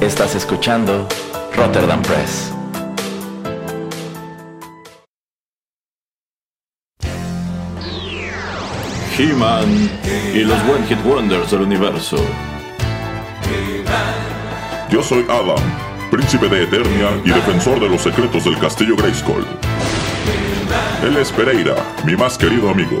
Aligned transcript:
Estás 0.00 0.36
escuchando 0.36 1.08
Rotterdam 1.56 2.00
Press. 2.02 2.52
He-Man 9.18 9.90
y 10.32 10.44
los 10.44 10.56
One 10.62 10.86
Hit 10.86 11.04
Wonders 11.04 11.50
del 11.50 11.62
universo. 11.62 12.16
Yo 14.88 15.02
soy 15.02 15.26
Adam, 15.28 15.58
príncipe 16.12 16.48
de 16.48 16.62
Eternia 16.62 17.20
y 17.24 17.30
defensor 17.30 17.80
de 17.80 17.88
los 17.88 18.00
secretos 18.00 18.44
del 18.44 18.56
castillo 18.60 18.94
Grayskull. 18.94 19.44
Él 21.02 21.16
es 21.16 21.32
Pereira, 21.32 21.74
mi 22.04 22.14
más 22.14 22.38
querido 22.38 22.70
amigo. 22.70 23.00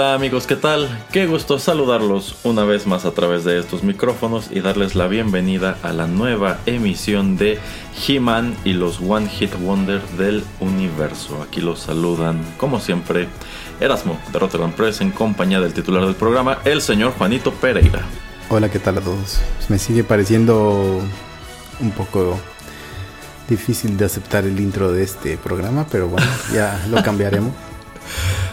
Hola 0.00 0.14
amigos, 0.14 0.46
¿qué 0.46 0.56
tal? 0.56 0.88
Qué 1.12 1.26
gusto 1.26 1.58
saludarlos 1.58 2.36
una 2.42 2.64
vez 2.64 2.86
más 2.86 3.04
a 3.04 3.10
través 3.10 3.44
de 3.44 3.58
estos 3.58 3.82
micrófonos 3.82 4.46
y 4.50 4.60
darles 4.60 4.94
la 4.94 5.08
bienvenida 5.08 5.76
a 5.82 5.92
la 5.92 6.06
nueva 6.06 6.58
emisión 6.64 7.36
de 7.36 7.58
He-Man 8.08 8.56
y 8.64 8.72
los 8.72 8.98
One 9.06 9.28
Hit 9.28 9.52
Wonder 9.60 10.00
del 10.16 10.42
universo. 10.60 11.42
Aquí 11.42 11.60
los 11.60 11.80
saludan, 11.80 12.40
como 12.56 12.80
siempre, 12.80 13.28
Erasmo 13.78 14.18
de 14.32 14.38
Rotterdam 14.38 14.72
Press 14.72 15.02
en 15.02 15.10
compañía 15.10 15.60
del 15.60 15.74
titular 15.74 16.06
del 16.06 16.14
programa, 16.14 16.60
el 16.64 16.80
señor 16.80 17.12
Juanito 17.12 17.52
Pereira. 17.52 18.00
Hola, 18.48 18.70
¿qué 18.70 18.78
tal 18.78 18.96
a 18.96 19.00
todos? 19.02 19.38
Me 19.68 19.78
sigue 19.78 20.02
pareciendo 20.02 21.02
un 21.78 21.90
poco 21.90 22.40
difícil 23.50 23.98
de 23.98 24.06
aceptar 24.06 24.46
el 24.46 24.58
intro 24.60 24.92
de 24.92 25.02
este 25.02 25.36
programa, 25.36 25.86
pero 25.92 26.08
bueno, 26.08 26.26
ya 26.54 26.86
lo 26.88 27.02
cambiaremos. 27.02 27.52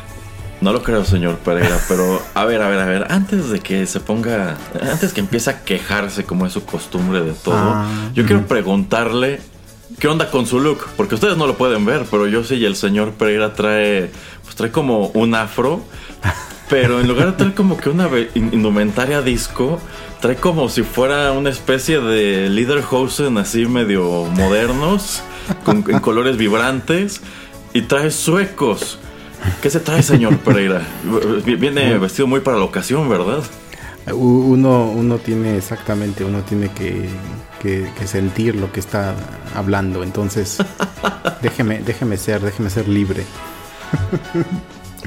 No 0.60 0.74
lo 0.74 0.82
creo, 0.82 1.06
señor 1.06 1.38
Pereira, 1.38 1.80
pero 1.88 2.22
a 2.34 2.46
ver, 2.46 2.62
a 2.64 2.70
ver, 2.70 2.80
a 2.80 2.86
ver, 2.86 3.08
antes 3.12 3.50
de 3.50 3.60
que 3.60 3.86
se 3.86 4.00
ponga, 4.00 4.58
antes 4.82 5.14
que 5.14 5.20
empiece 5.20 5.52
a 5.52 5.64
quejarse 5.64 6.24
como 6.24 6.48
es 6.48 6.54
su 6.54 6.66
costumbre 6.66 7.22
de 7.22 7.34
todo, 7.34 7.56
Ah, 7.56 7.88
yo 8.16 8.26
quiero 8.26 8.48
preguntarle 8.48 9.40
qué 10.00 10.08
onda 10.08 10.32
con 10.32 10.48
su 10.48 10.60
look, 10.60 10.80
porque 10.98 11.14
ustedes 11.16 11.38
no 11.38 11.46
lo 11.46 11.58
pueden 11.58 11.86
ver, 11.86 12.06
pero 12.10 12.28
yo 12.28 12.44
sí 12.44 12.56
y 12.56 12.66
el 12.66 12.76
señor 12.76 13.12
Pereira 13.14 13.54
trae, 13.54 14.10
pues 14.44 14.56
trae 14.56 14.72
como 14.72 15.08
un 15.10 15.36
afro, 15.36 15.84
pero 16.70 17.00
en 17.02 17.08
lugar 17.08 17.28
de 17.28 17.34
traer 17.34 17.54
como 17.54 17.78
que 17.78 17.90
una 17.90 18.10
indumentaria 18.34 19.22
disco, 19.22 19.80
trae 20.22 20.38
como 20.38 20.70
si 20.70 20.82
fuera 20.82 21.34
una 21.34 21.52
especie 21.52 22.00
de 22.00 22.50
Lederhosen 22.50 23.38
así 23.38 23.68
medio 23.68 24.26
modernos, 24.26 25.22
con, 25.64 25.86
en 25.88 26.00
colores 26.00 26.36
vibrantes, 26.36 27.22
y 27.74 27.84
trae 27.84 28.10
suecos. 28.10 28.98
¿Qué 29.62 29.70
se 29.70 29.80
trae, 29.80 30.04
señor 30.04 30.38
Pereira? 30.40 30.82
Viene 31.46 31.98
vestido 31.98 32.28
muy 32.28 32.40
para 32.42 32.58
la 32.58 32.64
ocasión, 32.64 33.10
¿verdad? 33.10 33.44
Uno, 34.14 34.86
uno 34.92 35.18
tiene 35.18 35.58
exactamente, 35.58 36.24
uno 36.24 36.42
tiene 36.42 36.70
que, 36.70 37.10
que- 37.62 37.90
que 37.98 38.08
sentir 38.08 38.56
lo 38.56 38.72
que 38.72 38.80
está 38.80 39.14
hablando, 39.56 40.02
entonces 40.04 40.58
déjeme, 41.42 41.80
déjeme 41.80 42.16
ser, 42.18 42.42
déjeme 42.42 42.70
ser 42.70 42.88
libre. 42.88 43.26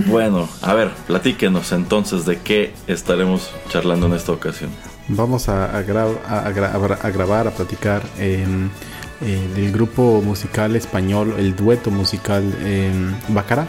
Bueno, 0.07 0.49
a 0.63 0.75
ver, 0.75 0.91
platíquenos 1.07 1.73
entonces 1.73 2.25
de 2.25 2.39
qué 2.39 2.73
estaremos 2.87 3.51
charlando 3.69 4.07
en 4.07 4.15
esta 4.15 4.33
ocasión. 4.33 4.71
Vamos 5.09 5.49
a, 5.49 5.77
a 5.77 5.83
gra- 5.83 6.17
a- 6.29 6.41
a 6.47 6.53
gra- 6.55 6.73
a 6.75 6.79
gra- 6.79 6.99
a 7.03 7.11
grabar, 7.11 7.49
a 7.49 7.51
platicar 7.51 8.03
em, 8.19 8.69
eh, 9.23 9.49
del 9.55 9.73
grupo 9.73 10.23
musical 10.25 10.77
español, 10.77 11.35
el 11.39 11.57
dueto 11.57 11.91
musical 11.91 12.45
em, 12.65 13.15
Bacara. 13.29 13.67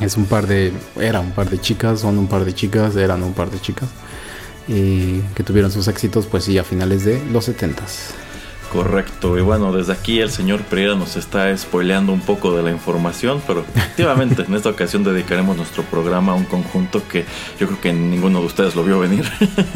Es 0.00 0.16
un 0.16 0.24
par 0.24 0.46
de, 0.46 0.72
era 0.98 1.20
un 1.20 1.32
par 1.32 1.50
de 1.50 1.60
chicas, 1.60 2.00
son 2.00 2.18
un 2.18 2.26
par 2.26 2.44
de 2.44 2.54
chicas, 2.54 2.96
eran 2.96 3.22
un 3.22 3.32
par 3.32 3.50
de 3.50 3.60
chicas 3.60 3.88
eh, 4.68 5.20
que 5.34 5.42
tuvieron 5.42 5.70
sus 5.70 5.88
éxitos, 5.88 6.26
pues 6.26 6.44
sí, 6.44 6.56
a 6.56 6.64
finales 6.64 7.04
de 7.04 7.22
los 7.30 7.48
70s. 7.48 8.29
Correcto, 8.72 9.36
y 9.36 9.40
bueno, 9.40 9.72
desde 9.72 9.92
aquí 9.92 10.20
el 10.20 10.30
señor 10.30 10.60
Pereira 10.62 10.94
nos 10.94 11.16
está 11.16 11.56
spoileando 11.56 12.12
un 12.12 12.20
poco 12.20 12.56
de 12.56 12.62
la 12.62 12.70
información, 12.70 13.42
pero 13.44 13.64
efectivamente 13.74 14.44
en 14.46 14.54
esta 14.54 14.68
ocasión 14.68 15.02
dedicaremos 15.02 15.56
nuestro 15.56 15.82
programa 15.82 16.32
a 16.32 16.34
un 16.36 16.44
conjunto 16.44 17.02
que 17.08 17.24
yo 17.58 17.66
creo 17.66 17.80
que 17.80 17.92
ninguno 17.92 18.38
de 18.38 18.46
ustedes 18.46 18.76
lo 18.76 18.84
vio 18.84 19.00
venir, 19.00 19.28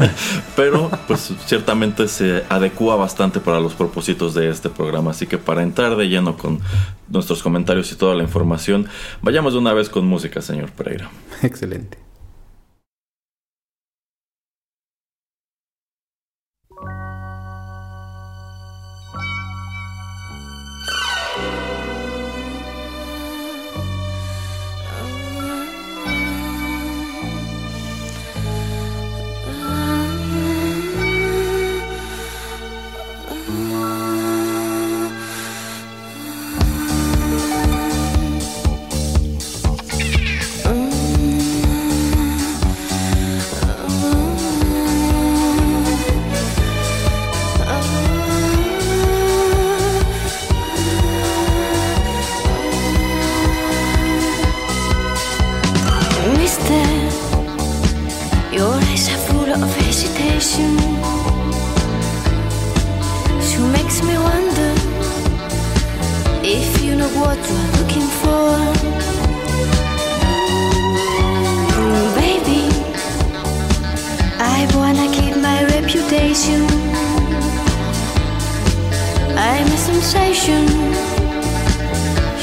pero 0.55 0.89
pues 1.07 1.33
ciertamente 1.45 2.07
se 2.07 2.45
adecua 2.47 2.95
bastante 2.95 3.41
para 3.41 3.59
los 3.59 3.73
propósitos 3.73 4.33
de 4.33 4.49
este 4.49 4.69
programa, 4.69 5.11
así 5.11 5.27
que 5.27 5.37
para 5.37 5.61
entrar 5.61 5.97
de 5.97 6.07
lleno 6.07 6.37
con 6.37 6.61
nuestros 7.09 7.43
comentarios 7.43 7.91
y 7.91 7.95
toda 7.95 8.15
la 8.15 8.23
información, 8.23 8.87
vayamos 9.21 9.51
de 9.51 9.59
una 9.59 9.73
vez 9.73 9.89
con 9.89 10.07
música, 10.07 10.41
señor 10.41 10.71
Pereira. 10.71 11.09
Excelente. 11.41 12.04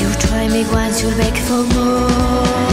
You 0.01 0.09
try 0.21 0.49
me 0.49 0.65
once, 0.73 1.03
you'll 1.03 1.17
beg 1.17 1.37
for 1.37 1.63
more. 1.75 2.72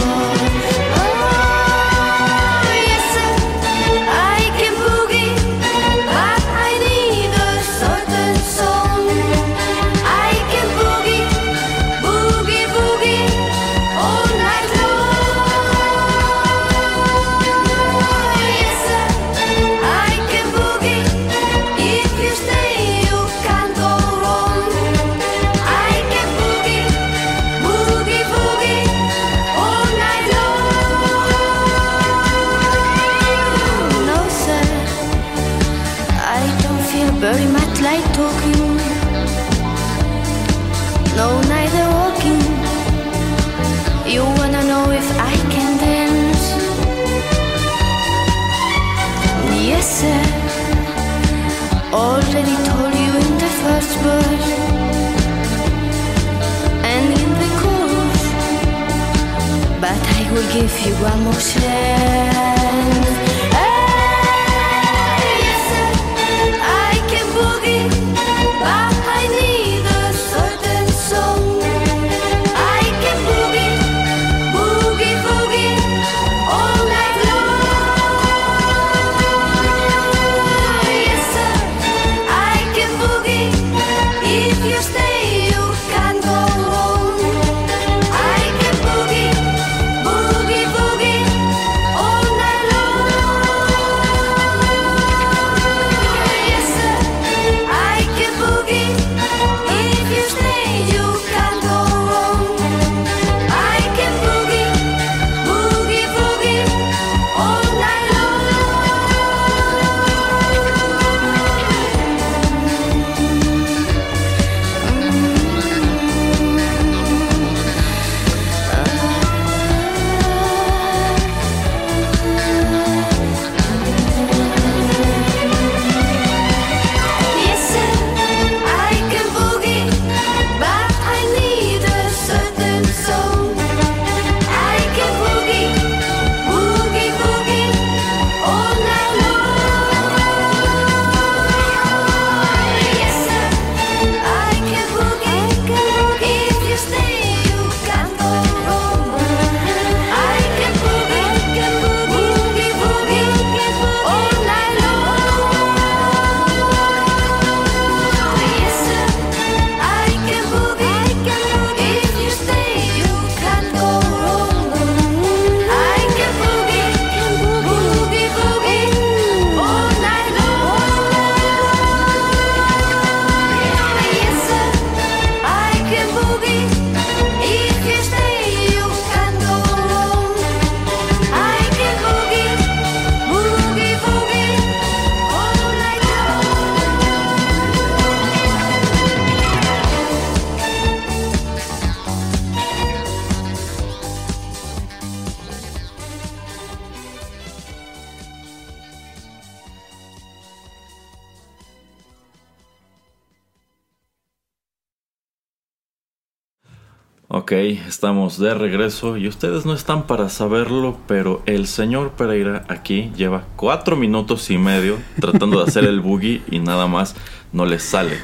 Ok, 207.50 207.56
estamos 207.88 208.38
de 208.38 208.54
regreso 208.54 209.16
y 209.16 209.26
ustedes 209.26 209.66
no 209.66 209.74
están 209.74 210.06
para 210.06 210.28
saberlo, 210.28 210.96
pero 211.08 211.42
el 211.46 211.66
señor 211.66 212.12
Pereira 212.12 212.64
aquí 212.68 213.10
lleva 213.16 213.42
cuatro 213.56 213.96
minutos 213.96 214.50
y 214.50 214.56
medio 214.56 214.98
tratando 215.20 215.58
de 215.58 215.64
hacer 215.68 215.82
el 215.82 215.98
boogie 215.98 216.42
y 216.48 216.60
nada 216.60 216.86
más 216.86 217.16
no 217.52 217.66
le 217.66 217.80
sale. 217.80 218.18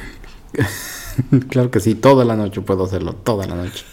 claro 1.49 1.69
que 1.71 1.81
sí, 1.81 1.93
toda 1.93 2.23
la 2.23 2.37
noche 2.37 2.61
puedo 2.61 2.85
hacerlo, 2.85 3.15
toda 3.15 3.45
la 3.47 3.55
noche. 3.55 3.83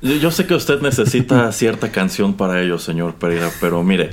Yo, 0.00 0.30
sé 0.30 0.46
que 0.46 0.54
usted 0.54 0.80
necesita 0.80 1.50
cierta 1.52 1.92
canción 1.92 2.34
para 2.34 2.60
ello, 2.60 2.78
señor 2.78 3.14
Pereira, 3.14 3.50
pero 3.60 3.82
mire, 3.82 4.10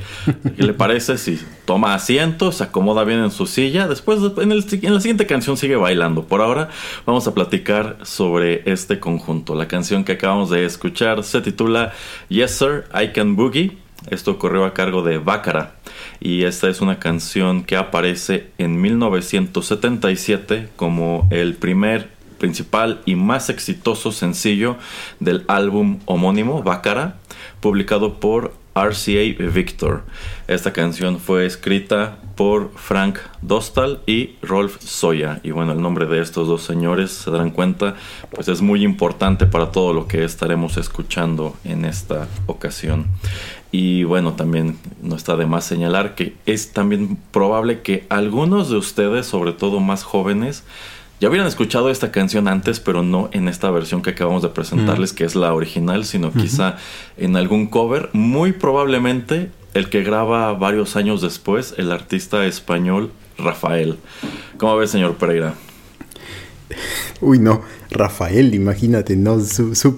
¿qué 0.55 0.63
le 0.63 0.73
parece 0.73 1.17
si 1.17 1.39
toma 1.65 1.95
asiento, 1.95 2.51
se 2.51 2.63
acomoda 2.63 3.03
bien 3.03 3.19
en 3.19 3.31
su 3.31 3.47
silla? 3.47 3.87
Después, 3.87 4.19
en 4.37 4.93
la 4.93 4.99
siguiente 4.99 5.25
canción 5.25 5.57
sigue 5.57 5.75
bailando. 5.75 6.25
Por 6.25 6.41
ahora, 6.41 6.69
vamos 7.05 7.27
a 7.27 7.33
platicar 7.33 7.97
sobre 8.03 8.71
este 8.71 8.99
conjunto. 8.99 9.55
La 9.55 9.67
canción 9.67 10.03
que 10.03 10.13
acabamos 10.13 10.49
de 10.49 10.65
escuchar 10.65 11.23
se 11.23 11.41
titula 11.41 11.93
Yes 12.29 12.51
Sir, 12.51 12.85
I 12.93 13.09
Can 13.09 13.35
Boogie. 13.35 13.77
Esto 14.09 14.39
corrió 14.39 14.65
a 14.65 14.73
cargo 14.73 15.03
de 15.03 15.17
Bácara. 15.17 15.75
Y 16.19 16.43
esta 16.43 16.69
es 16.69 16.81
una 16.81 16.99
canción 16.99 17.63
que 17.63 17.75
aparece 17.75 18.51
en 18.57 18.79
1977 18.79 20.69
como 20.75 21.27
el 21.31 21.55
primer 21.55 22.18
principal 22.39 23.01
y 23.05 23.15
más 23.15 23.49
exitoso 23.49 24.11
sencillo 24.11 24.77
del 25.19 25.45
álbum 25.47 25.99
homónimo 26.05 26.63
Bácara, 26.63 27.17
publicado 27.59 28.19
por 28.19 28.53
RCA 28.75 29.49
Victor. 29.51 30.03
Esta 30.47 30.73
canción 30.73 31.19
fue 31.19 31.45
escrita 31.45 32.17
por 32.35 32.71
Frank 32.75 33.17
Dostal 33.41 33.99
y 34.05 34.35
Rolf 34.41 34.79
Soya. 34.81 35.41
Y 35.43 35.51
bueno, 35.51 35.73
el 35.73 35.81
nombre 35.81 36.05
de 36.05 36.21
estos 36.21 36.47
dos 36.47 36.63
señores, 36.63 37.11
se 37.11 37.31
darán 37.31 37.51
cuenta, 37.51 37.95
pues 38.31 38.47
es 38.47 38.61
muy 38.61 38.83
importante 38.83 39.45
para 39.45 39.71
todo 39.71 39.93
lo 39.93 40.07
que 40.07 40.23
estaremos 40.23 40.77
escuchando 40.77 41.55
en 41.63 41.85
esta 41.85 42.27
ocasión. 42.45 43.07
Y 43.71 44.03
bueno, 44.03 44.33
también 44.33 44.79
no 45.01 45.15
está 45.15 45.35
de 45.35 45.45
más 45.45 45.65
señalar 45.65 46.15
que 46.15 46.35
es 46.45 46.71
también 46.71 47.17
probable 47.31 47.81
que 47.81 48.07
algunos 48.09 48.69
de 48.69 48.77
ustedes, 48.77 49.25
sobre 49.27 49.51
todo 49.51 49.79
más 49.79 50.03
jóvenes, 50.03 50.63
ya 51.19 51.29
hubieran 51.29 51.47
escuchado 51.47 51.89
esta 51.89 52.11
canción 52.11 52.47
antes, 52.47 52.79
pero 52.79 53.03
no 53.03 53.29
en 53.33 53.47
esta 53.47 53.69
versión 53.71 54.01
que 54.01 54.11
acabamos 54.11 54.41
de 54.41 54.49
presentarles, 54.49 55.13
que 55.13 55.25
es 55.25 55.35
la 55.35 55.53
original, 55.53 56.05
sino 56.05 56.31
quizá 56.31 56.77
en 57.17 57.35
algún 57.35 57.67
cover. 57.67 58.09
Muy 58.13 58.53
probablemente 58.53 59.51
el 59.73 59.89
que 59.89 60.03
graba 60.03 60.53
varios 60.53 60.95
años 60.95 61.21
después, 61.21 61.73
el 61.77 61.91
artista 61.91 62.45
español 62.45 63.11
Rafael. 63.37 63.97
¿Cómo 64.57 64.77
ves, 64.77 64.91
señor 64.91 65.15
Pereira? 65.15 65.53
Uy, 67.21 67.39
no, 67.39 67.61
Rafael, 67.91 68.53
imagínate, 68.53 69.15
no, 69.15 69.39
Su- 69.41 69.97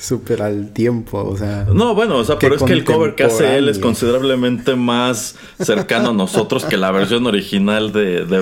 súper, 0.00 0.42
al 0.42 0.72
tiempo, 0.72 1.22
o 1.22 1.36
sea. 1.36 1.66
No, 1.72 1.94
bueno, 1.94 2.16
o 2.16 2.24
sea, 2.24 2.38
pero 2.38 2.56
es 2.56 2.62
que 2.62 2.72
el 2.72 2.84
cover 2.84 3.14
que 3.14 3.24
hace 3.24 3.58
él 3.58 3.68
es 3.68 3.78
considerablemente 3.78 4.74
más 4.74 5.36
cercano 5.60 6.10
a 6.10 6.12
nosotros 6.12 6.64
que 6.64 6.76
la 6.76 6.90
versión 6.90 7.26
original 7.26 7.92
de, 7.92 8.24
de 8.24 8.40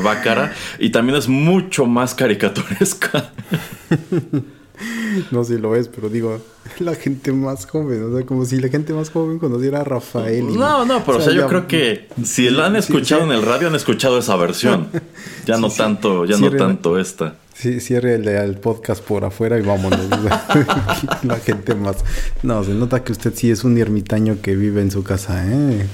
y 0.78 0.90
también 0.90 1.18
es 1.18 1.28
mucho 1.28 1.86
más 1.86 2.14
caricaturesca. 2.14 3.32
No 5.32 5.42
sé 5.42 5.56
si 5.56 5.60
lo 5.60 5.74
es, 5.74 5.88
pero 5.88 6.08
digo, 6.08 6.40
la 6.78 6.94
gente 6.94 7.32
más 7.32 7.66
joven, 7.66 8.00
o 8.04 8.16
sea, 8.16 8.24
como 8.24 8.44
si 8.44 8.60
la 8.60 8.68
gente 8.68 8.92
más 8.92 9.10
joven 9.10 9.38
conociera 9.40 9.80
a 9.80 9.84
Rafael. 9.84 10.50
y- 10.50 10.56
No, 10.56 10.84
no, 10.84 11.04
pero 11.04 11.18
o 11.18 11.20
sea, 11.20 11.32
yo 11.32 11.42
ya- 11.42 11.46
creo 11.48 11.66
que 11.66 12.08
si 12.24 12.48
lo 12.50 12.62
han 12.64 12.76
escuchado 12.76 13.22
sí. 13.22 13.28
en 13.28 13.34
el 13.34 13.42
radio, 13.42 13.68
han 13.68 13.74
escuchado 13.74 14.18
esa 14.18 14.36
versión. 14.36 14.88
Ya 15.46 15.56
no 15.56 15.70
tanto, 15.70 16.26
ya 16.26 16.36
no 16.36 16.50
tanto 16.50 16.98
esta. 16.98 17.34
Sí, 17.58 17.80
cierre 17.80 18.14
el, 18.14 18.28
el 18.28 18.54
podcast 18.54 19.02
por 19.02 19.24
afuera 19.24 19.58
y 19.58 19.62
vámonos. 19.62 19.98
la 21.24 21.36
gente 21.44 21.74
más. 21.74 22.04
No, 22.44 22.62
se 22.62 22.72
nota 22.72 23.02
que 23.02 23.10
usted 23.10 23.34
sí 23.34 23.50
es 23.50 23.64
un 23.64 23.76
ermitaño 23.76 24.36
que 24.40 24.54
vive 24.54 24.80
en 24.80 24.92
su 24.92 25.02
casa, 25.02 25.44
¿eh? 25.44 25.84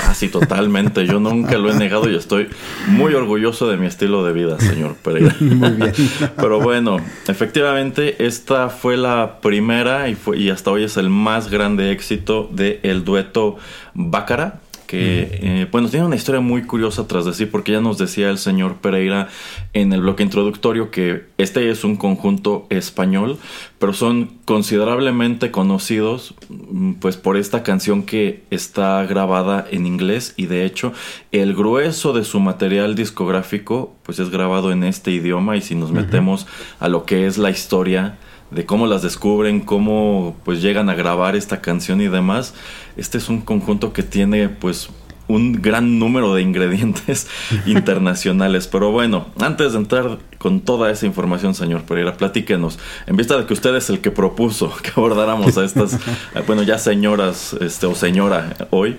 Ah, 0.00 0.14
sí, 0.14 0.28
totalmente. 0.28 1.08
Yo 1.08 1.18
nunca 1.18 1.58
lo 1.58 1.72
he 1.72 1.74
negado 1.74 2.08
y 2.08 2.14
estoy 2.14 2.46
muy 2.86 3.14
orgulloso 3.14 3.68
de 3.68 3.76
mi 3.76 3.88
estilo 3.88 4.24
de 4.24 4.32
vida, 4.32 4.60
señor 4.60 4.94
Pereira. 4.94 5.34
Muy 5.40 5.70
bien. 5.70 5.92
Pero 6.36 6.60
bueno, 6.60 6.98
efectivamente, 7.26 8.24
esta 8.24 8.68
fue 8.68 8.96
la 8.96 9.40
primera 9.40 10.08
y, 10.08 10.14
fue, 10.14 10.38
y 10.38 10.50
hasta 10.50 10.70
hoy 10.70 10.84
es 10.84 10.96
el 10.98 11.10
más 11.10 11.50
grande 11.50 11.90
éxito 11.90 12.48
del 12.52 13.04
dueto 13.04 13.56
Bácara. 13.92 14.60
Que, 14.88 15.28
eh, 15.42 15.68
bueno, 15.70 15.90
tiene 15.90 16.06
una 16.06 16.16
historia 16.16 16.40
muy 16.40 16.62
curiosa 16.62 17.06
tras 17.06 17.26
de 17.26 17.34
sí, 17.34 17.44
porque 17.44 17.72
ya 17.72 17.82
nos 17.82 17.98
decía 17.98 18.30
el 18.30 18.38
señor 18.38 18.76
Pereira 18.76 19.28
en 19.74 19.92
el 19.92 20.00
bloque 20.00 20.22
introductorio 20.22 20.90
que 20.90 21.26
este 21.36 21.70
es 21.70 21.84
un 21.84 21.96
conjunto 21.96 22.66
español, 22.70 23.36
pero 23.78 23.92
son 23.92 24.38
considerablemente 24.46 25.50
conocidos 25.50 26.34
mm, 26.48 26.94
pues 26.94 27.18
por 27.18 27.36
esta 27.36 27.62
canción 27.62 28.02
que 28.02 28.44
está 28.50 29.04
grabada 29.04 29.66
en 29.70 29.84
inglés 29.84 30.32
y 30.38 30.46
de 30.46 30.64
hecho 30.64 30.94
el 31.32 31.54
grueso 31.54 32.14
de 32.14 32.24
su 32.24 32.40
material 32.40 32.94
discográfico 32.94 33.94
pues 34.04 34.18
es 34.18 34.30
grabado 34.30 34.72
en 34.72 34.84
este 34.84 35.10
idioma 35.10 35.58
y 35.58 35.60
si 35.60 35.74
nos 35.74 35.92
metemos 35.92 36.46
a 36.80 36.88
lo 36.88 37.04
que 37.04 37.26
es 37.26 37.36
la 37.36 37.50
historia 37.50 38.16
de 38.50 38.64
cómo 38.64 38.86
las 38.86 39.02
descubren, 39.02 39.60
cómo 39.60 40.36
pues 40.44 40.62
llegan 40.62 40.88
a 40.88 40.94
grabar 40.94 41.36
esta 41.36 41.60
canción 41.60 42.00
y 42.00 42.08
demás. 42.08 42.54
Este 42.98 43.16
es 43.16 43.28
un 43.28 43.40
conjunto 43.40 43.92
que 43.92 44.02
tiene 44.02 44.48
pues 44.48 44.90
un 45.28 45.52
gran 45.52 45.98
número 45.98 46.34
de 46.34 46.42
ingredientes 46.42 47.28
internacionales. 47.66 48.66
Pero 48.66 48.90
bueno, 48.90 49.28
antes 49.38 49.72
de 49.72 49.78
entrar 49.78 50.18
con 50.38 50.60
toda 50.60 50.90
esa 50.90 51.06
información, 51.06 51.54
señor 51.54 51.82
Pereira, 51.82 52.16
platíquenos. 52.16 52.78
En 53.06 53.16
vista 53.16 53.38
de 53.38 53.46
que 53.46 53.52
usted 53.52 53.74
es 53.76 53.88
el 53.88 54.00
que 54.00 54.10
propuso 54.10 54.74
que 54.82 54.90
abordáramos 54.96 55.56
a 55.56 55.64
estas, 55.64 55.98
bueno, 56.46 56.62
ya 56.64 56.78
señoras 56.78 57.56
este, 57.60 57.86
o 57.86 57.94
señora 57.94 58.56
hoy. 58.70 58.96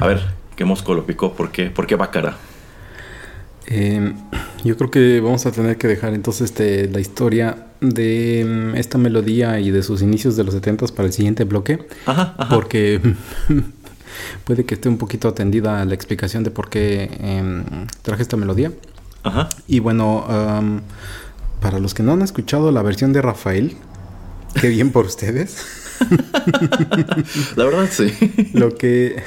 A 0.00 0.06
ver, 0.06 0.22
¿qué 0.56 0.64
mosco 0.64 0.94
lo 0.94 1.04
picó? 1.04 1.34
¿Por 1.34 1.52
qué? 1.52 1.68
¿Por 1.68 1.86
qué 1.86 1.96
Bacara? 1.96 2.36
Eh, 3.66 4.12
yo 4.64 4.76
creo 4.76 4.90
que 4.90 5.20
vamos 5.20 5.46
a 5.46 5.52
tener 5.52 5.76
que 5.76 5.88
dejar 5.88 6.14
entonces 6.14 6.50
este, 6.50 6.88
la 6.88 7.00
historia 7.00 7.66
de 7.80 8.44
mm, 8.46 8.76
esta 8.76 8.98
melodía 8.98 9.60
y 9.60 9.70
de 9.70 9.82
sus 9.82 10.02
inicios 10.02 10.36
de 10.36 10.44
los 10.44 10.54
70 10.54 10.86
para 10.88 11.06
el 11.06 11.12
siguiente 11.12 11.44
bloque. 11.44 11.86
Ajá, 12.06 12.34
ajá. 12.38 12.54
Porque 12.54 13.00
puede 14.44 14.64
que 14.64 14.74
esté 14.74 14.88
un 14.88 14.98
poquito 14.98 15.28
atendida 15.28 15.84
la 15.84 15.94
explicación 15.94 16.44
de 16.44 16.50
por 16.50 16.68
qué 16.68 17.10
em, 17.20 17.64
traje 18.02 18.22
esta 18.22 18.36
melodía. 18.36 18.72
Ajá. 19.22 19.48
Y 19.66 19.80
bueno, 19.80 20.26
para 21.60 21.78
los 21.78 21.94
que 21.94 22.02
no 22.02 22.12
han 22.12 22.20
escuchado 22.20 22.70
la 22.70 22.82
versión 22.82 23.14
de 23.14 23.22
Rafael, 23.22 23.74
qué 24.60 24.68
bien 24.68 24.90
por 24.90 25.06
ustedes. 25.06 25.56
La 27.56 27.64
verdad 27.64 27.88
sí. 27.90 28.12
Lo 28.52 28.74
que, 28.74 29.22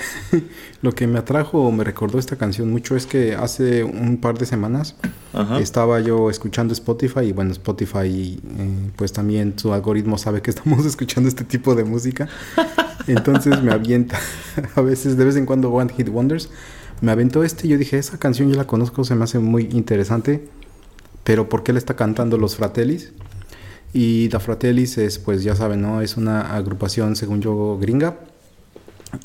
lo 0.81 0.93
que 0.93 1.07
me 1.07 1.19
atrajo 1.19 1.62
o 1.62 1.72
me 1.72 1.84
recordó 1.84 2.19
esta 2.19 2.36
canción 2.36 2.69
mucho 2.69 2.96
es 2.96 3.05
que 3.05 3.36
hace 3.36 3.84
un 3.84 4.17
par 4.17 4.38
de 4.38 4.46
semanas 4.46 4.96
Ajá. 5.34 5.60
estaba 5.60 6.00
yo 6.00 6.29
escuchando 6.29 6.74
Spotify 6.74 7.22
y 7.22 7.31
bueno, 7.31 7.51
Spotify 7.51 8.39
eh, 8.57 8.91
pues 8.96 9.13
también 9.13 9.53
su 9.57 9.74
algoritmo 9.74 10.17
sabe 10.17 10.41
que 10.41 10.50
estamos 10.50 10.86
escuchando 10.86 11.29
este 11.29 11.43
tipo 11.43 11.75
de 11.75 11.84
música. 11.84 12.27
Entonces 13.07 13.62
me 13.62 13.72
avienta 13.72 14.19
a 14.75 14.81
veces, 14.81 15.17
de 15.17 15.25
vez 15.25 15.36
en 15.36 15.46
cuando 15.46 15.72
One 15.72 15.91
Hit 15.96 16.10
Wonders. 16.10 16.50
Me 17.00 17.12
aventó 17.12 17.43
este 17.43 17.67
y 17.67 17.69
yo 17.69 17.77
dije, 17.77 17.98
esa 17.98 18.17
canción 18.17 18.50
yo 18.50 18.55
la 18.55 18.65
conozco, 18.65 19.03
se 19.03 19.13
me 19.13 19.24
hace 19.24 19.39
muy 19.39 19.69
interesante. 19.72 20.48
Pero 21.24 21.48
¿por 21.48 21.63
qué 21.63 21.74
le 21.74 21.79
está 21.79 21.96
cantando 21.96 22.38
los 22.38 22.55
Fratellis? 22.55 23.12
Y 24.00 24.27
Da 24.27 24.39
Fratellis 24.39 25.00
es, 25.00 25.18
pues 25.18 25.42
ya 25.44 25.56
saben, 25.56 25.82
¿no? 25.82 26.01
Es 26.01 26.18
una 26.18 26.56
agrupación, 26.56 27.16
según 27.16 27.42
yo, 27.42 27.80
gringa. 27.82 28.20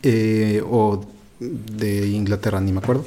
eh, 0.02 0.62
o 0.64 1.04
de 1.40 2.08
Inglaterra, 2.08 2.58
ni 2.58 2.72
me 2.72 2.78
acuerdo. 2.78 3.04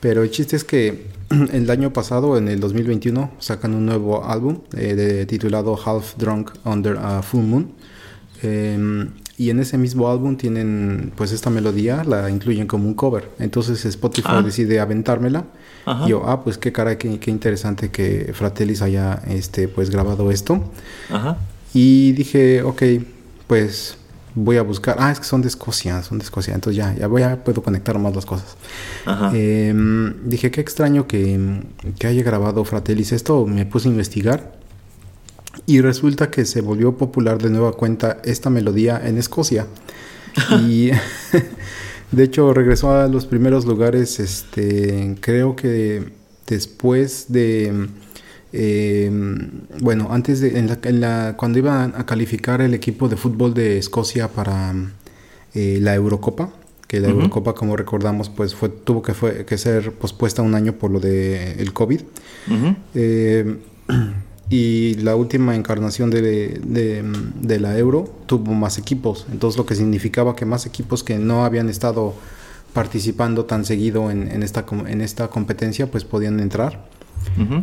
Pero 0.00 0.24
el 0.24 0.30
chiste 0.32 0.56
es 0.56 0.64
que 0.64 1.06
el 1.52 1.70
año 1.70 1.92
pasado, 1.92 2.36
en 2.36 2.48
el 2.48 2.58
2021, 2.58 3.30
sacan 3.38 3.74
un 3.74 3.86
nuevo 3.86 4.24
álbum 4.24 4.62
eh, 4.76 5.26
titulado 5.28 5.78
Half 5.78 6.16
Drunk 6.16 6.50
Under 6.64 6.96
a 6.98 7.22
Full 7.22 7.44
Moon. 7.44 7.70
Eh, 8.42 9.06
y 9.38 9.50
en 9.50 9.60
ese 9.60 9.76
mismo 9.78 10.10
álbum 10.10 10.36
tienen 10.36 11.12
pues 11.16 11.32
esta 11.32 11.50
melodía, 11.50 12.04
la 12.04 12.30
incluyen 12.30 12.66
como 12.66 12.88
un 12.88 12.94
cover. 12.94 13.30
Entonces 13.38 13.84
Spotify 13.84 14.28
Ah. 14.30 14.42
decide 14.42 14.80
aventármela. 14.80 15.44
Ajá. 15.84 16.06
Y 16.06 16.10
yo, 16.10 16.22
ah, 16.26 16.42
pues 16.42 16.56
qué 16.58 16.72
cara, 16.72 16.96
qué, 16.98 17.18
qué 17.20 17.30
interesante 17.30 17.90
que 17.90 18.32
Fratellis 18.34 18.82
haya 18.82 19.22
este, 19.28 19.68
pues 19.68 19.90
grabado 19.90 20.30
esto. 20.30 20.64
Ajá. 21.10 21.36
Y 21.74 22.12
dije, 22.12 22.62
ok, 22.62 22.82
pues 23.46 23.98
voy 24.34 24.56
a 24.56 24.62
buscar. 24.62 24.96
Ah, 24.98 25.12
es 25.12 25.18
que 25.20 25.26
son 25.26 25.42
de 25.42 25.48
Escocia, 25.48 26.02
son 26.02 26.18
de 26.18 26.24
Escocia. 26.24 26.54
Entonces 26.54 26.76
ya, 26.78 26.94
ya 26.94 27.06
voy 27.06 27.22
a, 27.22 27.44
puedo 27.44 27.62
conectar 27.62 27.98
más 27.98 28.14
las 28.14 28.24
cosas. 28.26 28.56
Ajá. 29.04 29.30
Em, 29.34 30.14
dije, 30.28 30.50
qué 30.50 30.60
extraño 30.62 31.06
que, 31.06 31.60
que 31.98 32.06
haya 32.06 32.22
grabado 32.22 32.64
Fratellis 32.64 33.12
esto. 33.12 33.46
Me 33.46 33.66
puse 33.66 33.88
a 33.88 33.92
investigar. 33.92 34.52
Y 35.66 35.80
resulta 35.80 36.30
que 36.30 36.44
se 36.44 36.60
volvió 36.60 36.96
popular 36.96 37.42
de 37.42 37.50
nueva 37.50 37.72
cuenta 37.72 38.18
esta 38.24 38.50
melodía 38.50 39.00
en 39.04 39.18
Escocia. 39.18 39.66
y 40.62 40.90
de 42.12 42.22
hecho 42.22 42.52
regresó 42.54 42.92
a 42.92 43.08
los 43.08 43.26
primeros 43.26 43.64
lugares, 43.64 44.20
este, 44.20 45.16
creo 45.20 45.56
que 45.56 46.12
después 46.46 47.26
de... 47.28 47.88
eh, 48.52 49.10
bueno, 49.80 50.08
antes 50.10 50.40
de 50.40 50.58
en 50.58 50.68
la, 50.68 50.78
en 50.84 51.00
la- 51.00 51.34
cuando 51.36 51.58
iban 51.58 51.94
a 51.96 52.06
calificar 52.06 52.60
el 52.60 52.74
equipo 52.74 53.08
de 53.08 53.16
fútbol 53.16 53.52
de 53.54 53.78
Escocia 53.78 54.28
para 54.28 54.72
eh, 55.54 55.78
la 55.80 55.94
Eurocopa, 55.94 56.50
que 56.86 57.00
la. 57.00 57.08
Eurocopa, 57.08 57.54
como 57.54 57.76
recordamos, 57.76 58.28
pues 58.30 58.54
fue, 58.54 58.68
tuvo 58.68 59.02
que, 59.02 59.14
fue, 59.14 59.44
que 59.44 59.58
ser 59.58 59.90
pospuesta 59.92 60.42
un 60.42 60.54
año 60.54 60.74
por 60.74 60.90
lo 60.92 61.00
de 61.00 61.54
el 61.54 61.72
COVID. 61.72 62.00
Eh, 62.94 63.56
y 64.48 64.94
la 64.96 65.16
última 65.16 65.56
encarnación 65.56 66.10
de, 66.10 66.22
de- 66.22 67.02
de 67.42 67.60
la 67.60 67.76
Euro 67.78 68.08
tuvo 68.26 68.52
más 68.54 68.78
equipos. 68.78 69.26
Entonces 69.32 69.58
lo 69.58 69.66
que 69.66 69.74
significaba 69.74 70.36
que 70.36 70.44
más 70.46 70.66
equipos 70.66 71.02
que 71.02 71.18
no 71.18 71.44
habían 71.44 71.68
estado 71.68 72.14
participando 72.72 73.44
tan 73.46 73.64
seguido 73.64 74.10
en, 74.10 74.30
en 74.30 74.42
esta, 74.42 74.64
en 74.86 75.00
esta 75.00 75.28
competencia 75.28 75.90
pues 75.90 76.04
podían 76.04 76.38
entrar. 76.40 76.88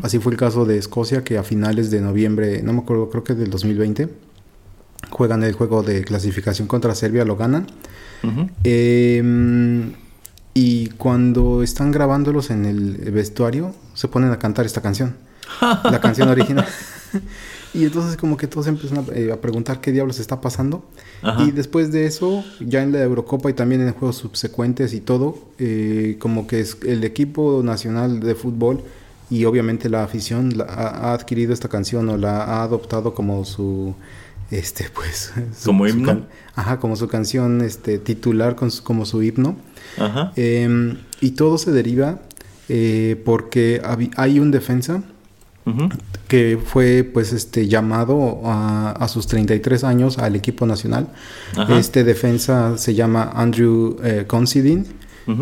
Así 0.03 0.19
fue 0.19 0.31
el 0.33 0.37
caso 0.37 0.65
de 0.65 0.77
Escocia 0.77 1.23
que 1.23 1.37
a 1.37 1.43
finales 1.43 1.89
de 1.91 2.01
noviembre, 2.01 2.61
no 2.63 2.73
me 2.73 2.79
acuerdo, 2.79 3.09
creo 3.09 3.23
que 3.23 3.33
del 3.35 3.49
2020, 3.49 4.09
juegan 5.09 5.43
el 5.43 5.53
juego 5.53 5.83
de 5.83 6.03
clasificación 6.03 6.67
contra 6.67 6.95
Serbia, 6.95 7.23
lo 7.23 7.37
ganan. 7.37 7.67
Eh, 8.63 9.91
y 10.53 10.87
cuando 10.97 11.63
están 11.63 11.91
grabándolos 11.91 12.49
en 12.49 12.65
el 12.65 12.97
vestuario, 13.11 13.73
se 13.93 14.07
ponen 14.07 14.31
a 14.31 14.39
cantar 14.39 14.65
esta 14.65 14.81
canción. 14.81 15.15
la 15.83 15.99
canción 15.99 16.29
original. 16.29 16.65
y 17.73 17.85
entonces 17.85 18.17
como 18.17 18.37
que 18.37 18.47
todos 18.47 18.67
empiezan 18.67 18.99
a, 18.99 19.03
eh, 19.15 19.31
a 19.31 19.39
preguntar 19.41 19.81
qué 19.81 19.91
diablos 19.91 20.19
está 20.19 20.41
pasando. 20.41 20.83
Ajá. 21.21 21.43
Y 21.43 21.51
después 21.51 21.91
de 21.91 22.05
eso, 22.05 22.43
ya 22.59 22.83
en 22.83 22.91
la 22.91 23.01
Eurocopa 23.01 23.49
y 23.49 23.53
también 23.53 23.81
en 23.81 23.93
juegos 23.93 24.17
subsecuentes 24.17 24.93
y 24.93 25.01
todo, 25.01 25.37
eh, 25.59 26.17
como 26.19 26.47
que 26.47 26.59
es 26.59 26.77
el 26.85 27.03
equipo 27.03 27.61
nacional 27.63 28.19
de 28.19 28.35
fútbol 28.35 28.81
y 29.29 29.45
obviamente 29.45 29.89
la 29.89 30.03
afición 30.03 30.57
la- 30.57 30.65
ha, 30.65 31.13
adquirido 31.13 31.53
esta 31.53 31.69
canción 31.69 32.09
o 32.09 32.17
la 32.17 32.43
ha 32.43 32.63
adoptado 32.63 33.13
como 33.13 33.45
su 33.45 33.95
este 34.51 34.87
pues 34.93 35.31
su- 35.57 35.65
¿Como 35.67 35.87
su 35.87 35.95
himno? 35.95 36.07
can- 36.07 36.27
ajá 36.55 36.79
como 36.79 36.95
su 36.97 37.07
canción 37.07 37.61
este 37.61 37.97
titular 37.97 38.55
con 38.55 38.69
su- 38.69 38.83
como 38.83 39.05
su 39.05 39.23
himno 39.23 39.55
Ajá. 39.97 40.33
Eh, 40.35 40.97
y 41.21 41.31
todo 41.31 41.57
se 41.57 41.71
deriva 41.71 42.19
eh, 42.69 43.19
porque 43.25 43.81
hay 44.17 44.39
un 44.39 44.51
defensa 44.51 45.01
Que 46.27 46.59
fue 46.63 47.03
pues 47.03 47.31
este 47.33 47.67
llamado 47.67 48.41
a, 48.43 48.91
a 48.91 49.07
sus 49.07 49.27
33 49.27 49.83
años 49.83 50.17
al 50.17 50.35
equipo 50.35 50.65
nacional. 50.65 51.07
Ajá. 51.55 51.77
Este 51.77 52.03
defensa 52.03 52.77
se 52.77 52.95
llama 52.95 53.31
Andrew 53.33 53.97
eh, 54.03 54.25
Considine 54.27 54.85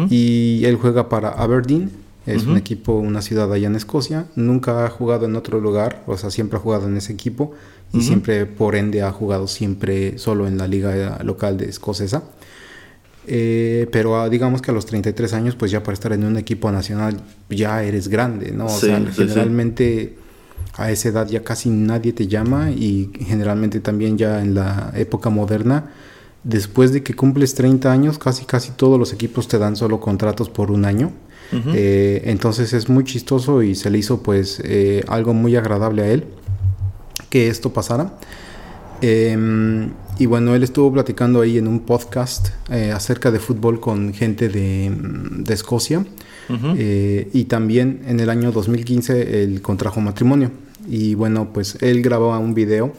y 0.09 0.63
él 0.65 0.75
juega 0.75 1.09
para 1.09 1.29
Aberdeen. 1.29 1.91
Es 2.27 2.45
un 2.45 2.55
equipo, 2.55 2.93
una 2.93 3.21
ciudad 3.21 3.51
allá 3.51 3.67
en 3.67 3.75
Escocia. 3.75 4.27
Nunca 4.35 4.85
ha 4.85 4.89
jugado 4.89 5.25
en 5.25 5.35
otro 5.35 5.59
lugar, 5.59 6.03
o 6.05 6.17
sea, 6.17 6.29
siempre 6.29 6.59
ha 6.59 6.61
jugado 6.61 6.87
en 6.87 6.95
ese 6.95 7.11
equipo 7.13 7.53
y 7.93 8.01
siempre, 8.01 8.45
por 8.45 8.75
ende, 8.75 9.01
ha 9.01 9.11
jugado 9.11 9.47
siempre 9.47 10.17
solo 10.17 10.47
en 10.47 10.57
la 10.57 10.67
liga 10.67 11.19
local 11.23 11.57
de 11.57 11.65
escocesa. 11.65 12.23
Eh, 13.27 13.87
pero 13.91 14.19
ah, 14.19 14.29
digamos 14.29 14.61
que 14.61 14.71
a 14.71 14.73
los 14.73 14.85
33 14.85 15.33
años, 15.33 15.55
pues 15.55 15.69
ya 15.71 15.83
para 15.83 15.93
estar 15.93 16.11
en 16.13 16.23
un 16.23 16.37
equipo 16.37 16.71
nacional 16.71 17.17
ya 17.49 17.83
eres 17.83 18.07
grande, 18.07 18.51
¿no? 18.51 18.65
O 18.65 18.69
Sí, 18.69 18.87
sea, 18.87 18.99
sí, 18.99 19.05
sí. 19.07 19.13
generalmente 19.21 20.17
a 20.77 20.89
esa 20.89 21.09
edad 21.09 21.27
ya 21.27 21.43
casi 21.43 21.69
nadie 21.69 22.13
te 22.13 22.27
llama 22.27 22.71
y 22.71 23.11
generalmente 23.25 23.79
también 23.79 24.17
ya 24.17 24.41
en 24.41 24.55
la 24.55 24.91
época 24.95 25.29
moderna, 25.29 25.91
después 26.43 26.91
de 26.93 27.03
que 27.03 27.13
cumples 27.13 27.53
30 27.53 27.91
años, 27.91 28.17
casi 28.17 28.45
casi 28.45 28.71
todos 28.71 28.97
los 28.97 29.13
equipos 29.13 29.47
te 29.47 29.59
dan 29.59 29.75
solo 29.75 29.99
contratos 29.99 30.49
por 30.49 30.71
un 30.71 30.85
año. 30.85 31.11
Eh, 31.73 32.21
entonces 32.27 32.71
es 32.71 32.87
muy 32.87 33.03
chistoso 33.03 33.61
y 33.61 33.75
se 33.75 33.89
le 33.89 33.97
hizo 33.97 34.23
pues 34.23 34.61
eh, 34.63 35.03
algo 35.09 35.33
muy 35.33 35.57
agradable 35.57 36.01
a 36.03 36.07
él 36.07 36.23
que 37.29 37.49
esto 37.49 37.73
pasara. 37.73 38.13
Eh, 39.01 39.37
y 40.21 40.27
bueno, 40.27 40.53
él 40.53 40.61
estuvo 40.61 40.93
platicando 40.93 41.41
ahí 41.41 41.57
en 41.57 41.67
un 41.67 41.79
podcast 41.79 42.49
eh, 42.69 42.91
acerca 42.91 43.31
de 43.31 43.39
fútbol 43.39 43.79
con 43.79 44.13
gente 44.13 44.49
de, 44.49 44.91
mm, 44.91 45.43
de 45.45 45.53
Escocia. 45.55 46.05
Eh, 46.77 47.29
y 47.33 47.45
también 47.45 48.03
en 48.05 48.19
el 48.19 48.29
año 48.29 48.51
2015 48.51 49.41
él 49.41 49.63
contrajo 49.63 49.99
matrimonio. 49.99 50.51
Y 50.87 51.15
bueno, 51.15 51.51
pues 51.51 51.75
él 51.81 52.03
grababa 52.03 52.37
un 52.37 52.53
video 52.53 52.93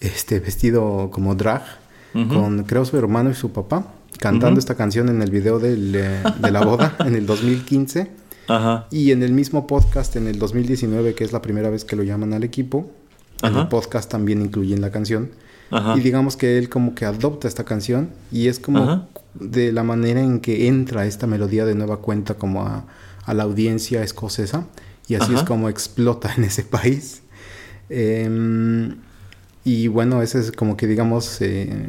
este, 0.00 0.40
vestido 0.40 1.10
como 1.12 1.34
drag 1.34 1.64
con 2.14 2.62
creo 2.62 2.86
su 2.86 2.96
hermano 2.96 3.28
y 3.28 3.34
su 3.34 3.52
papá. 3.52 3.92
cantando 4.18 4.58
esta 4.58 4.74
canción 4.74 5.10
en 5.10 5.20
el 5.20 5.30
video 5.30 5.58
del, 5.58 5.94
eh, 5.94 6.22
de 6.38 6.50
la 6.50 6.64
boda 6.64 6.96
en 7.04 7.14
el 7.14 7.26
2015. 7.26 8.10
Ajá. 8.48 8.86
Y 8.90 9.10
en 9.10 9.22
el 9.22 9.32
mismo 9.32 9.66
podcast 9.66 10.16
en 10.16 10.28
el 10.28 10.38
2019, 10.38 11.14
que 11.14 11.24
es 11.24 11.32
la 11.32 11.42
primera 11.42 11.68
vez 11.68 11.84
que 11.84 11.94
lo 11.94 12.04
llaman 12.04 12.32
al 12.32 12.42
equipo, 12.42 12.90
en 13.42 13.54
el 13.54 13.68
podcast 13.68 14.10
también 14.10 14.40
incluyen 14.40 14.80
la 14.80 14.90
canción. 14.90 15.28
Ajá. 15.76 15.96
Y 15.96 16.00
digamos 16.00 16.36
que 16.36 16.58
él 16.58 16.68
como 16.68 16.94
que 16.94 17.04
adopta 17.04 17.48
esta 17.48 17.64
canción 17.64 18.10
y 18.32 18.48
es 18.48 18.58
como 18.60 18.78
Ajá. 18.78 19.08
de 19.34 19.72
la 19.72 19.82
manera 19.82 20.20
en 20.20 20.40
que 20.40 20.68
entra 20.68 21.06
esta 21.06 21.26
melodía 21.26 21.64
de 21.66 21.74
nueva 21.74 21.98
cuenta 21.98 22.34
como 22.34 22.62
a, 22.62 22.84
a 23.24 23.34
la 23.34 23.42
audiencia 23.42 24.02
escocesa 24.02 24.66
y 25.08 25.16
así 25.16 25.32
Ajá. 25.32 25.42
es 25.42 25.46
como 25.46 25.68
explota 25.68 26.32
en 26.36 26.44
ese 26.44 26.62
país. 26.62 27.22
Em, 27.90 28.96
y 29.64 29.88
bueno, 29.88 30.22
ese 30.22 30.40
es 30.40 30.52
como 30.52 30.76
que 30.76 30.86
digamos 30.86 31.38
eh, 31.40 31.88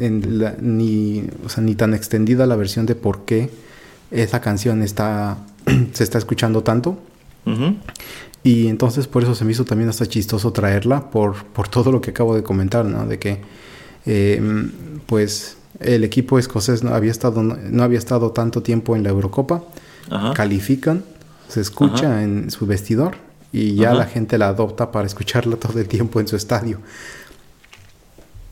en 0.00 0.38
la- 0.38 0.56
ni, 0.60 1.24
o 1.44 1.48
sea, 1.48 1.62
ni 1.62 1.74
tan 1.74 1.94
extendida 1.94 2.46
la 2.46 2.56
versión 2.56 2.86
de 2.86 2.94
por 2.94 3.24
qué 3.24 3.50
esa 4.10 4.40
canción 4.40 4.82
está 4.82 5.38
se 5.92 6.04
está 6.04 6.18
escuchando 6.18 6.62
tanto. 6.62 6.98
Ujú. 7.46 7.76
Y 8.46 8.68
entonces 8.68 9.08
por 9.08 9.24
eso 9.24 9.34
se 9.34 9.44
me 9.44 9.50
hizo 9.50 9.64
también 9.64 9.90
hasta 9.90 10.06
chistoso 10.06 10.52
traerla 10.52 11.10
por, 11.10 11.44
por 11.46 11.66
todo 11.66 11.90
lo 11.90 12.00
que 12.00 12.10
acabo 12.10 12.36
de 12.36 12.44
comentar, 12.44 12.84
¿no? 12.84 13.04
De 13.04 13.18
que 13.18 13.40
eh, 14.06 14.40
pues 15.06 15.56
el 15.80 16.04
equipo 16.04 16.38
escocés 16.38 16.84
no 16.84 16.94
había 16.94 17.10
estado 17.10 17.42
no 17.42 17.82
había 17.82 17.98
estado 17.98 18.30
tanto 18.30 18.62
tiempo 18.62 18.94
en 18.94 19.02
la 19.02 19.08
Eurocopa, 19.08 19.64
Ajá. 20.10 20.32
califican, 20.32 21.02
se 21.48 21.60
escucha 21.60 22.12
Ajá. 22.12 22.22
en 22.22 22.52
su 22.52 22.66
vestidor 22.66 23.16
y 23.52 23.74
ya 23.74 23.88
Ajá. 23.88 23.98
la 23.98 24.04
gente 24.06 24.38
la 24.38 24.46
adopta 24.46 24.92
para 24.92 25.06
escucharla 25.08 25.56
todo 25.56 25.80
el 25.80 25.88
tiempo 25.88 26.20
en 26.20 26.28
su 26.28 26.36
estadio. 26.36 26.78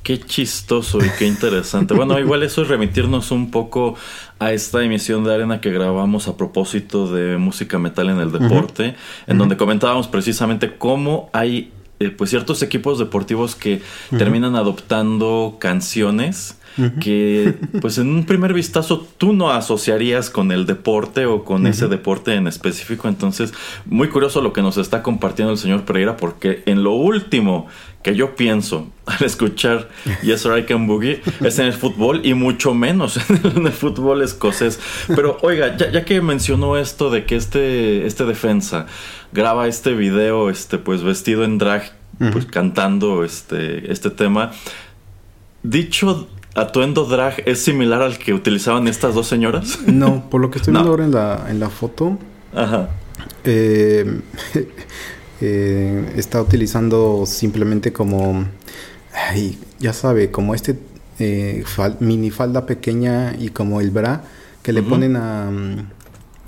Qué 0.04 0.20
chistoso 0.20 0.98
y 0.98 1.08
qué 1.18 1.26
interesante. 1.26 1.94
Bueno, 1.94 2.18
igual 2.20 2.42
eso 2.42 2.60
es 2.60 2.68
remitirnos 2.68 3.30
un 3.30 3.50
poco 3.50 3.96
a 4.38 4.52
esta 4.52 4.84
emisión 4.84 5.24
de 5.24 5.34
arena 5.34 5.62
que 5.62 5.70
grabamos 5.70 6.28
a 6.28 6.36
propósito 6.36 7.10
de 7.10 7.38
música 7.38 7.78
metal 7.78 8.10
en 8.10 8.20
el 8.20 8.30
deporte, 8.30 8.96
en 9.26 9.38
donde 9.38 9.56
comentábamos 9.56 10.06
precisamente 10.06 10.76
cómo 10.76 11.30
hay 11.32 11.72
eh, 12.00 12.10
pues 12.10 12.28
ciertos 12.28 12.62
equipos 12.62 12.98
deportivos 12.98 13.54
que 13.54 13.80
terminan 14.10 14.56
adoptando 14.56 15.56
canciones 15.58 16.58
que 17.00 17.54
pues 17.80 17.98
en 17.98 18.08
un 18.08 18.26
primer 18.26 18.52
vistazo 18.52 19.06
tú 19.16 19.32
no 19.32 19.50
asociarías 19.50 20.28
con 20.28 20.50
el 20.50 20.66
deporte 20.66 21.26
o 21.26 21.44
con 21.44 21.66
ese 21.66 21.86
deporte 21.86 22.34
en 22.34 22.48
específico. 22.48 23.06
Entonces, 23.06 23.54
muy 23.86 24.08
curioso 24.08 24.40
lo 24.40 24.52
que 24.52 24.62
nos 24.62 24.76
está 24.76 25.02
compartiendo 25.02 25.52
el 25.52 25.58
señor 25.58 25.84
Pereira 25.84 26.16
porque 26.16 26.62
en 26.66 26.82
lo 26.82 26.92
último 26.92 27.68
que 28.04 28.14
yo 28.14 28.36
pienso 28.36 28.86
al 29.06 29.24
escuchar 29.24 29.88
Yes 30.22 30.46
or 30.46 30.56
I 30.56 30.64
Can 30.64 30.86
Boogie 30.86 31.20
es 31.42 31.58
en 31.58 31.66
el 31.66 31.72
fútbol 31.72 32.20
y 32.24 32.34
mucho 32.34 32.72
menos 32.74 33.18
en 33.56 33.66
el 33.66 33.72
fútbol 33.72 34.22
escocés. 34.22 34.78
Pero 35.08 35.38
oiga, 35.42 35.76
ya, 35.76 35.90
ya 35.90 36.04
que 36.04 36.20
mencionó 36.20 36.76
esto 36.76 37.10
de 37.10 37.24
que 37.24 37.34
este, 37.34 38.06
este 38.06 38.24
defensa 38.26 38.86
graba 39.32 39.66
este 39.66 39.94
video 39.94 40.48
este, 40.50 40.78
pues 40.78 41.02
vestido 41.02 41.42
en 41.44 41.58
drag, 41.58 41.90
pues 42.32 42.46
cantando 42.46 43.24
este, 43.24 43.90
este 43.90 44.10
tema, 44.10 44.52
dicho 45.64 46.28
atuendo 46.54 47.04
drag 47.06 47.42
es 47.46 47.62
similar 47.64 48.00
al 48.02 48.18
que 48.18 48.32
utilizaban 48.32 48.86
estas 48.86 49.14
dos 49.14 49.26
señoras. 49.26 49.80
No, 49.86 50.28
por 50.30 50.40
lo 50.40 50.50
que 50.50 50.58
estoy 50.58 50.72
No. 50.74 50.80
viendo 50.80 50.90
ahora 50.92 51.04
en 51.04 51.12
la, 51.12 51.50
en 51.50 51.58
la 51.58 51.70
foto, 51.70 52.18
Ajá. 52.54 52.90
eh, 53.44 54.20
eh, 55.40 56.12
está 56.16 56.40
utilizando 56.40 57.24
simplemente 57.26 57.92
como, 57.92 58.44
ay, 59.12 59.58
ya 59.80 59.92
sabe, 59.92 60.30
como 60.30 60.54
este 60.54 60.76
eh, 61.18 61.64
fal- 61.66 61.96
mini 62.00 62.30
falda 62.30 62.66
pequeña 62.66 63.34
y 63.38 63.48
como 63.50 63.80
el 63.80 63.90
bra 63.90 64.24
que 64.62 64.72
le 64.72 64.82
ponen 64.82 65.16
a, 65.16 65.48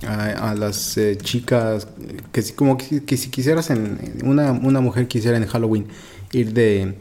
a, 0.06 0.50
a 0.50 0.54
las 0.54 0.96
eh, 0.98 1.16
chicas, 1.20 1.86
que, 2.32 2.42
si- 2.42 2.52
como 2.54 2.76
que, 2.78 3.04
que 3.04 3.16
si 3.16 3.28
quisieras 3.30 3.70
en 3.70 3.98
una, 4.24 4.52
una 4.52 4.80
mujer 4.80 5.06
quisiera 5.08 5.36
en 5.36 5.46
Halloween 5.46 5.86
ir 6.32 6.52
de 6.52 6.94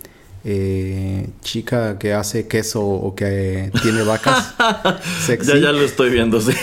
eh, 0.44 1.28
chica 1.42 1.98
que 1.98 2.14
hace 2.14 2.48
queso 2.48 2.86
o 2.86 3.16
que 3.16 3.72
tiene 3.82 4.04
vacas 4.04 4.54
sexy. 5.26 5.52
Ya, 5.54 5.58
ya 5.58 5.72
lo 5.72 5.82
estoy 5.84 6.12
viendo, 6.12 6.40
sí. 6.42 6.52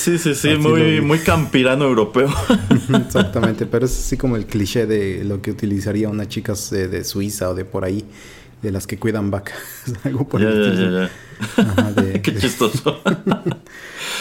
sí, 0.00 0.18
sí, 0.18 0.34
sí, 0.34 0.56
muy, 0.56 1.00
muy 1.00 1.18
campirano 1.20 1.84
europeo. 1.84 2.28
Exactamente, 3.06 3.66
pero 3.66 3.86
es 3.86 3.92
así 3.98 4.16
como 4.16 4.36
el 4.36 4.46
cliché 4.46 4.86
de 4.86 5.24
lo 5.24 5.40
que 5.42 5.50
utilizaría 5.50 6.08
una 6.08 6.28
chica 6.28 6.54
eh, 6.72 6.88
de 6.88 7.04
Suiza 7.04 7.50
o 7.50 7.54
de 7.54 7.64
por 7.64 7.84
ahí, 7.84 8.04
de 8.62 8.70
las 8.72 8.86
que 8.86 8.98
cuidan 8.98 9.30
vacas, 9.30 9.58
algo 10.04 10.26
por 10.28 10.40
ya, 10.40 10.48
el 10.48 10.62
ya, 10.62 10.70
estilo. 10.70 10.90
ya, 11.00 11.10
ya. 11.56 11.62
Ajá, 11.62 11.92
de- 11.92 12.20
Qué 12.22 12.36
chistoso. 12.36 13.00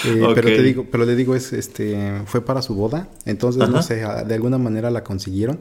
eh. 0.06 0.22
Pero 0.36 0.48
te 0.48 0.64
digo, 0.64 0.86
pero 0.92 1.06
le 1.06 1.16
digo 1.16 1.36
es, 1.36 1.54
este, 1.54 2.22
fue 2.26 2.42
para 2.42 2.62
su 2.62 2.76
boda, 2.76 3.08
entonces 3.26 3.68
no 3.70 3.82
sé, 3.82 3.96
de 4.26 4.34
alguna 4.34 4.58
manera 4.58 4.90
la 4.92 5.04
consiguieron, 5.04 5.60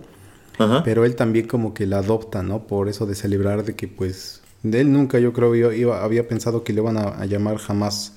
Ajá. 0.58 0.82
pero 0.84 1.04
él 1.04 1.14
también 1.16 1.46
como 1.46 1.74
que 1.74 1.86
la 1.86 1.98
adopta, 1.98 2.42
¿no? 2.42 2.66
Por 2.66 2.88
eso 2.88 3.06
de 3.06 3.14
celebrar 3.14 3.64
de 3.64 3.74
que 3.74 3.88
pues, 3.88 4.42
de 4.62 4.80
él 4.80 4.92
nunca 4.92 5.18
yo 5.18 5.32
creo 5.32 5.54
iba, 5.54 5.74
iba- 5.74 6.04
había 6.04 6.28
pensado 6.28 6.62
que 6.64 6.72
le 6.72 6.80
iban 6.80 6.96
a, 6.96 7.02
a 7.08 7.26
llamar 7.26 7.58
jamás, 7.58 8.14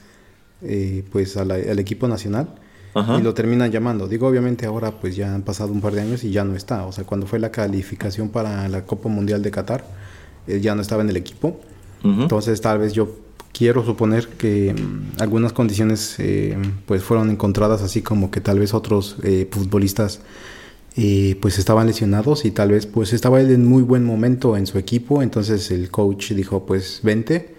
eh, 0.63 1.04
pues 1.12 1.38
a 1.38 1.45
la- 1.45 1.56
al 1.56 1.80
equipo 1.80 2.08
nacional. 2.08 2.56
Ajá. 2.93 3.17
Y 3.17 3.21
lo 3.21 3.34
terminan 3.34 3.71
llamando. 3.71 4.08
Digo, 4.08 4.28
obviamente 4.28 4.65
ahora 4.65 4.91
pues 5.00 5.15
ya 5.15 5.34
han 5.34 5.43
pasado 5.43 5.71
un 5.71 5.80
par 5.80 5.93
de 5.93 6.02
años 6.02 6.24
y 6.26 6.32
ya 6.32 6.43
no 6.43 6.56
está. 6.56 6.86
O 6.86 6.91
sea, 6.91 7.06
cuando 7.06 7.26
fue 7.26 7.39
la 7.39 7.50
calificación 7.52 8.30
para 8.30 8.67
la 8.67 8.86
Copa 8.86 9.08
Mundial 9.08 9.41
de 9.41 9.50
Qatar, 9.52 9.86
él 10.47 10.62
ya 10.62 10.76
no 10.76 10.82
estaba 10.82 11.02
en 11.02 11.10
el 11.10 11.15
equipo. 11.17 11.60
Entonces 12.04 12.60
tal 12.62 12.80
vez 12.80 12.93
yo 12.93 13.15
quiero 13.54 13.86
suponer 13.86 14.28
que 14.28 14.74
mm, 14.74 15.21
algunas 15.21 15.54
condiciones 15.54 16.15
eh, 16.19 16.58
pues 16.86 17.04
fueron 17.04 17.30
encontradas 17.30 17.82
así 17.82 18.02
como 18.02 18.30
que 18.32 18.41
tal 18.41 18.60
vez 18.60 18.74
otros 18.74 19.17
eh, 19.24 19.47
futbolistas 19.52 20.19
eh, 20.97 21.38
pues 21.41 21.60
estaban 21.60 21.88
lesionados 21.88 22.43
y 22.43 22.52
tal 22.52 22.71
vez 22.71 22.86
pues 22.88 23.13
estaba 23.13 23.39
él 23.39 23.52
en 23.52 23.65
muy 23.65 23.84
buen 23.84 24.04
momento 24.04 24.58
en 24.58 24.67
su 24.67 24.78
equipo. 24.78 25.21
Entonces 25.21 25.71
el 25.71 25.89
coach 25.91 26.32
dijo 26.34 26.65
pues 26.65 27.00
vente. 27.04 27.56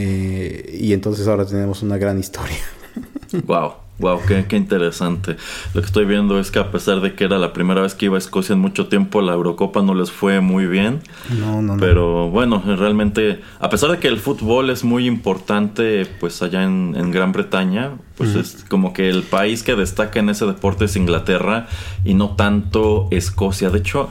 Eh, 0.00 0.78
y 0.80 0.92
entonces 0.92 1.26
ahora 1.26 1.44
tenemos 1.44 1.82
una 1.82 1.98
gran 1.98 2.18
historia. 2.18 2.56
Wow, 3.46 3.74
wow, 3.98 4.20
qué, 4.26 4.46
qué 4.48 4.56
interesante. 4.56 5.36
Lo 5.74 5.82
que 5.82 5.86
estoy 5.86 6.06
viendo 6.06 6.40
es 6.40 6.50
que 6.50 6.58
a 6.58 6.70
pesar 6.70 7.02
de 7.02 7.14
que 7.14 7.24
era 7.24 7.36
la 7.36 7.52
primera 7.52 7.82
vez 7.82 7.94
que 7.94 8.06
iba 8.06 8.16
a 8.16 8.18
Escocia 8.18 8.54
en 8.54 8.58
mucho 8.58 8.86
tiempo, 8.86 9.20
la 9.20 9.34
Eurocopa 9.34 9.82
no 9.82 9.94
les 9.94 10.10
fue 10.10 10.40
muy 10.40 10.64
bien. 10.64 11.00
No, 11.38 11.60
no, 11.60 11.74
no. 11.74 11.80
Pero 11.80 12.30
bueno, 12.30 12.62
realmente, 12.64 13.42
a 13.60 13.68
pesar 13.68 13.90
de 13.90 13.98
que 13.98 14.08
el 14.08 14.18
fútbol 14.18 14.70
es 14.70 14.82
muy 14.82 15.06
importante, 15.06 16.06
pues 16.20 16.40
allá 16.40 16.64
en, 16.64 16.94
en 16.96 17.10
Gran 17.10 17.32
Bretaña, 17.32 17.98
pues 18.16 18.34
es 18.34 18.64
como 18.66 18.94
que 18.94 19.10
el 19.10 19.24
país 19.24 19.62
que 19.62 19.76
destaca 19.76 20.18
en 20.20 20.30
ese 20.30 20.46
deporte 20.46 20.86
es 20.86 20.96
Inglaterra 20.96 21.68
y 22.02 22.14
no 22.14 22.30
tanto 22.30 23.08
Escocia. 23.10 23.68
De 23.68 23.78
hecho, 23.80 24.08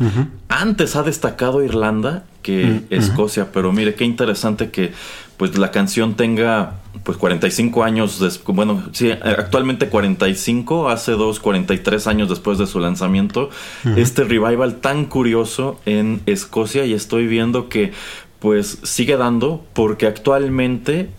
antes 0.48 0.96
ha 0.96 1.02
destacado 1.02 1.64
Irlanda 1.64 2.24
que 2.42 2.84
Escocia, 2.92 3.52
pero 3.52 3.74
mire 3.74 3.96
qué 3.96 4.06
interesante 4.06 4.70
que 4.70 4.94
pues 5.38 5.58
la 5.58 5.72
canción 5.72 6.16
tenga 6.16 6.76
pues 7.04 7.18
45 7.18 7.84
años 7.84 8.20
después, 8.20 8.56
bueno, 8.56 8.84
sí, 8.92 9.12
actualmente 9.12 9.88
45, 9.88 10.90
hace 10.90 11.14
dos, 11.14 11.40
43 11.40 12.08
años 12.08 12.28
después 12.28 12.58
de 12.58 12.66
su 12.68 12.80
lanzamiento, 12.80 13.50
este 13.96 14.24
revival 14.26 14.78
tan 14.78 15.06
curioso 15.06 15.80
en 15.86 16.22
Escocia 16.26 16.86
y 16.86 16.94
estoy 16.94 17.28
viendo 17.28 17.70
que 17.70 17.94
pues 18.40 18.80
sigue 18.84 19.16
dando 19.16 19.64
porque 19.74 20.06
actualmente 20.08 21.10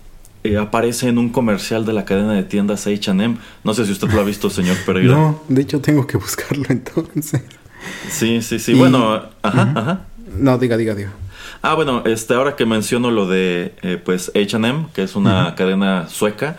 eh, 0.44 0.56
aparece 0.56 1.08
en 1.08 1.18
un 1.18 1.30
comercial 1.30 1.84
de 1.86 1.92
la 1.92 2.04
cadena 2.04 2.32
de 2.34 2.42
tiendas 2.44 2.86
H&M. 2.86 3.36
No 3.64 3.74
sé 3.74 3.86
si 3.86 3.92
usted 3.92 4.08
lo 4.12 4.20
ha 4.20 4.24
visto, 4.24 4.50
señor 4.50 4.76
Pereira. 4.84 5.14
No, 5.16 5.42
de 5.48 5.62
hecho 5.62 5.80
tengo 5.80 6.06
que 6.06 6.16
buscarlo 6.16 6.64
entonces. 6.68 7.42
Sí, 8.10 8.42
sí, 8.42 8.58
sí. 8.58 8.72
Y- 8.72 8.74
Bueno, 8.78 9.22
ajá, 9.42 9.72
ajá. 9.74 10.00
No, 10.36 10.58
diga, 10.58 10.76
diga, 10.76 10.94
diga. 10.94 11.12
Ah, 11.60 11.74
bueno, 11.74 12.02
este, 12.06 12.34
ahora 12.34 12.54
que 12.54 12.66
menciono 12.66 13.10
lo 13.10 13.26
de 13.26 13.74
eh, 13.82 14.00
pues 14.02 14.30
H&M, 14.34 14.86
que 14.94 15.02
es 15.02 15.16
una 15.16 15.54
cadena 15.56 16.08
sueca, 16.08 16.56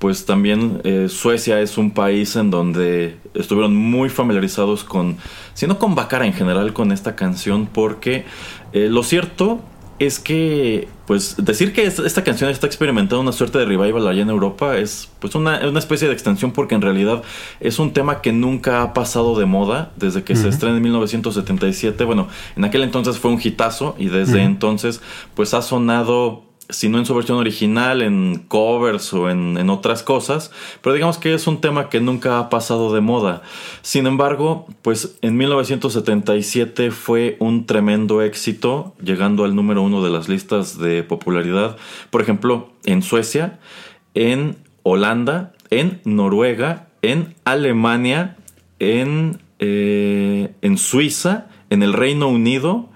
pues 0.00 0.24
también 0.24 0.80
eh, 0.82 1.08
Suecia 1.08 1.60
es 1.60 1.78
un 1.78 1.92
país 1.92 2.34
en 2.34 2.50
donde 2.50 3.18
estuvieron 3.34 3.76
muy 3.76 4.08
familiarizados 4.08 4.82
con, 4.82 5.18
si 5.54 5.66
no 5.66 5.78
con 5.78 5.94
Bacara 5.94 6.26
en 6.26 6.32
general, 6.32 6.72
con 6.72 6.90
esta 6.90 7.14
canción, 7.14 7.66
porque 7.66 8.24
eh, 8.72 8.88
lo 8.88 9.02
cierto 9.02 9.60
es 10.00 10.18
que, 10.18 10.88
pues, 11.06 11.36
decir 11.38 11.72
que 11.72 11.84
es- 11.84 11.98
esta 12.00 12.24
canción 12.24 12.50
está 12.50 12.66
experimentando 12.66 13.20
una 13.20 13.32
suerte 13.32 13.58
de 13.58 13.66
revival 13.66 14.08
allá 14.08 14.22
en 14.22 14.30
Europa 14.30 14.76
es, 14.78 15.10
pues, 15.20 15.34
una, 15.34 15.60
una 15.68 15.78
especie 15.78 16.08
de 16.08 16.14
extensión 16.14 16.52
porque 16.52 16.74
en 16.74 16.80
realidad 16.80 17.22
es 17.60 17.78
un 17.78 17.92
tema 17.92 18.22
que 18.22 18.32
nunca 18.32 18.80
ha 18.82 18.94
pasado 18.94 19.38
de 19.38 19.44
moda 19.46 19.92
desde 19.96 20.24
que 20.24 20.34
se 20.36 20.48
estrena 20.48 20.76
en 20.78 20.82
1977. 20.82 22.04
Bueno, 22.04 22.28
en 22.56 22.64
aquel 22.64 22.82
entonces 22.82 23.18
fue 23.18 23.30
un 23.30 23.40
hitazo 23.42 23.94
y 23.98 24.06
desde 24.06 24.42
entonces, 24.42 25.00
pues, 25.34 25.52
ha 25.54 25.62
sonado 25.62 26.44
si 26.70 26.88
no 26.88 26.98
en 26.98 27.06
su 27.06 27.14
versión 27.14 27.38
original, 27.38 28.02
en 28.02 28.44
covers 28.48 29.12
o 29.12 29.30
en, 29.30 29.58
en, 29.58 29.70
otras 29.70 30.02
cosas, 30.02 30.50
pero 30.82 30.94
digamos 30.94 31.18
que 31.18 31.34
es 31.34 31.46
un 31.46 31.60
tema 31.60 31.88
que 31.88 32.00
nunca 32.00 32.38
ha 32.38 32.48
pasado 32.48 32.92
de 32.94 33.00
moda. 33.00 33.42
Sin 33.82 34.06
embargo, 34.06 34.66
pues 34.82 35.16
en 35.22 35.36
1977 35.36 36.90
fue 36.90 37.36
un 37.40 37.66
tremendo 37.66 38.22
éxito, 38.22 38.94
llegando 39.02 39.44
al 39.44 39.54
número 39.54 39.82
uno 39.82 40.02
de 40.02 40.10
las 40.10 40.28
listas 40.28 40.78
de 40.78 41.02
popularidad, 41.02 41.76
por 42.10 42.22
ejemplo, 42.22 42.70
en 42.84 43.02
Suecia, 43.02 43.58
en 44.14 44.56
Holanda, 44.82 45.52
en 45.70 46.00
Noruega, 46.04 46.88
en 47.02 47.34
Alemania, 47.44 48.36
en, 48.78 49.40
eh, 49.58 50.52
en 50.62 50.78
Suiza, 50.78 51.48
en 51.70 51.82
el 51.82 51.92
Reino 51.92 52.28
Unido, 52.28 52.88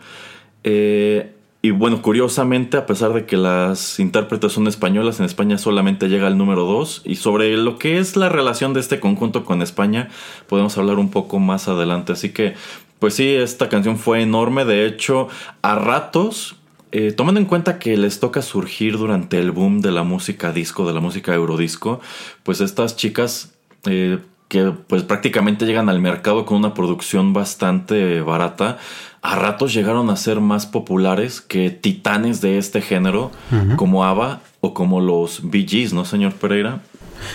eh, 0.64 1.34
y 1.64 1.70
bueno, 1.70 2.03
curiosamente, 2.03 2.77
a 2.77 2.85
pesar 2.85 3.14
de 3.14 3.24
que 3.24 3.38
las 3.38 3.98
intérpretes 3.98 4.53
son 4.53 4.66
españolas, 4.66 5.18
en 5.18 5.24
España 5.24 5.57
solamente 5.57 6.11
llega 6.11 6.27
al 6.27 6.37
número 6.37 6.64
2. 6.66 7.05
Y 7.07 7.14
sobre 7.14 7.57
lo 7.57 7.79
que 7.79 7.96
es 7.96 8.16
la 8.16 8.29
relación 8.29 8.74
de 8.74 8.81
este 8.81 9.00
conjunto 9.00 9.46
con 9.46 9.62
España, 9.62 10.11
podemos 10.46 10.77
hablar 10.77 10.98
un 10.98 11.11
poco 11.11 11.38
más 11.38 11.66
adelante. 11.66 12.12
Así 12.12 12.35
que, 12.35 12.53
pues 12.98 13.14
sí, 13.14 13.29
esta 13.29 13.70
canción 13.70 13.96
fue 13.96 14.20
enorme. 14.20 14.66
De 14.66 14.85
hecho, 14.85 15.29
a 15.62 15.74
ratos, 15.74 16.57
eh, 16.92 17.12
tomando 17.12 17.40
en 17.40 17.46
cuenta 17.46 17.79
que 17.79 17.96
les 17.96 18.20
toca 18.20 18.42
surgir 18.42 18.98
durante 18.98 19.38
el 19.38 19.50
boom 19.50 19.81
de 19.81 19.90
la 19.90 20.03
música 20.03 20.53
disco, 20.53 20.87
de 20.87 20.92
la 20.92 21.00
música 21.00 21.35
eurodisco, 21.35 21.98
pues 22.42 22.61
estas 22.61 22.94
chicas... 22.94 23.55
Eh, 23.87 24.18
que 24.48 24.72
pues 24.87 25.03
prácticamente 25.03 25.64
llegan 25.64 25.88
al 25.88 26.00
mercado 26.00 26.44
con 26.44 26.59
una 26.59 26.74
producción 26.74 27.33
bastante 27.33 28.20
barata, 28.20 28.79
a 29.24 29.37
ratos 29.37 29.72
llegaron 29.72 30.10
a 30.10 30.16
ser 30.16 30.40
más 30.40 30.66
populares 30.66 31.40
que 31.40 31.70
titanes 31.70 32.42
de 32.42 32.58
este 32.58 32.82
género, 32.82 33.30
como 33.76 34.04
ABBA 34.04 34.42
o 34.60 34.74
como 34.74 35.00
los 35.00 35.50
Bee 35.50 35.66
Gees, 35.66 35.94
¿no, 35.94 36.04
señor 36.04 36.34
Pereira? 36.34 36.82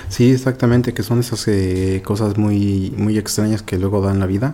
Sí, 0.08 0.30
exactamente, 0.30 0.94
que 0.94 1.02
son 1.02 1.20
esas 1.20 1.48
eh, 1.48 2.04
cosas 2.06 2.38
muy, 2.38 2.94
muy 2.96 3.18
extrañas 3.18 3.64
que 3.64 3.80
luego 3.80 4.02
dan 4.02 4.20
la 4.20 4.28
vida. 4.28 4.54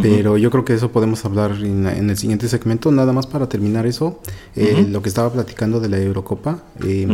Pero 0.00 0.38
yo 0.38 0.50
creo 0.50 0.64
que 0.64 0.74
eso 0.74 0.92
podemos 0.92 1.24
hablar 1.24 1.52
en, 1.62 1.86
en, 1.86 2.10
el 2.10 2.16
siguiente 2.16 2.48
segmento. 2.48 2.92
Nada 2.92 3.12
más 3.12 3.26
para 3.26 3.48
terminar 3.48 3.86
eso, 3.86 4.20
eh, 4.54 4.86
lo 4.88 5.02
que 5.02 5.08
estaba 5.08 5.32
platicando 5.32 5.80
de 5.80 5.88
la 5.88 5.98
Eurocopa. 5.98 6.62
Eh, 6.84 7.08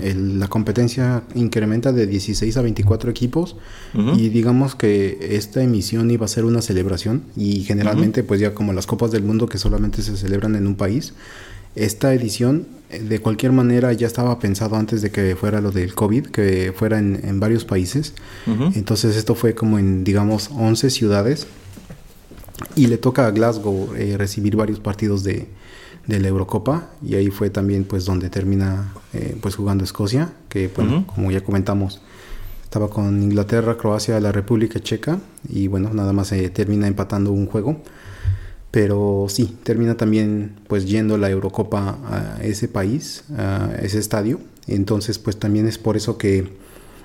el, 0.00 0.38
la 0.38 0.48
competencia 0.48 1.24
incrementa 1.34 1.92
de 1.92 2.06
16 2.06 2.56
a 2.56 2.62
24 2.62 3.10
equipos 3.10 3.56
y 4.16 4.28
digamos 4.28 4.74
que 4.74 5.36
esta 5.36 5.62
emisión 5.62 6.10
iba 6.10 6.24
a 6.24 6.28
ser 6.28 6.44
una 6.44 6.62
celebración 6.62 7.22
y 7.36 7.62
generalmente 7.64 8.22
pues 8.22 8.40
ya 8.40 8.54
como 8.54 8.72
las 8.72 8.86
Copas 8.86 9.10
del 9.10 9.24
Mundo 9.24 9.48
que 9.48 9.58
solamente 9.58 10.02
se 10.02 10.16
celebran 10.16 10.54
en 10.54 10.66
un 10.66 10.76
país, 10.76 11.14
esta 11.74 12.14
edición 12.14 12.66
eh, 12.90 13.00
de 13.00 13.20
cualquier 13.20 13.52
manera 13.52 13.92
ya 13.92 14.06
estaba 14.06 14.38
pensado 14.38 14.76
antes 14.76 15.02
de 15.02 15.10
que 15.10 15.36
fuera 15.36 15.60
lo 15.60 15.70
del 15.70 15.94
COVID, 15.94 16.26
que 16.26 16.72
fuera 16.76 16.98
en, 16.98 17.20
en 17.24 17.40
varios 17.40 17.64
países. 17.64 18.14
Entonces 18.46 19.16
esto 19.16 19.34
fue 19.34 19.54
como 19.54 19.78
en 19.78 20.04
digamos 20.04 20.50
11 20.52 20.90
ciudades 20.90 21.46
y 22.76 22.86
le 22.86 22.98
toca 22.98 23.26
a 23.26 23.30
Glasgow 23.30 23.94
eh, 23.96 24.16
recibir 24.16 24.56
varios 24.56 24.80
partidos 24.80 25.24
de, 25.24 25.48
de, 26.06 26.20
la 26.20 26.28
Eurocopa 26.28 26.90
y 27.02 27.14
ahí 27.14 27.28
fue 27.30 27.50
también 27.50 27.84
pues 27.84 28.04
donde 28.04 28.30
termina 28.30 28.92
eh, 29.12 29.36
pues 29.40 29.54
jugando 29.56 29.84
Escocia 29.84 30.32
que 30.48 30.68
bueno 30.74 30.98
uh 30.98 31.00
-huh. 31.00 31.06
como 31.06 31.30
ya 31.30 31.42
comentamos 31.42 32.00
estaba 32.64 32.88
con 32.88 33.22
Inglaterra 33.22 33.76
Croacia 33.76 34.20
la 34.20 34.32
República 34.32 34.80
Checa 34.80 35.20
y 35.48 35.66
bueno 35.68 35.92
nada 35.92 36.12
más 36.12 36.32
eh, 36.32 36.50
termina 36.50 36.86
empatando 36.86 37.32
un 37.32 37.46
juego 37.46 37.80
pero 38.70 39.26
sí 39.28 39.58
termina 39.64 39.96
también 39.96 40.56
pues 40.68 40.86
yendo 40.86 41.18
la 41.18 41.28
Eurocopa 41.28 41.98
a 42.06 42.42
ese 42.42 42.68
país 42.68 43.24
a 43.36 43.70
ese 43.82 43.98
estadio 43.98 44.40
entonces 44.66 45.18
pues 45.18 45.36
también 45.38 45.66
es 45.66 45.78
por 45.78 45.96
eso 45.96 46.16
que 46.16 46.58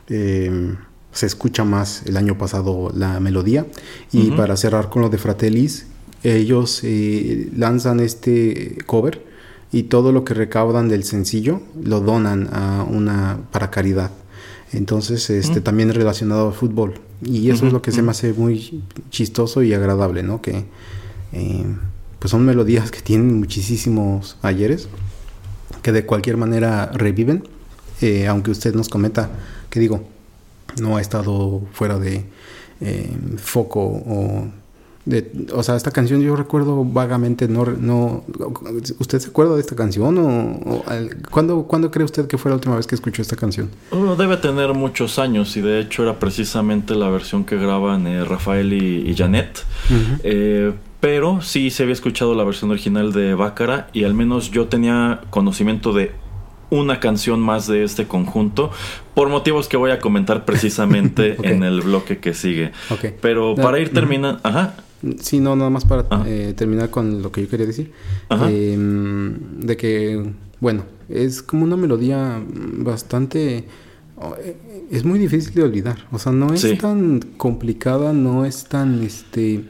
eh, 0.10 0.76
se 1.16 1.26
escucha 1.26 1.64
más 1.64 2.04
el 2.06 2.18
año 2.18 2.38
pasado 2.38 2.92
la 2.94 3.20
melodía. 3.20 3.66
Y 4.12 4.18
uh 4.18 4.22
-huh. 4.22 4.36
para 4.36 4.58
cerrar 4.58 4.90
con 4.90 5.02
lo 5.02 5.10
de 5.10 5.18
Fratellis, 5.18 5.88
ellos 6.24 6.82
eh, 6.84 7.50
lanzan 7.56 8.00
este 8.02 8.78
cover 8.86 9.24
y 9.72 9.84
todo 9.84 10.12
lo 10.12 10.26
que 10.26 10.34
recaudan 10.34 10.90
del 10.90 11.04
sencillo 11.04 11.62
lo 11.82 12.02
donan 12.02 12.50
a 12.52 12.84
una 12.84 13.40
para 13.52 13.72
caridad. 13.72 14.12
Entonces, 14.74 15.30
este 15.30 15.54
uh 15.54 15.56
-huh. 15.56 15.64
también 15.64 15.94
relacionado 15.94 16.50
al 16.50 16.54
fútbol. 16.54 16.96
Y 17.24 17.50
eso 17.50 17.60
uh 17.60 17.64
-huh. 17.64 17.68
es 17.68 17.74
lo 17.74 17.82
que 17.82 17.92
se 17.92 18.02
me 18.02 18.12
hace 18.12 18.34
muy 18.34 18.84
chistoso 19.10 19.64
y 19.64 19.74
agradable, 19.74 20.22
¿no? 20.22 20.42
Que 20.42 20.66
eh, 21.32 21.66
pues 22.20 22.30
son 22.30 22.44
melodías 22.46 22.92
que 22.92 23.02
tienen 23.02 23.40
muchísimos 23.40 24.38
ayeres, 24.42 24.90
que 25.82 25.94
de 25.94 26.06
cualquier 26.06 26.36
manera 26.36 26.92
reviven. 26.94 27.44
Eh, 28.02 28.28
aunque 28.28 28.52
usted 28.52 28.76
nos 28.76 28.90
comenta, 28.90 29.30
que 29.70 29.80
digo, 29.80 30.15
no 30.82 30.98
ha 30.98 31.02
estado 31.02 31.62
fuera 31.72 32.00
de 32.00 32.26
eh, 32.82 33.18
foco 33.38 33.82
o 33.82 34.48
de, 35.06 35.32
o 35.54 35.62
sea, 35.62 35.76
esta 35.76 35.92
canción 35.92 36.22
yo 36.22 36.36
recuerdo 36.36 36.84
vagamente, 36.84 37.48
no, 37.48 37.64
no 37.66 38.24
¿usted 39.00 39.20
se 39.20 39.30
acuerda 39.30 39.54
de 39.54 39.62
esta 39.62 39.76
canción? 39.76 40.18
¿O, 40.18 40.78
o 40.78 40.84
¿cuándo, 41.30 41.64
¿cuándo, 41.64 41.92
cree 41.92 42.04
usted 42.04 42.26
que 42.28 42.40
fue 42.40 42.50
la 42.50 42.56
última 42.56 42.76
vez 42.76 42.88
que 42.88 42.96
escuchó 42.96 43.22
esta 43.22 43.36
canción? 43.36 43.70
Debe 44.18 44.38
tener 44.38 44.74
muchos 44.74 45.20
años 45.20 45.56
y 45.58 45.62
de 45.62 45.80
hecho 45.80 46.02
era 46.02 46.18
precisamente 46.18 46.96
la 46.96 47.10
versión 47.10 47.46
que 47.46 47.56
graban 47.56 48.08
eh, 48.08 48.26
Rafael 48.26 48.74
y, 48.74 49.08
y 49.10 49.16
Janet. 49.16 49.64
Uh 49.90 49.94
-huh. 49.94 50.20
eh, 50.24 50.74
pero 51.00 51.40
sí 51.44 51.70
se 51.70 51.84
había 51.84 51.94
escuchado 51.94 52.34
la 52.34 52.44
versión 52.44 52.72
original 52.72 53.14
de 53.14 53.36
Bácara 53.36 53.90
y 53.94 54.06
al 54.06 54.16
menos 54.16 54.50
yo 54.50 54.68
tenía 54.70 55.22
conocimiento 55.30 55.94
de 55.94 56.14
una 56.70 57.00
canción 57.00 57.40
más 57.40 57.68
de 57.68 57.84
este 57.84 58.08
conjunto 58.08 58.72
por 59.14 59.30
motivos 59.30 59.68
que 59.68 59.78
voy 59.78 59.92
a 59.92 60.00
comentar 60.00 60.46
precisamente 60.46 61.34
okay. 61.40 61.52
en 61.52 61.64
el 61.64 61.82
bloque 61.82 62.18
que 62.20 62.34
sigue. 62.34 62.72
Okay. 62.90 63.14
Pero 63.22 63.56
para 63.56 63.80
ir 63.80 63.94
terminando, 63.94 64.40
ajá. 64.44 64.76
Sí, 65.20 65.40
no, 65.40 65.56
nada 65.56 65.70
más 65.70 65.86
para 65.86 66.06
eh, 66.26 66.54
terminar 66.56 66.90
con 66.90 67.22
lo 67.22 67.32
que 67.32 67.42
yo 67.42 67.50
quería 67.50 67.66
decir. 67.66 67.92
Eh, 68.50 68.78
de 68.78 69.78
que, 69.78 70.34
bueno, 70.60 70.86
es 71.10 71.42
como 71.42 71.64
una 71.64 71.78
melodía 71.78 72.42
bastante... 72.44 73.66
Es 74.90 75.04
muy 75.04 75.20
difícil 75.20 75.54
de 75.54 75.64
olvidar. 75.64 76.08
O 76.12 76.20
sea, 76.20 76.32
no 76.32 76.54
es 76.54 76.62
sí. 76.62 76.78
tan 76.78 77.20
complicada, 77.38 78.14
no 78.14 78.46
es 78.46 78.64
tan 78.64 79.04
este, 79.04 79.66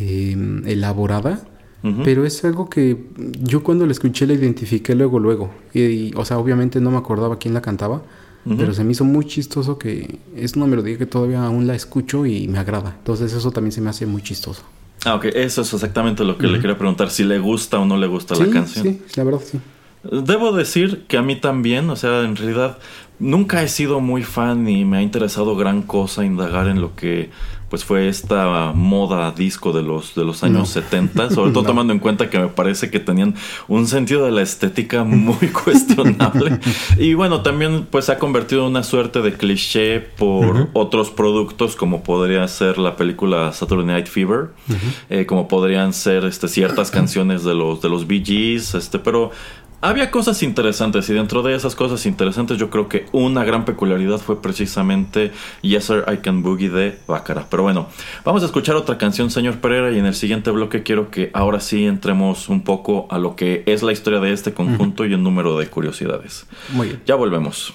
eh, 0.00 0.62
elaborada. 0.66 1.46
Uh 1.82 1.88
-huh. 1.88 2.02
Pero 2.04 2.24
es 2.24 2.44
algo 2.44 2.68
que 2.68 2.96
yo 3.40 3.62
cuando 3.62 3.86
la 3.86 3.92
escuché 3.92 4.26
la 4.26 4.34
identifiqué 4.34 4.94
luego, 4.94 5.18
luego. 5.18 5.50
Y, 5.72 5.80
y, 5.80 6.12
o 6.16 6.24
sea, 6.24 6.38
obviamente 6.38 6.80
no 6.80 6.90
me 6.90 6.98
acordaba 6.98 7.38
quién 7.38 7.54
la 7.54 7.62
cantaba. 7.62 8.02
Uh 8.44 8.52
-huh. 8.52 8.56
Pero 8.56 8.72
se 8.74 8.84
me 8.84 8.92
hizo 8.92 9.04
muy 9.04 9.24
chistoso 9.26 9.78
que 9.78 10.18
es 10.36 10.56
una 10.56 10.66
melodía 10.66 10.96
que 10.98 11.06
todavía 11.06 11.44
aún 11.44 11.66
la 11.66 11.74
escucho 11.74 12.26
y 12.26 12.48
me 12.48 12.58
agrada. 12.58 12.96
Entonces 12.98 13.32
eso 13.32 13.50
también 13.50 13.72
se 13.72 13.80
me 13.80 13.90
hace 13.90 14.06
muy 14.06 14.22
chistoso. 14.22 14.62
Ah, 15.04 15.14
ok. 15.14 15.26
Eso 15.26 15.62
es 15.62 15.72
exactamente 15.72 16.24
lo 16.24 16.36
que 16.36 16.46
uh 16.46 16.50
-huh. 16.50 16.52
le 16.52 16.60
quería 16.60 16.76
preguntar. 16.76 17.10
Si 17.10 17.24
le 17.24 17.38
gusta 17.38 17.78
o 17.78 17.84
no 17.84 17.96
le 17.96 18.06
gusta 18.06 18.34
sí, 18.34 18.44
la 18.44 18.50
canción. 18.50 18.84
Sí, 18.84 19.02
la 19.16 19.24
verdad 19.24 19.40
sí. 19.44 19.58
Debo 20.02 20.52
decir 20.52 21.04
que 21.08 21.18
a 21.18 21.22
mí 21.22 21.36
también, 21.36 21.90
o 21.90 21.96
sea, 21.96 22.22
en 22.22 22.34
realidad 22.34 22.78
nunca 23.18 23.62
he 23.62 23.68
sido 23.68 24.00
muy 24.00 24.22
fan 24.22 24.66
y 24.66 24.86
me 24.86 24.96
ha 24.96 25.02
interesado 25.02 25.54
gran 25.56 25.82
cosa 25.82 26.24
indagar 26.24 26.68
en 26.68 26.80
lo 26.80 26.96
que 26.96 27.28
pues 27.70 27.84
fue 27.84 28.08
esta 28.08 28.72
moda 28.74 29.30
disco 29.30 29.72
de 29.72 29.82
los 29.82 30.14
de 30.16 30.24
los 30.24 30.42
años 30.42 30.58
no. 30.58 30.66
70, 30.66 31.30
sobre 31.34 31.52
todo 31.52 31.62
no. 31.62 31.68
tomando 31.68 31.92
en 31.92 32.00
cuenta 32.00 32.28
que 32.28 32.38
me 32.38 32.48
parece 32.48 32.90
que 32.90 32.98
tenían 32.98 33.34
un 33.68 33.86
sentido 33.86 34.24
de 34.24 34.32
la 34.32 34.42
estética 34.42 35.04
muy 35.04 35.48
cuestionable. 35.64 36.58
y 36.98 37.14
bueno, 37.14 37.42
también 37.42 37.86
pues 37.88 38.06
se 38.06 38.12
ha 38.12 38.18
convertido 38.18 38.62
en 38.62 38.72
una 38.72 38.82
suerte 38.82 39.22
de 39.22 39.32
cliché 39.34 40.00
por 40.00 40.46
uh 40.46 40.58
-huh. 40.58 40.68
otros 40.72 41.10
productos 41.10 41.76
como 41.76 42.02
podría 42.02 42.46
ser 42.48 42.76
la 42.78 42.96
película 42.96 43.52
Saturday 43.52 43.86
Night 43.86 44.08
Fever, 44.08 44.40
uh 44.40 44.72
-huh. 44.72 44.76
eh, 45.08 45.26
como 45.26 45.46
podrían 45.46 45.92
ser 45.92 46.24
este 46.24 46.48
ciertas 46.48 46.90
canciones 46.98 47.44
de 47.44 47.54
los 47.54 47.80
de 47.80 47.88
los 47.88 48.06
Bee 48.06 48.24
Gees, 48.24 48.74
este, 48.74 48.98
pero 48.98 49.30
había 49.80 50.10
cosas 50.10 50.42
interesantes 50.42 51.08
y 51.08 51.14
dentro 51.14 51.42
de 51.42 51.54
esas 51.54 51.74
cosas 51.74 52.04
interesantes 52.06 52.58
yo 52.58 52.70
creo 52.70 52.88
que 52.88 53.06
una 53.12 53.44
gran 53.44 53.64
peculiaridad 53.64 54.18
fue 54.18 54.40
precisamente 54.42 55.32
Yes 55.62 55.84
Sir 55.84 56.04
I 56.12 56.18
Can 56.18 56.42
Boogie 56.42 56.68
de 56.68 56.98
Bácara. 57.06 57.46
Pero 57.50 57.62
bueno, 57.62 57.88
vamos 58.24 58.42
a 58.42 58.46
escuchar 58.46 58.76
otra 58.76 58.98
canción, 58.98 59.30
señor 59.30 59.58
Pereira, 59.60 59.90
y 59.90 59.98
en 59.98 60.06
el 60.06 60.14
siguiente 60.14 60.50
bloque 60.50 60.82
quiero 60.82 61.10
que 61.10 61.30
ahora 61.32 61.60
sí 61.60 61.84
entremos 61.84 62.48
un 62.48 62.62
poco 62.62 63.06
a 63.10 63.18
lo 63.18 63.36
que 63.36 63.62
es 63.66 63.82
la 63.82 63.92
historia 63.92 64.20
de 64.20 64.32
este 64.32 64.52
conjunto 64.52 65.02
uh 65.02 65.06
-huh. 65.06 65.10
y 65.10 65.14
un 65.14 65.22
número 65.22 65.58
de 65.58 65.66
curiosidades. 65.68 66.46
Muy 66.72 66.88
bien. 66.88 67.02
Ya 67.06 67.14
volvemos. 67.14 67.72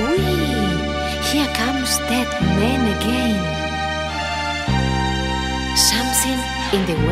Uy, 0.00 0.18
here 1.32 1.48
comes 1.54 1.98
that 2.08 2.28
man 2.58 2.94
again. 2.98 3.51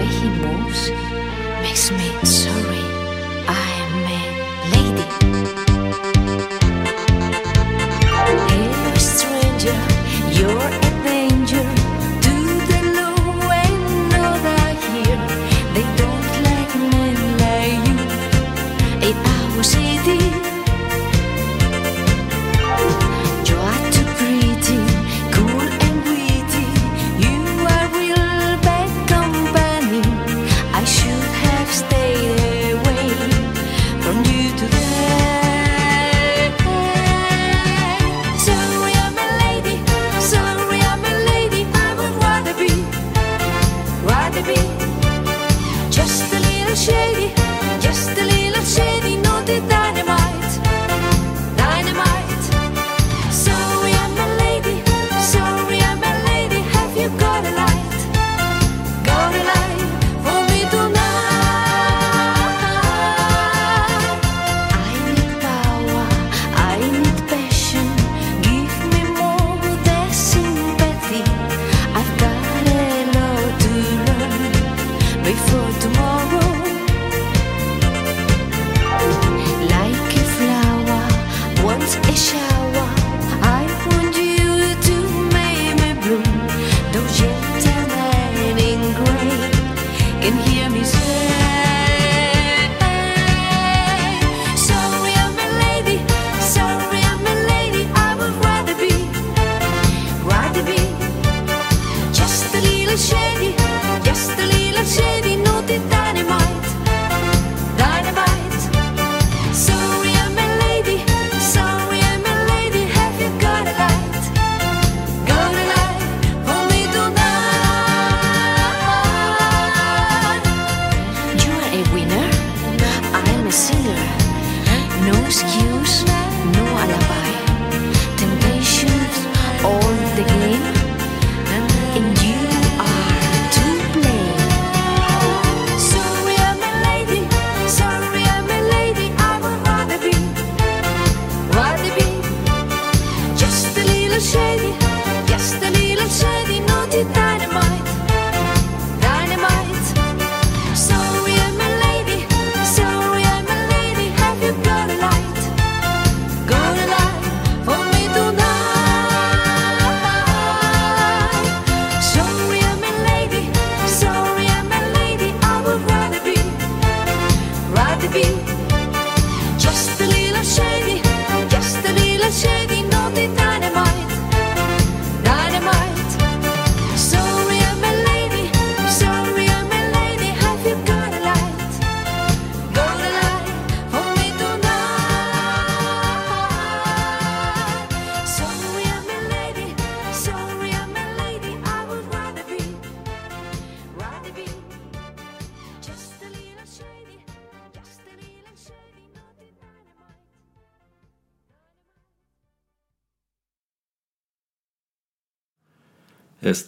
Way 0.00 0.06
he 0.06 0.28
moves 0.46 0.90
makes 1.62 1.90
me 1.90 2.08
sorry. 2.24 2.84
I'm 3.46 3.79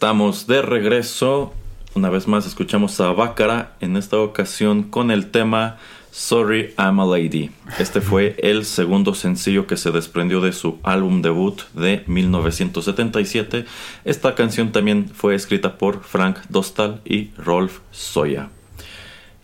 Estamos 0.03 0.49
de 0.49 0.63
regreso. 0.63 1.53
Una 1.95 2.11
vez 2.11 2.27
más 2.27 2.45
escuchamos 2.45 3.01
a 3.01 3.13
Bácara, 3.13 3.77
en 3.79 3.97
esta 3.97 4.19
ocasión 4.19 4.83
con 4.83 5.13
el 5.13 5.31
tema 5.31 5.77
Sorry 6.11 6.75
I'm 6.77 6.99
a 6.99 7.07
Lady. 7.07 7.53
Este 7.79 8.01
fue 8.01 8.35
el 8.39 8.65
segundo 8.65 9.15
sencillo 9.15 9.69
que 9.69 9.77
se 9.77 9.93
desprendió 9.93 10.41
de 10.41 10.53
su 10.55 10.81
álbum 10.83 11.23
debut 11.23 11.63
de 11.75 12.03
1977. 12.09 13.65
Esta 14.05 14.35
canción 14.35 14.73
también 14.73 15.09
fue 15.09 15.37
escrita 15.37 15.79
por 15.79 16.03
Frank 16.03 16.39
Dostal 16.49 17.01
y 17.05 17.31
Rolf 17.37 17.79
Soya. 17.93 18.49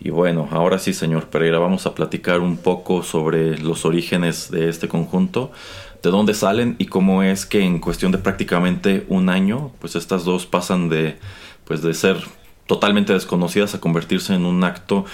Y 0.01 0.11
bueno, 0.11 0.49
ahora 0.53 0.79
sí, 0.79 0.93
señor 0.93 1.27
Pereira, 1.27 1.59
vamos 1.59 1.87
a 1.87 1.95
platicar 1.95 2.41
un 2.41 2.57
poco 2.57 3.03
sobre 3.03 3.59
los 3.59 3.85
orígenes 3.85 4.49
de 4.51 4.69
este 4.69 4.87
conjunto, 4.87 5.51
de 6.03 6.11
dónde 6.11 6.35
salen 6.35 6.77
y 6.79 6.87
cómo 6.87 7.23
es 7.23 7.47
que 7.47 7.65
en 7.65 7.79
cuestión 7.79 8.13
de 8.13 8.19
prácticamente 8.19 9.05
un 9.09 9.29
año, 9.29 9.73
pues 9.81 9.97
estas 9.97 10.25
dos 10.25 10.47
pasan 10.47 10.89
de, 10.89 11.19
pues 11.65 11.83
de 11.83 11.95
ser 11.95 12.17
totalmente 12.67 13.13
desconocidas 13.13 13.75
a 13.75 13.81
convertirse 13.81 14.35
en 14.35 14.45
un 14.45 14.63
acto 14.63 15.05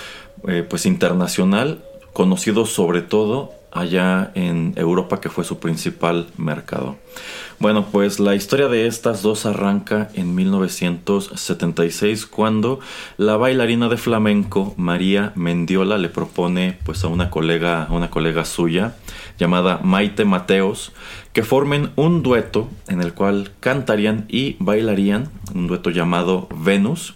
eh, 0.48 0.66
pues 0.68 0.86
internacional, 0.86 1.84
conocido 2.12 2.66
sobre 2.66 3.00
todo 3.02 3.52
allá 3.74 4.30
en 4.34 4.72
Europa 4.76 5.20
que 5.20 5.28
fue 5.28 5.44
su 5.44 5.58
principal 5.58 6.28
mercado. 6.38 6.96
Bueno, 7.58 7.86
pues 7.92 8.18
la 8.20 8.34
historia 8.34 8.68
de 8.68 8.86
estas 8.86 9.22
dos 9.22 9.46
arranca 9.46 10.08
en 10.14 10.34
1976 10.34 12.26
cuando 12.26 12.80
la 13.16 13.36
bailarina 13.36 13.88
de 13.88 13.96
flamenco 13.96 14.74
María 14.76 15.32
Mendiola 15.36 15.98
le 15.98 16.08
propone 16.08 16.78
pues 16.84 17.04
a 17.04 17.08
una 17.08 17.30
colega, 17.30 17.84
a 17.84 17.92
una 17.92 18.10
colega 18.10 18.44
suya 18.44 18.94
llamada 19.38 19.80
Maite 19.82 20.24
Mateos 20.24 20.92
que 21.32 21.42
formen 21.42 21.90
un 21.96 22.22
dueto 22.22 22.68
en 22.88 23.00
el 23.00 23.14
cual 23.14 23.52
cantarían 23.60 24.26
y 24.28 24.56
bailarían, 24.58 25.28
un 25.54 25.66
dueto 25.66 25.90
llamado 25.90 26.48
Venus 26.56 27.14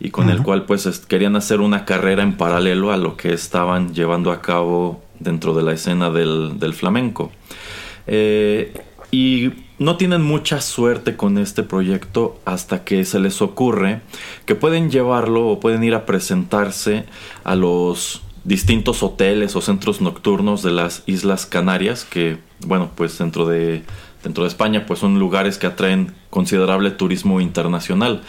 y 0.00 0.10
con 0.10 0.28
el 0.28 0.42
cual 0.42 0.64
pues 0.64 0.86
es- 0.86 0.98
querían 1.00 1.36
hacer 1.36 1.60
una 1.60 1.84
carrera 1.84 2.22
en 2.22 2.36
paralelo 2.36 2.90
a 2.92 2.96
lo 2.96 3.16
que 3.16 3.32
estaban 3.32 3.94
llevando 3.94 4.32
a 4.32 4.42
cabo 4.42 5.03
dentro 5.18 5.54
de 5.54 5.62
la 5.62 5.72
escena 5.72 6.10
del, 6.10 6.58
del 6.58 6.74
flamenco. 6.74 7.32
Eh, 8.06 8.72
y 9.10 9.52
no 9.78 9.96
tienen 9.96 10.22
mucha 10.22 10.60
suerte 10.60 11.16
con 11.16 11.38
este 11.38 11.62
proyecto 11.62 12.40
hasta 12.44 12.84
que 12.84 13.04
se 13.04 13.20
les 13.20 13.42
ocurre 13.42 14.00
que 14.46 14.54
pueden 14.54 14.90
llevarlo 14.90 15.48
o 15.48 15.60
pueden 15.60 15.84
ir 15.84 15.94
a 15.94 16.06
presentarse 16.06 17.04
a 17.44 17.54
los 17.54 18.22
distintos 18.44 19.02
hoteles 19.02 19.56
o 19.56 19.60
centros 19.60 20.00
nocturnos 20.00 20.62
de 20.62 20.72
las 20.72 21.02
Islas 21.06 21.46
Canarias, 21.46 22.04
que 22.04 22.38
bueno, 22.66 22.90
pues 22.94 23.16
dentro 23.18 23.46
de 23.46 23.82
dentro 24.22 24.44
de 24.44 24.48
España 24.48 24.86
pues 24.86 25.00
son 25.00 25.18
lugares 25.18 25.58
que 25.58 25.66
atraen 25.66 26.12
considerable 26.30 26.90
turismo 26.90 27.40
internacional. 27.40 28.22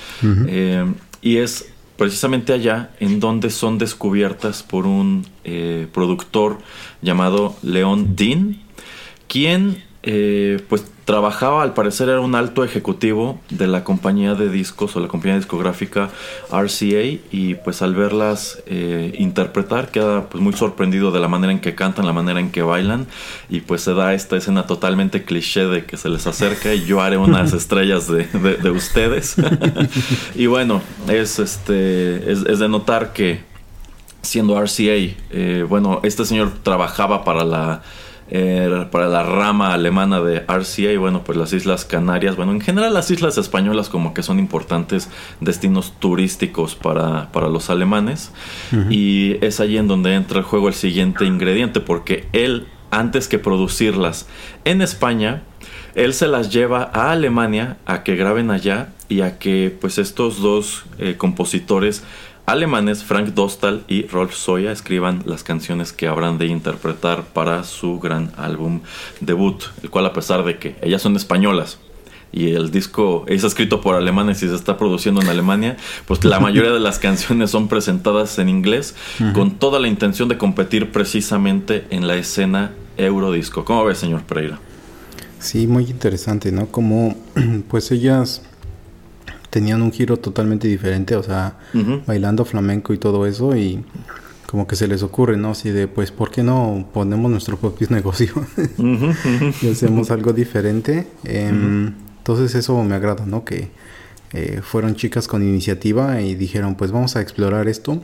Eh, 0.48 0.86
y 1.22 1.38
es 1.38 1.74
precisamente 1.98 2.54
allá 2.54 2.92
en 3.00 3.20
donde 3.20 3.50
son 3.50 3.78
descubiertas 3.78 4.64
por 4.64 4.86
un 4.86 5.26
eh, 5.44 5.88
productor 5.94 6.60
llamado 7.02 7.56
Leon 7.62 8.16
Dean, 8.16 8.62
quien 9.28 9.84
eh, 10.04 10.62
pues 10.68 10.86
trabajaba, 11.06 11.62
al 11.62 11.74
parecer 11.76 12.10
era 12.10 12.20
un 12.20 12.34
alto 12.34 12.64
ejecutivo 12.64 13.40
de 13.52 13.68
la 13.68 13.84
compañía 13.84 14.34
de 14.34 14.50
discos 14.50 14.96
o 14.96 15.00
la 15.00 15.08
compañía 15.08 15.38
discográfica 15.38 16.10
RCA 16.52 17.04
y 17.32 17.56
pues 17.64 17.84
al 17.84 17.94
verlas 17.94 18.58
eh, 18.66 19.14
interpretar 19.20 19.92
queda 19.92 20.28
pues 20.30 20.44
muy 20.44 20.54
sorprendido 20.54 21.12
de 21.12 21.20
la 21.20 21.28
manera 21.28 21.52
en 21.54 21.60
que 21.60 21.76
cantan, 21.76 22.08
la 22.08 22.14
manera 22.14 22.40
en 22.40 22.50
que 22.50 22.64
bailan 22.64 23.06
y 23.50 23.60
pues 23.60 23.82
se 23.82 23.94
da 23.94 24.16
esta 24.16 24.36
escena 24.36 24.66
totalmente 24.66 25.24
cliché 25.24 25.68
de 25.68 25.86
que 25.86 25.96
se 25.96 26.10
les 26.10 26.26
acerca 26.26 26.74
y 26.74 26.86
yo 26.86 27.02
haré 27.02 27.18
unas 27.18 27.54
estrellas 27.62 28.08
de, 28.08 28.26
de- 28.26 28.58
de 28.58 28.70
ustedes. 28.72 29.36
Y 30.36 30.48
bueno 30.48 30.82
es 31.08 31.38
este 31.40 32.32
es, 32.32 32.40
es 32.48 32.60
de 32.60 32.68
notar 32.68 33.14
que 33.14 33.42
siendo 34.22 34.60
RCA, 34.60 35.14
eh, 35.30 35.66
bueno, 35.70 36.00
este 36.02 36.26
señor 36.26 36.52
trabajaba 36.64 37.24
para 37.24 37.44
la 37.44 37.84
eh, 38.28 38.88
para 38.90 39.08
la 39.08 39.22
rama 39.22 39.74
alemana 39.74 40.20
de 40.20 40.40
RCA 40.48 40.92
y 40.92 40.98
bueno, 40.98 41.24
pues 41.24 41.38
las 41.38 41.54
Islas 41.54 41.86
Canarias, 41.86 42.36
bueno, 42.36 42.54
en 42.54 42.62
general 42.62 42.94
las 42.94 43.12
islas 43.12 43.38
españolas 43.38 43.90
como 43.90 44.16
que 44.16 44.24
son 44.24 44.40
importantes 44.40 45.10
destinos 45.42 45.94
turísticos 46.00 46.76
para, 46.76 47.32
para 47.32 47.50
los 47.50 47.70
alemanes. 47.70 48.32
Y 48.90 49.38
es 49.46 49.60
allí 49.60 49.78
en 49.78 49.88
donde 49.88 50.16
entra 50.16 50.40
el 50.40 50.44
juego 50.44 50.68
el 50.68 50.74
siguiente 50.74 51.26
ingrediente 51.26 51.80
porque 51.80 52.28
él, 52.34 52.68
antes 52.90 53.28
que 53.28 53.38
producirlas 53.38 54.28
en 54.64 54.82
España, 54.82 55.44
él 55.94 56.14
se 56.14 56.28
las 56.28 56.52
lleva 56.52 56.90
a 56.94 57.12
Alemania 57.12 57.78
a 57.86 58.04
que 58.04 58.16
graben 58.16 58.50
allá 58.52 58.90
y 59.08 59.22
a 59.22 59.38
que 59.38 59.76
pues 59.80 59.98
estos 59.98 60.42
dos 60.42 60.86
eh, 60.98 61.16
compositores 61.18 62.04
alemanes, 62.46 63.04
Frank 63.04 63.30
Dostal 63.30 63.84
y 63.88 64.08
Rolf 64.08 64.36
Soya, 64.36 64.72
escriban 64.72 65.24
las 65.26 65.44
canciones 65.44 65.94
que 65.94 66.08
habrán 66.08 66.38
de 66.38 66.48
interpretar 66.48 67.24
para 67.26 67.64
su 67.64 68.00
gran 68.00 68.32
álbum 68.38 68.82
debut, 69.22 69.64
el 69.84 69.90
cual 69.90 70.06
a 70.06 70.14
pesar 70.14 70.44
de 70.44 70.58
que 70.58 70.76
ellas 70.82 71.02
son 71.02 71.16
españolas 71.16 71.80
y 72.36 72.52
el 72.52 72.70
disco 72.70 73.24
es 73.28 73.46
escrito 73.46 73.80
por 73.80 73.96
alemanes 73.96 74.44
y 74.44 74.50
se 74.50 74.56
está 74.56 74.78
produciendo 74.78 75.22
en 75.22 75.30
Alemania, 75.30 75.78
pues 76.06 76.24
la 76.26 76.40
mayoría 76.42 76.72
de 76.72 76.82
las 76.82 77.00
canciones 77.08 77.50
son 77.50 77.70
presentadas 77.70 78.38
en 78.40 78.50
inglés 78.50 78.94
con 79.34 79.52
toda 79.52 79.80
la 79.80 79.88
intención 79.88 80.28
de 80.28 80.38
competir 80.38 80.92
precisamente 80.92 81.86
en 81.90 82.08
la 82.08 82.16
escena 82.16 82.74
Eurodisco. 82.98 83.64
¿Cómo 83.64 83.86
ves, 83.86 84.00
señor 84.00 84.24
Pereira? 84.24 84.60
Sí, 85.40 85.66
muy 85.66 85.86
interesante, 85.86 86.52
¿no? 86.52 86.68
Como 86.68 87.16
pues 87.70 87.92
ellas 87.92 88.42
tenían 89.56 89.82
un 89.82 89.94
giro 89.94 90.18
totalmente 90.18 90.68
diferente, 90.68 91.16
o 91.16 91.24
sea, 91.24 91.58
bailando 92.06 92.44
flamenco 92.44 92.94
y 92.94 92.98
todo 92.98 93.26
eso 93.26 93.56
y 93.56 93.86
como 94.48 94.68
que 94.68 94.76
se 94.76 94.86
les 94.86 95.02
ocurre, 95.02 95.38
¿no? 95.38 95.52
Así 95.52 95.70
de, 95.70 95.88
pues, 95.88 96.12
¿por 96.12 96.30
qué 96.30 96.44
no 96.44 96.90
ponemos 96.94 97.32
nuestro 97.32 97.56
propio 97.56 97.88
negocio 97.90 98.34
y 99.62 99.70
hacemos 99.70 100.12
algo 100.12 100.34
diferente? 100.34 101.08
Em, 101.24 101.94
Entonces 102.18 102.54
eso 102.54 102.84
me 102.84 102.96
agrada, 102.96 103.26
¿no? 103.26 103.46
Que 103.46 103.70
eh, 104.34 104.60
fueron 104.62 104.96
chicas 104.96 105.30
con 105.30 105.42
iniciativa 105.42 106.20
y 106.20 106.36
dijeron, 106.36 106.76
pues 106.76 106.92
vamos 106.92 107.16
a 107.16 107.22
explorar 107.22 107.70
esto. 107.70 108.04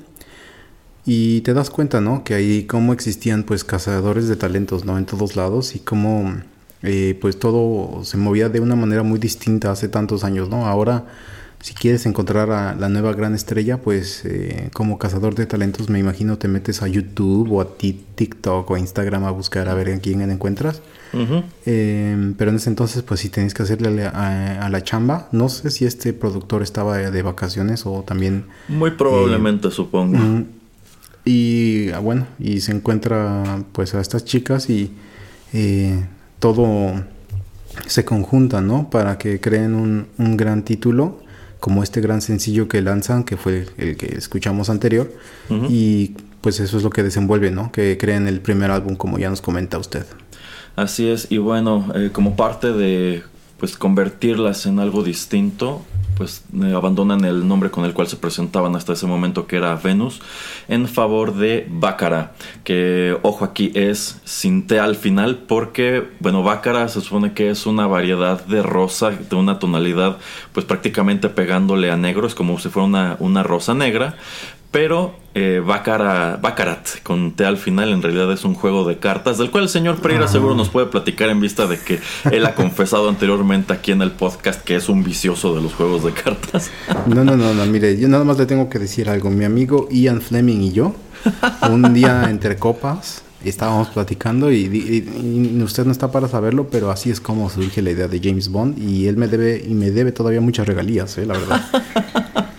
Y 1.05 1.41
te 1.41 1.53
das 1.53 1.69
cuenta, 1.69 1.99
¿no? 1.99 2.23
Que 2.23 2.33
ahí 2.33 2.63
cómo 2.63 2.93
existían 2.93 3.43
pues 3.43 3.65
cazadores 3.65 4.29
de 4.29 4.37
talentos, 4.37 4.85
¿no? 4.85 4.97
En 4.97 5.05
todos 5.05 5.35
lados 5.35 5.75
y 5.75 5.79
cómo 5.79 6.33
eh, 6.81 7.17
pues 7.19 7.37
todo 7.37 8.05
se 8.05 8.15
movía 8.15 8.47
de 8.47 8.61
una 8.61 8.77
manera 8.77 9.03
muy 9.03 9.19
distinta 9.19 9.69
hace 9.69 9.89
tantos 9.89 10.23
años, 10.23 10.47
¿no? 10.47 10.65
Ahora, 10.65 11.05
si 11.61 11.73
quieres 11.73 12.05
encontrar 12.05 12.49
a 12.51 12.75
la 12.75 12.89
nueva 12.89 13.13
gran 13.13 13.35
estrella, 13.35 13.77
pues 13.77 14.23
eh, 14.25 14.69
como 14.73 14.97
cazador 14.97 15.35
de 15.35 15.45
talentos 15.45 15.89
me 15.89 15.99
imagino 15.99 16.37
te 16.37 16.47
metes 16.47 16.81
a 16.81 16.87
YouTube 16.87 17.51
o 17.51 17.61
a 17.61 17.77
Ti- 17.77 18.03
TikTok 18.15 18.69
o 18.69 18.75
a 18.75 18.79
Instagram 18.79 19.25
a 19.25 19.31
buscar 19.31 19.69
a 19.69 19.73
ver 19.75 19.91
a 19.93 19.99
quién 19.99 20.21
encuentras. 20.21 20.81
Eh, 21.65 22.33
pero 22.37 22.51
en 22.51 22.55
ese 22.57 22.69
entonces, 22.69 23.03
pues 23.03 23.19
sí 23.19 23.29
tenías 23.29 23.53
que 23.53 23.63
hacerle 23.63 24.05
a, 24.05 24.65
a 24.65 24.69
la 24.69 24.81
chamba. 24.83 25.27
No 25.33 25.49
sé 25.49 25.69
si 25.69 25.85
este 25.85 26.13
productor 26.13 26.63
estaba 26.63 26.97
de 26.97 27.21
vacaciones 27.21 27.85
o 27.85 28.03
también 28.03 28.45
Muy 28.69 28.91
probablemente, 28.91 29.69
supongo. 29.71 30.17
Y 31.25 31.91
ah, 31.91 31.99
bueno, 31.99 32.25
y 32.39 32.61
se 32.61 32.71
encuentra 32.71 33.63
pues 33.73 33.93
a 33.93 34.01
estas 34.01 34.25
chicas 34.25 34.69
y 34.69 34.91
eh, 35.53 36.05
todo 36.39 36.93
se 37.85 38.03
conjunta, 38.05 38.61
¿no? 38.61 38.89
Para 38.89 39.17
que 39.17 39.39
creen 39.39 39.75
un, 39.75 40.07
un 40.17 40.37
gran 40.37 40.63
título, 40.63 41.20
como 41.61 41.83
este 41.83 42.01
gran 42.01 42.21
sencillo 42.21 42.67
que 42.67 42.81
lanzan, 42.81 43.23
que 43.23 43.37
fue 43.37 43.67
el 43.77 43.95
que 43.95 44.07
escuchamos 44.17 44.69
anterior. 44.69 45.13
Y 45.69 46.15
pues 46.41 46.59
eso 46.59 46.75
es 46.77 46.83
lo 46.83 46.89
que 46.89 47.03
desenvuelve, 47.03 47.51
¿no? 47.51 47.71
Que 47.71 47.97
creen 47.97 48.27
el 48.27 48.41
primer 48.41 48.71
álbum, 48.71 48.95
como 48.95 49.17
ya 49.19 49.29
nos 49.29 49.41
comenta 49.41 49.77
usted. 49.77 50.05
Así 50.75 51.07
es, 51.07 51.31
y 51.31 51.37
bueno, 51.37 51.91
eh, 51.93 52.09
como 52.11 52.35
parte 52.35 52.71
de 52.71 53.23
pues 53.61 53.77
convertirlas 53.77 54.65
en 54.65 54.79
algo 54.79 55.03
distinto, 55.03 55.83
pues 56.17 56.43
eh, 56.59 56.73
abandonan 56.73 57.23
el 57.25 57.47
nombre 57.47 57.69
con 57.69 57.85
el 57.85 57.93
cual 57.93 58.07
se 58.07 58.15
presentaban 58.15 58.75
hasta 58.75 58.93
ese 58.93 59.05
momento 59.05 59.45
que 59.45 59.57
era 59.57 59.75
Venus 59.75 60.19
en 60.67 60.87
favor 60.87 61.35
de 61.35 61.67
Bácara, 61.69 62.31
que 62.63 63.15
ojo 63.21 63.45
aquí 63.45 63.71
es 63.75 64.19
sin 64.25 64.65
T 64.65 64.79
al 64.79 64.95
final 64.95 65.43
porque 65.47 66.09
bueno, 66.19 66.41
Bácara 66.41 66.87
se 66.87 67.01
supone 67.01 67.33
que 67.33 67.51
es 67.51 67.67
una 67.67 67.85
variedad 67.85 68.43
de 68.45 68.63
rosa 68.63 69.11
de 69.11 69.35
una 69.35 69.59
tonalidad 69.59 70.17
pues 70.53 70.65
prácticamente 70.65 71.29
pegándole 71.29 71.91
a 71.91 71.97
negro, 71.97 72.25
es 72.25 72.33
como 72.33 72.57
si 72.57 72.69
fuera 72.69 72.87
una, 72.87 73.15
una 73.19 73.43
rosa 73.43 73.75
negra, 73.75 74.15
pero 74.71 75.13
eh, 75.35 75.61
Baccara- 75.65 76.37
Baccarat 76.41 76.87
con 77.03 77.31
T 77.33 77.45
al 77.45 77.57
final 77.57 77.89
en 77.91 78.01
realidad 78.01 78.31
es 78.31 78.43
un 78.45 78.53
juego 78.53 78.87
de 78.87 78.97
cartas 78.97 79.37
del 79.37 79.51
cual 79.51 79.63
el 79.63 79.69
señor 79.69 79.97
Pereira 80.01 80.27
seguro 80.27 80.55
nos 80.55 80.69
puede 80.69 80.87
platicar 80.87 81.29
en 81.29 81.39
vista 81.41 81.67
de 81.67 81.77
que 81.79 81.99
él 82.31 82.45
ha 82.45 82.55
confesado 82.55 83.07
anteriormente 83.09 83.73
aquí 83.73 83.91
en 83.91 84.01
el 84.01 84.11
podcast 84.11 84.61
que 84.61 84.75
es 84.75 84.89
un 84.89 85.03
vicioso 85.03 85.55
de 85.55 85.61
los 85.61 85.73
juegos 85.73 86.03
de 86.03 86.11
cartas. 86.13 86.69
No, 87.07 87.23
no, 87.23 87.35
no, 87.37 87.53
no, 87.53 87.65
mire, 87.65 87.97
yo 87.99 88.07
nada 88.07 88.23
más 88.23 88.37
le 88.37 88.45
tengo 88.45 88.69
que 88.69 88.79
decir 88.79 89.09
algo. 89.09 89.29
Mi 89.29 89.45
amigo 89.45 89.87
Ian 89.91 90.21
Fleming 90.21 90.61
y 90.61 90.71
yo, 90.71 90.95
un 91.69 91.93
día 91.93 92.27
entre 92.29 92.55
copas, 92.57 93.23
estábamos 93.43 93.89
platicando 93.89 94.51
y, 94.51 94.65
y- 94.65 95.57
y 95.57 95.63
usted 95.63 95.85
no 95.85 95.91
está 95.91 96.11
para 96.11 96.27
saberlo, 96.27 96.67
pero 96.69 96.91
así 96.91 97.09
es 97.09 97.19
como 97.21 97.49
surge 97.49 97.81
la 97.81 97.91
idea 97.91 98.07
de 98.07 98.19
James 98.23 98.49
Bond 98.49 98.77
y 98.77 99.07
él 99.07 99.17
me 99.17 99.27
debe 99.27 99.63
y 99.67 99.73
me 99.73 99.91
debe 99.91 100.11
todavía 100.11 100.41
muchas 100.41 100.67
regalías, 100.67 101.17
¿eh? 101.17 101.25
la 101.25 101.33
verdad. 101.37 101.61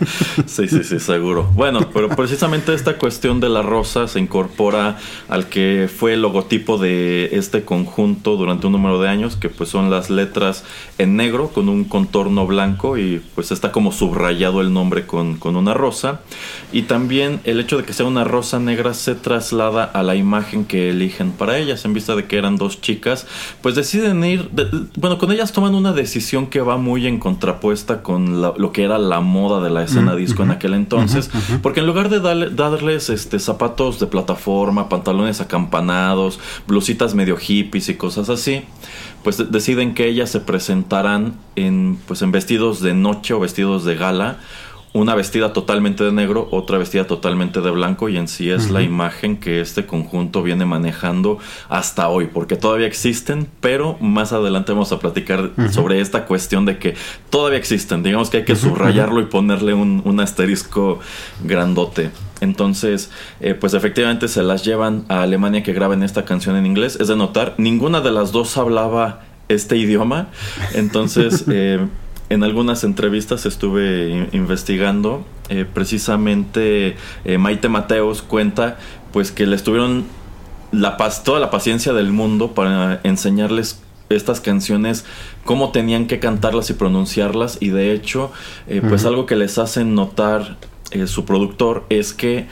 Sí, 0.46 0.68
sí, 0.68 0.82
sí, 0.84 0.98
seguro. 1.00 1.44
Bueno, 1.54 1.80
pero 1.92 2.08
precisamente 2.08 2.72
esta 2.74 2.96
cuestión 2.98 3.40
de 3.40 3.48
la 3.48 3.62
rosa 3.62 4.08
se 4.08 4.18
incorpora 4.20 4.96
al 5.28 5.46
que 5.48 5.88
fue 5.94 6.14
el 6.14 6.22
logotipo 6.22 6.78
de 6.78 7.30
este 7.32 7.64
conjunto 7.64 8.36
durante 8.36 8.66
un 8.66 8.72
número 8.72 9.00
de 9.00 9.08
años, 9.08 9.36
que 9.36 9.48
pues 9.48 9.68
son 9.70 9.90
las 9.90 10.10
letras 10.10 10.64
en 10.98 11.16
negro 11.16 11.48
con 11.48 11.68
un 11.68 11.84
contorno 11.84 12.46
blanco 12.46 12.96
y 12.98 13.22
pues 13.34 13.50
está 13.52 13.72
como 13.72 13.92
subrayado 13.92 14.60
el 14.60 14.72
nombre 14.72 15.06
con, 15.06 15.36
con 15.36 15.56
una 15.56 15.74
rosa. 15.74 16.20
Y 16.72 16.82
también 16.82 17.40
el 17.44 17.60
hecho 17.60 17.76
de 17.78 17.84
que 17.84 17.92
sea 17.92 18.06
una 18.06 18.24
rosa 18.24 18.58
negra 18.58 18.94
se 18.94 19.14
traslada 19.14 19.84
a 19.84 20.02
la 20.02 20.14
imagen 20.16 20.64
que 20.64 20.90
eligen 20.90 21.32
para 21.32 21.58
ellas, 21.58 21.84
en 21.84 21.92
vista 21.94 22.14
de 22.16 22.26
que 22.26 22.36
eran 22.38 22.56
dos 22.56 22.80
chicas, 22.80 23.26
pues 23.62 23.74
deciden 23.74 24.22
ir, 24.24 24.48
de- 24.50 24.68
bueno, 24.96 25.18
con 25.18 25.32
ellas 25.32 25.52
toman 25.52 25.74
una 25.74 25.92
decisión 25.92 26.46
que 26.46 26.60
va 26.60 26.76
muy 26.76 27.06
en 27.06 27.18
contrapuesta 27.18 28.02
con 28.02 28.40
la- 28.40 28.54
lo 28.56 28.72
que 28.72 28.82
era 28.84 28.98
la 28.98 29.20
moda 29.20 29.62
de 29.62 29.70
la 29.70 29.82
escena 29.88 30.14
disco 30.14 30.42
en 30.42 30.50
aquel 30.52 30.74
entonces, 30.74 31.30
porque 31.62 31.80
en 31.80 31.86
lugar 31.86 32.08
de 32.08 32.20
darle- 32.20 32.50
darles 32.50 33.10
este 33.10 33.38
zapatos 33.38 33.98
de 34.00 34.06
plataforma, 34.06 34.88
pantalones 34.88 35.40
acampanados, 35.40 36.38
blusitas 36.66 37.14
medio 37.14 37.36
hippies 37.36 37.88
y 37.88 37.94
cosas 37.96 38.28
así, 38.28 38.62
pues 39.24 39.36
de- 39.38 39.44
deciden 39.44 39.94
que 39.94 40.06
ellas 40.06 40.30
se 40.30 40.40
presentarán 40.40 41.34
en 41.56 41.98
pues 42.06 42.22
en 42.22 42.30
vestidos 42.32 42.80
de 42.80 42.94
noche 42.94 43.34
o 43.34 43.40
vestidos 43.40 43.84
de 43.84 43.96
gala 43.96 44.38
una 44.92 45.14
vestida 45.14 45.52
totalmente 45.52 46.02
de 46.02 46.12
negro, 46.12 46.48
otra 46.50 46.78
vestida 46.78 47.06
totalmente 47.06 47.60
de 47.60 47.70
blanco 47.70 48.08
y 48.08 48.16
en 48.16 48.28
sí 48.28 48.50
es 48.50 48.70
la 48.70 48.82
imagen 48.82 49.36
que 49.36 49.60
este 49.60 49.86
conjunto 49.86 50.42
viene 50.42 50.64
manejando 50.64 51.38
hasta 51.68 52.08
hoy, 52.08 52.26
porque 52.26 52.56
todavía 52.56 52.86
existen, 52.86 53.48
pero 53.60 53.96
más 54.00 54.32
adelante 54.32 54.72
vamos 54.72 54.92
a 54.92 54.98
platicar 54.98 55.50
sobre 55.70 56.00
esta 56.00 56.24
cuestión 56.24 56.64
de 56.64 56.78
que 56.78 56.94
todavía 57.30 57.58
existen, 57.58 58.02
digamos 58.02 58.30
que 58.30 58.38
hay 58.38 58.44
que 58.44 58.56
subrayarlo 58.56 59.20
y 59.20 59.26
ponerle 59.26 59.74
un, 59.74 60.02
un 60.04 60.20
asterisco 60.20 61.00
grandote. 61.44 62.10
Entonces, 62.40 63.10
eh, 63.40 63.54
pues 63.54 63.74
efectivamente 63.74 64.28
se 64.28 64.42
las 64.42 64.64
llevan 64.64 65.04
a 65.08 65.22
Alemania 65.22 65.62
que 65.62 65.72
graben 65.72 66.02
esta 66.02 66.24
canción 66.24 66.56
en 66.56 66.66
inglés. 66.66 66.96
Es 67.00 67.08
de 67.08 67.16
notar, 67.16 67.54
ninguna 67.58 68.00
de 68.00 68.12
las 68.12 68.32
dos 68.32 68.56
hablaba 68.56 69.22
este 69.48 69.76
idioma, 69.76 70.28
entonces... 70.74 71.44
eh, 71.50 71.86
en 72.30 72.42
algunas 72.44 72.84
entrevistas 72.84 73.46
estuve 73.46 74.10
in- 74.10 74.28
investigando, 74.32 75.24
eh, 75.48 75.64
precisamente 75.72 76.96
eh, 77.24 77.38
Maite 77.38 77.68
Mateos 77.68 78.22
cuenta 78.22 78.76
pues 79.12 79.32
que 79.32 79.46
les 79.46 79.62
tuvieron 79.62 80.04
la 80.72 80.96
paz, 80.98 81.24
toda 81.24 81.40
la 81.40 81.50
paciencia 81.50 81.92
del 81.94 82.12
mundo 82.12 82.52
para 82.54 83.00
enseñarles 83.04 83.80
estas 84.10 84.40
canciones, 84.40 85.04
cómo 85.44 85.70
tenían 85.72 86.06
que 86.06 86.18
cantarlas 86.18 86.68
y 86.70 86.74
pronunciarlas 86.74 87.58
y 87.60 87.68
de 87.70 87.92
hecho 87.92 88.30
eh, 88.66 88.82
pues 88.86 89.04
algo 89.06 89.24
que 89.26 89.36
les 89.36 89.58
hacen 89.58 89.94
notar 89.94 90.56
eh, 90.90 91.06
su 91.06 91.24
productor 91.24 91.84
es 91.90 92.12
que 92.14 92.46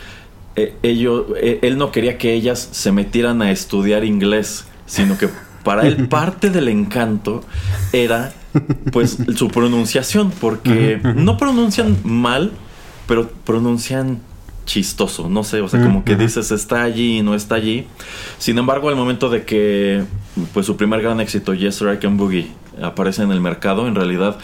ello- 0.82 1.26
eh, 1.36 1.58
él 1.62 1.76
no 1.78 1.92
quería 1.92 2.16
que 2.18 2.32
ellas 2.32 2.68
se 2.72 2.92
metieran 2.92 3.42
a 3.42 3.50
estudiar 3.50 4.04
inglés, 4.04 4.66
sino 4.86 5.18
que 5.18 5.28
para 5.64 5.86
él 5.86 6.08
parte 6.10 6.48
del 6.50 6.68
encanto 6.68 7.44
era 7.92 8.32
pues 8.92 9.18
su 9.36 9.48
pronunciación, 9.48 10.30
porque 10.30 11.00
no 11.14 11.36
pronuncian 11.36 11.96
mal, 12.04 12.52
pero 13.06 13.28
pronuncian 13.44 14.20
chistoso, 14.64 15.28
no 15.28 15.44
sé, 15.44 15.60
o 15.60 15.68
sea, 15.68 15.80
como 15.80 16.04
que 16.04 16.16
dices 16.16 16.50
está 16.50 16.82
allí 16.82 17.18
y 17.18 17.22
no 17.22 17.34
está 17.34 17.54
allí. 17.54 17.86
Sin 18.38 18.58
embargo, 18.58 18.88
al 18.88 18.96
momento 18.96 19.30
de 19.30 19.44
que 19.44 20.02
pues 20.52 20.66
su 20.66 20.76
primer 20.76 21.00
gran 21.00 21.20
éxito, 21.20 21.54
Yes 21.54 21.80
I 21.80 21.98
Can 21.98 22.16
Boogie, 22.16 22.50
aparece 22.82 23.22
en 23.22 23.30
el 23.30 23.40
mercado, 23.40 23.86
en 23.86 23.94
realidad 23.94 24.38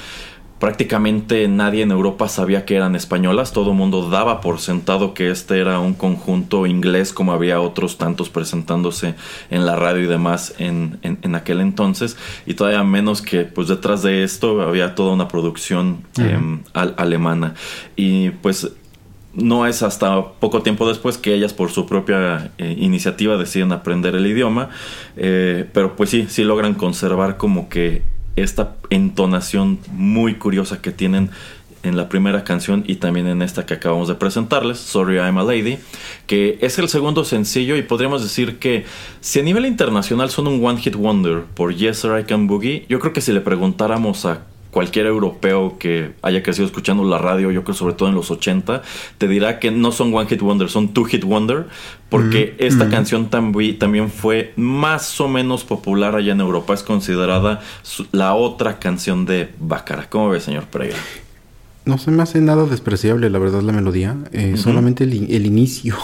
prácticamente 0.63 1.49
nadie 1.49 1.83
en 1.83 1.91
Europa 1.91 2.29
sabía 2.29 2.65
que 2.65 2.77
eran 2.77 2.95
españolas, 2.95 3.53
todo 3.53 3.73
el 3.73 3.77
mundo 3.77 4.09
daba 4.11 4.41
por 4.41 4.61
sentado 4.61 5.13
que 5.13 5.29
este 5.33 5.59
era 5.59 5.81
un 5.81 5.93
conjunto 5.95 6.67
inglés 6.69 7.13
como 7.13 7.33
había 7.33 7.61
otros 7.61 7.99
tantos 7.99 8.29
presentándose 8.31 9.17
en 9.51 9.67
la 9.67 9.75
radio 9.75 10.05
y 10.05 10.07
demás 10.07 10.55
en, 10.59 11.01
en- 11.03 11.19
en 11.23 11.35
aquel 11.35 11.61
entonces. 11.61 12.17
Y 12.47 12.55
todavía 12.55 12.85
menos 12.85 13.23
que 13.23 13.41
pues 13.43 13.67
detrás 13.67 14.05
de 14.05 14.23
esto 14.23 14.63
había 14.63 14.95
toda 14.95 15.13
una 15.15 15.27
producción 15.27 16.05
em, 16.17 16.61
al- 16.75 16.95
alemana. 16.97 17.55
Y 17.97 18.31
pues 18.31 18.71
no 19.35 19.67
es 19.67 19.83
hasta 19.83 20.25
poco 20.39 20.63
tiempo 20.63 20.87
después 20.87 21.19
que 21.19 21.35
ellas 21.35 21.53
por 21.55 21.71
su 21.73 21.87
propia 21.87 22.53
eh, 22.59 22.77
iniciativa 22.79 23.37
deciden 23.37 23.73
aprender 23.73 24.15
el 24.15 24.27
idioma, 24.29 24.69
eh, 25.17 25.69
pero 25.73 25.97
pues 25.97 26.11
sí, 26.11 26.27
sí 26.29 26.45
logran 26.45 26.75
conservar 26.75 27.37
como 27.37 27.69
que 27.69 28.03
esta 28.37 28.76
entonación 28.91 29.78
muy 29.93 30.37
curiosa 30.37 30.80
que 30.80 30.93
tienen 30.93 31.30
en 31.83 31.97
la 31.97 32.09
primera 32.09 32.45
canción 32.45 32.85
y 32.87 32.97
también 32.97 33.26
en 33.26 33.43
esta 33.43 33.66
que 33.66 33.74
acabamos 33.74 34.09
de 34.09 34.14
presentarles, 34.14 34.78
Sorry 34.78 35.16
I'm 35.16 35.39
a 35.39 35.43
Lady. 35.43 35.78
que 36.26 36.59
es 36.61 36.78
el 36.78 36.89
segundo 36.89 37.24
sencillo 37.24 37.76
y 37.76 37.83
podríamos 37.83 38.22
decir 38.22 38.59
que 38.59 38.85
si 39.20 39.41
a 39.41 39.43
nivel 39.43 39.66
internacional 39.66 40.30
son 40.30 40.47
un 40.47 40.64
One 40.64 40.80
Hit 40.80 40.95
Wonder 40.95 41.43
por 41.55 41.74
Yes 41.74 41.99
Sir 41.99 42.18
I 42.18 42.24
Can 42.24 42.47
Boogie, 42.47 42.87
yo 42.89 43.01
creo 43.01 43.12
que 43.12 43.20
si 43.20 43.33
le 43.33 43.41
preguntáramos 43.41 44.24
a 44.26 44.43
cualquier 44.73 45.07
europeo 45.07 45.77
que 45.79 46.12
haya 46.23 46.43
crecido 46.43 46.66
escuchando 46.66 47.05
la 47.05 47.18
radio, 47.18 47.51
yo 47.53 47.62
creo 47.62 47.75
sobre 47.77 47.95
todo 47.95 48.09
en 48.09 48.16
los 48.16 48.31
80, 48.33 48.83
te 49.18 49.29
dirá 49.29 49.61
que 49.61 49.70
no 49.70 49.93
son 49.93 50.12
One 50.12 50.27
Hit 50.29 50.41
Wonder, 50.41 50.68
son 50.68 50.89
Two 50.95 51.05
Hit 51.05 51.23
Wonder, 51.25 51.66
porque 52.09 52.57
Mm, 52.59 52.64
esta 52.64 52.85
mm. 52.87 52.91
canción 52.91 53.31
tambi- 53.31 53.79
también 53.79 54.11
fue 54.11 54.53
más 54.57 55.20
o 55.20 55.29
menos 55.29 55.62
popular 55.64 56.16
allá 56.16 56.33
en 56.33 56.41
Europa, 56.41 56.73
es 56.75 56.83
considerada 56.83 57.61
la 58.12 58.35
otra 58.35 58.79
canción 58.79 59.27
de 59.27 59.51
Bácara. 59.61 60.09
¿Cómo 60.11 60.31
ve, 60.31 60.41
señor 60.41 60.64
Pereira? 60.64 60.97
No 61.85 61.99
se 61.99 62.11
me 62.11 62.23
hace 62.23 62.41
nada 62.41 62.64
despreciable, 62.64 63.29
la 63.29 63.39
verdad, 63.39 63.61
la 63.61 63.73
melodía. 63.73 64.16
eh, 64.33 64.55
Solamente 64.57 65.05
el 65.05 65.45
inicio. 65.47 65.97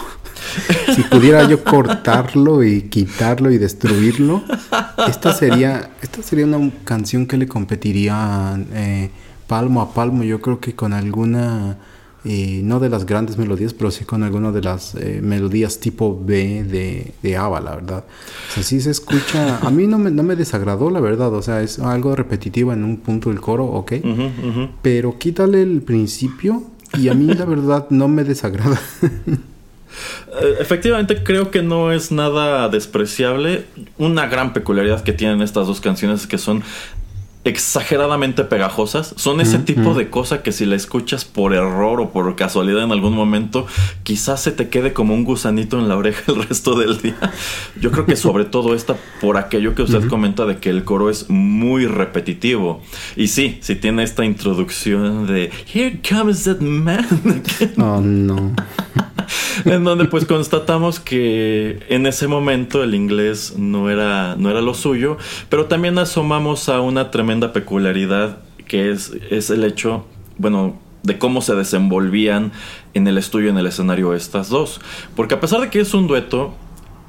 Si 0.95 1.03
pudiera 1.03 1.49
yo 1.49 1.63
cortarlo 1.65 2.63
y 2.63 2.83
quitarlo 2.83 3.51
y 3.51 3.59
destruirlo, 3.59 4.43
esta 5.09 5.33
sería, 5.33 5.91
esta 6.03 6.23
sería 6.23 6.47
una 6.47 6.71
canción 6.85 7.27
que 7.27 7.37
le 7.37 7.47
competiría 7.47 8.59
eh, 8.73 9.11
palmo 9.47 9.81
a 9.81 9.93
palmo. 9.95 10.23
Yo 10.23 10.41
creo 10.41 10.61
que 10.61 10.75
con 10.75 10.93
alguna, 10.93 11.79
eh, 12.25 12.61
no 12.65 12.81
de 12.81 12.89
las 12.89 13.07
grandes 13.07 13.39
melodías, 13.39 13.75
pero 13.75 13.91
sí 13.91 14.05
con 14.05 14.23
alguna 14.23 14.53
de 14.53 14.63
las 14.63 14.95
eh, 14.95 15.21
melodías 15.23 15.81
tipo 15.81 16.21
B 16.21 16.65
de, 16.65 17.15
de 17.23 17.37
ABBA, 17.37 17.61
la 17.61 17.75
verdad. 17.75 18.05
O 18.51 18.55
sea, 18.55 18.63
sí 18.63 18.81
se 18.81 18.91
escucha. 18.91 19.59
A 19.59 19.71
mí 19.71 19.87
no 19.87 19.99
me, 19.99 20.11
no 20.11 20.23
me 20.23 20.37
desagradó, 20.37 20.91
la 20.91 21.01
verdad. 21.01 21.33
O 21.35 21.43
sea, 21.43 21.63
es 21.63 21.79
algo 21.79 22.15
repetitivo 22.15 22.73
en 22.73 22.85
un 22.85 22.99
punto 22.99 23.31
del 23.31 23.41
coro, 23.41 23.65
ok. 23.65 23.93
Ujú. 24.05 24.69
Pero 24.83 25.19
quítale 25.19 25.63
el 25.63 25.83
principio 25.83 26.63
y 26.97 27.09
a 27.09 27.15
mí 27.15 27.27
la 27.27 27.45
verdad 27.45 27.87
no 27.91 28.09
me 28.09 28.25
desagrada. 28.25 28.81
Eh, 30.41 30.57
Efectivamente, 30.61 31.23
creo 31.23 31.51
que 31.51 31.63
no 31.63 31.93
es 31.93 32.13
nada 32.13 32.69
despreciable. 32.69 33.65
Una 33.97 34.27
gran 34.27 34.53
peculiaridad 34.53 35.03
que 35.03 35.13
tienen 35.13 35.43
estas 35.43 35.67
dos 35.67 35.81
canciones 35.81 36.23
es 36.23 36.27
que 36.27 36.39
son 36.39 36.63
exageradamente 37.45 38.45
pegajosas. 38.45 39.15
Son 39.17 39.41
ese 39.41 39.59
tipo 39.59 39.95
de 39.95 40.11
cosa 40.11 40.43
que 40.43 40.53
si 40.53 40.67
la 40.67 40.77
escuchas 40.77 41.25
por 41.25 41.55
error 41.55 42.01
o 42.01 42.11
por 42.11 42.35
casualidad 42.37 42.83
en 42.83 42.93
algún 42.93 43.15
momento, 43.15 43.67
quizás 44.03 44.43
se 44.43 44.53
te 44.53 44.69
quede 44.69 44.93
como 44.93 45.15
un 45.15 45.25
gusanito 45.25 45.79
en 45.79 45.89
la 45.89 45.97
oreja 45.97 46.21
el 46.33 46.45
resto 46.45 46.79
del 46.79 47.01
día. 47.01 47.17
Yo 47.81 47.91
creo 47.91 48.07
que 48.07 48.17
sobre 48.17 48.45
todo 48.57 48.75
esta 48.75 48.97
por 49.21 49.37
aquello 49.37 49.75
que 49.75 49.83
usted 49.83 50.07
comenta 50.09 50.45
de 50.47 50.59
que 50.59 50.69
el 50.69 50.85
coro 50.85 51.11
es 51.11 51.31
muy 51.31 51.87
repetitivo. 51.87 52.83
Y 53.17 53.29
sí, 53.29 53.59
sí 53.63 53.77
tiene 53.77 54.03
esta 54.03 54.25
introducción 54.25 55.27
de 55.27 55.51
Here 55.73 56.01
comes 56.07 56.45
that 56.45 56.61
man. 56.61 57.07
Oh, 57.79 58.01
no. 58.01 58.55
en 59.65 59.85
donde 59.85 60.07
pues 60.07 60.25
constatamos 60.25 61.01
que 61.01 61.81
en 61.89 62.07
ese 62.07 62.29
momento 62.29 62.83
el 62.83 62.95
inglés 62.95 63.55
no 63.57 63.91
era, 63.91 64.37
no 64.37 64.51
era 64.51 64.61
lo 64.61 64.75
suyo, 64.75 65.17
pero 65.49 65.67
también 65.67 65.99
asomamos 65.99 66.69
a 66.69 66.81
una 66.81 67.11
tremenda 67.11 67.53
peculiaridad 67.53 68.39
que 68.67 68.91
es, 68.91 69.13
es 69.31 69.51
el 69.51 69.65
hecho, 69.65 70.07
bueno, 70.37 70.79
de 71.03 71.19
cómo 71.19 71.41
se 71.41 71.55
desenvolvían 71.55 72.53
en 72.95 73.07
el 73.07 73.19
estudio, 73.19 73.51
en 73.51 73.59
el 73.59 73.67
escenario 73.67 74.15
estas 74.15 74.49
dos. 74.49 74.81
Porque 75.17 75.35
a 75.35 75.41
pesar 75.41 75.61
de 75.61 75.71
que 75.71 75.81
es 75.81 75.95
un 75.95 76.07
dueto, 76.07 76.55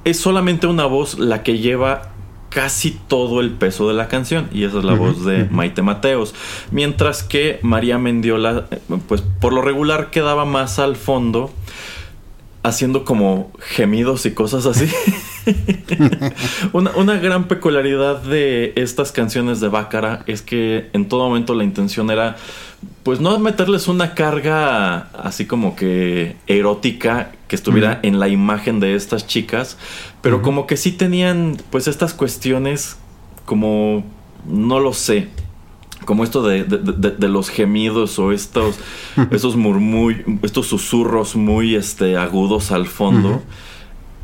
es 0.05 0.19
solamente 0.19 0.67
una 0.67 0.85
voz 0.85 1.19
la 1.19 1.43
que 1.43 1.57
lleva 1.57 2.13
casi 2.49 2.97
todo 3.07 3.41
el 3.41 3.51
peso 3.51 3.87
de 3.87 3.93
la 3.93 4.07
canción 4.07 4.49
y 4.51 4.63
esa 4.63 4.79
es 4.79 4.83
la 4.83 4.95
voz 4.95 5.23
de 5.23 5.45
Maite 5.51 5.83
Mateos 5.83 6.33
mientras 6.71 7.21
que 7.21 7.59
María 7.61 7.99
Mendiola 7.99 8.65
eh, 8.71 8.79
pues 9.07 9.21
por 9.21 9.53
lo 9.53 9.61
regular 9.61 10.09
quedaba 10.09 10.45
más 10.45 10.79
al 10.79 10.95
fondo 10.95 11.51
haciendo 12.63 13.05
como 13.05 13.51
gemidos 13.59 14.25
y 14.25 14.31
cosas 14.31 14.65
así. 14.65 14.89
una, 16.73 16.91
una 16.91 17.15
gran 17.17 17.47
peculiaridad 17.47 18.21
de 18.21 18.73
estas 18.75 19.11
canciones 19.11 19.59
de 19.59 19.69
Bácara 19.69 20.23
es 20.27 20.41
que 20.41 20.89
en 20.93 21.07
todo 21.07 21.27
momento 21.27 21.53
la 21.53 21.63
intención 21.63 22.11
era, 22.11 22.35
pues 23.03 23.19
no 23.21 23.37
meterles 23.39 23.87
una 23.87 24.13
carga 24.13 25.09
así 25.13 25.45
como 25.45 25.75
que 25.75 26.35
erótica 26.47 27.31
que 27.47 27.55
estuviera 27.55 27.99
en 28.03 28.19
la 28.19 28.27
imagen 28.27 28.79
de 28.79 28.95
estas 28.95 29.25
chicas, 29.25 29.77
pero 30.21 30.41
como 30.41 30.67
que 30.67 30.77
sí 30.77 30.91
tenían 30.91 31.57
pues 31.71 31.87
estas 31.87 32.13
cuestiones 32.13 32.97
como, 33.45 34.03
no 34.45 34.79
lo 34.79 34.93
sé, 34.93 35.29
como 36.09 36.23
esto 36.23 36.41
de, 36.41 36.63
de- 36.63 36.79
de- 36.79 37.11
de 37.11 37.29
los 37.29 37.49
gemidos 37.51 38.17
o 38.17 38.31
estos, 38.31 38.79
estos 39.31 39.55
murmullos, 39.55 40.21
estos 40.41 40.65
susurros 40.65 41.35
muy 41.35 41.75
este, 41.75 42.17
agudos 42.17 42.71
al 42.71 42.87
fondo. 42.87 43.43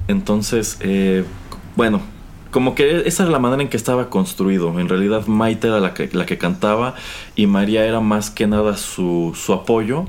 Entonces, 0.08 0.78
eh, 0.82 1.24
bueno, 1.76 2.02
como 2.50 2.74
que 2.74 3.04
esa 3.08 3.22
era 3.22 3.32
la 3.32 3.38
manera 3.38 3.62
en 3.62 3.70
que 3.70 3.78
estaba 3.78 4.10
construido. 4.10 4.80
En 4.80 4.90
realidad 4.90 5.28
Maite 5.28 5.68
era 5.68 5.80
la 5.80 5.94
que, 5.94 6.10
la 6.12 6.26
que 6.26 6.40
cantaba 6.40 6.96
y 7.36 7.46
María 7.46 7.86
era 7.86 8.00
más 8.00 8.32
que 8.32 8.48
nada 8.48 8.78
su, 8.78 9.34
su 9.36 9.54
apoyo. 9.54 10.06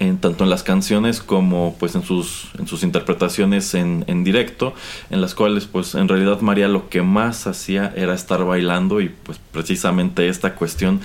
En, 0.00 0.16
tanto 0.16 0.44
en 0.44 0.50
las 0.50 0.62
canciones 0.62 1.20
como 1.20 1.76
pues 1.78 1.94
en 1.94 2.02
sus, 2.02 2.48
en 2.58 2.66
sus 2.66 2.82
interpretaciones 2.82 3.74
en, 3.74 4.04
en 4.06 4.24
directo, 4.24 4.72
en 5.10 5.20
las 5.20 5.34
cuales 5.34 5.66
pues 5.66 5.94
en 5.94 6.08
realidad 6.08 6.40
María 6.40 6.68
lo 6.68 6.88
que 6.88 7.02
más 7.02 7.46
hacía 7.46 7.92
era 7.94 8.14
estar 8.14 8.44
bailando 8.46 9.02
y 9.02 9.10
pues 9.10 9.38
precisamente 9.52 10.28
esta 10.28 10.54
cuestión 10.54 11.00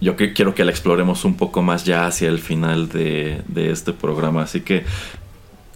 yo 0.00 0.16
que 0.16 0.32
quiero 0.32 0.54
que 0.54 0.64
la 0.64 0.70
exploremos 0.70 1.24
un 1.24 1.34
poco 1.34 1.62
más 1.62 1.84
ya 1.84 2.06
hacia 2.06 2.28
el 2.28 2.38
final 2.38 2.88
de, 2.88 3.42
de 3.48 3.70
este 3.70 3.92
programa. 3.92 4.42
Así 4.42 4.60
que 4.60 4.84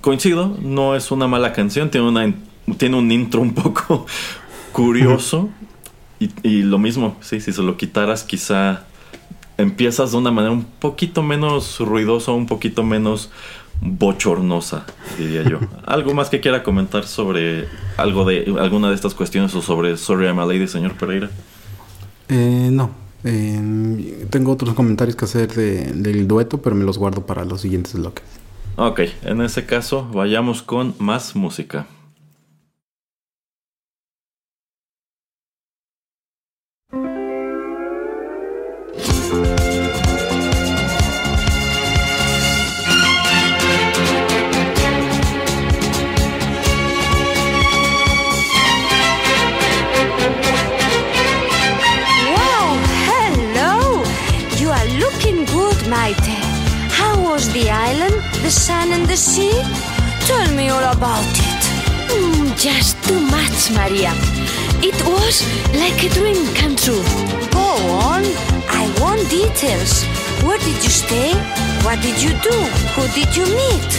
coincido, 0.00 0.56
no 0.60 0.94
es 0.94 1.10
una 1.10 1.26
mala 1.26 1.52
canción, 1.52 1.90
tiene, 1.90 2.08
una, 2.08 2.32
tiene 2.76 2.96
un 2.96 3.10
intro 3.10 3.40
un 3.40 3.54
poco 3.54 4.06
curioso. 4.72 5.50
Y, 6.22 6.30
y 6.48 6.62
lo 6.62 6.78
mismo, 6.78 7.16
sí, 7.20 7.40
si 7.40 7.52
se 7.52 7.62
lo 7.62 7.76
quitaras, 7.76 8.22
quizá 8.22 8.84
empiezas 9.62 10.12
de 10.12 10.18
una 10.18 10.30
manera 10.30 10.52
un 10.52 10.64
poquito 10.64 11.22
menos 11.22 11.78
ruidosa, 11.80 12.32
un 12.32 12.46
poquito 12.46 12.82
menos 12.82 13.30
bochornosa, 13.80 14.84
diría 15.18 15.42
yo. 15.42 15.58
¿Algo 15.86 16.14
más 16.14 16.28
que 16.30 16.40
quiera 16.40 16.62
comentar 16.62 17.04
sobre 17.06 17.66
algo 17.96 18.24
de 18.24 18.54
alguna 18.60 18.88
de 18.90 18.94
estas 18.94 19.14
cuestiones 19.14 19.54
o 19.54 19.62
sobre 19.62 19.96
Sorry 19.96 20.26
I'm 20.26 20.38
a 20.38 20.46
Lady, 20.46 20.68
señor 20.68 20.94
Pereira? 20.94 21.30
Eh, 22.28 22.68
no. 22.70 22.90
Eh, 23.24 24.26
tengo 24.30 24.52
otros 24.52 24.74
comentarios 24.74 25.16
que 25.16 25.24
hacer 25.24 25.52
de- 25.54 25.92
del 25.92 26.26
dueto, 26.26 26.60
pero 26.60 26.74
me 26.76 26.84
los 26.84 26.98
guardo 26.98 27.24
para 27.26 27.44
los 27.44 27.60
siguientes 27.60 27.94
bloques. 27.94 28.24
Ok, 28.76 29.00
en 29.24 29.42
ese 29.42 29.66
caso, 29.66 30.08
vayamos 30.12 30.62
con 30.62 30.94
más 30.98 31.36
música. 31.36 31.86
The 57.53 57.70
island, 57.70 58.14
the 58.43 58.51
sun 58.51 58.93
and 58.93 59.07
the 59.07 59.16
sea? 59.16 59.53
Tell 60.26 60.55
me 60.55 60.70
all 60.70 60.93
about 60.93 61.24
it. 61.39 61.61
Just 62.57 63.03
too 63.05 63.18
much, 63.18 63.70
Maria. 63.72 64.12
It 64.82 64.94
was 65.07 65.42
like 65.74 65.98
a 66.05 66.09
dream 66.11 66.46
come 66.55 66.76
true. 66.76 67.03
Go 67.50 67.66
on. 67.90 68.22
I 68.68 68.86
want 69.00 69.28
details. 69.30 70.05
Where 70.44 70.59
did 70.59 70.78
you 70.82 70.90
stay? 70.90 71.34
What 71.82 72.00
did 72.03 72.22
you 72.22 72.30
do? 72.42 72.57
Who 72.94 73.03
did 73.14 73.34
you 73.36 73.46
meet? 73.46 73.90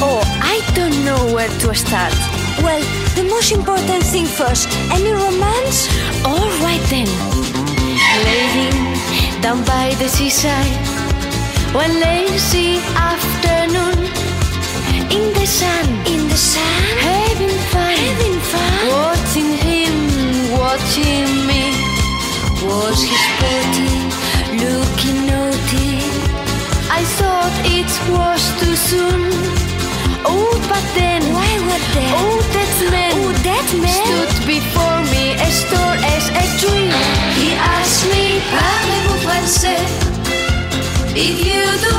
Oh, 0.00 0.22
I 0.42 0.62
don't 0.74 1.04
know 1.04 1.32
where 1.34 1.48
to 1.48 1.74
start. 1.74 2.14
Well, 2.62 2.82
the 3.14 3.24
most 3.24 3.52
important 3.52 4.02
thing 4.04 4.26
first. 4.26 4.68
Any 4.90 5.12
romance? 5.12 5.88
All 6.24 6.48
right 6.62 6.82
then. 6.90 7.08
Lady, 8.24 8.70
down 9.40 9.64
by 9.64 9.94
the 9.98 10.08
seaside, 10.08 10.74
one 11.74 12.00
lazy 12.00 12.78
afternoon, 12.96 14.10
in 15.16 15.32
the 15.34 15.46
sun, 15.46 15.86
In 16.06 16.28
the 16.28 16.36
sun? 16.36 16.82
having 17.08 17.56
fun, 17.72 17.96
Having 17.96 18.40
fun? 18.52 18.78
watching 18.96 19.50
him, 19.68 19.94
watching 20.58 21.28
me. 21.48 21.62
Was 22.68 22.98
he 23.08 23.14
sporty? 23.26 23.90
Looking 24.64 25.18
naughty? 25.30 25.90
I 26.90 27.02
thought 27.18 27.54
it 27.78 27.90
was 28.16 28.42
too 28.60 28.76
soon. 28.90 29.22
Oh, 30.24 30.50
but 30.68 30.84
then, 30.98 31.22
Why 31.36 31.50
were 31.66 31.84
they? 31.94 32.10
oh, 32.22 32.38
that 32.56 32.72
man, 32.92 33.12
Oh, 33.16 33.32
that 33.48 33.68
man? 33.82 34.04
stood 34.04 34.32
before 34.46 35.00
me, 35.12 35.24
as 35.46 35.56
tall 35.70 35.96
as 36.16 36.24
a 36.42 36.44
tree. 36.60 36.90
He 37.38 37.48
asked 37.54 38.04
me, 38.12 38.24
parlez-vous 38.52 39.18
français? 39.26 39.86
If 41.14 41.36
you 41.48 41.62
do, 41.86 41.96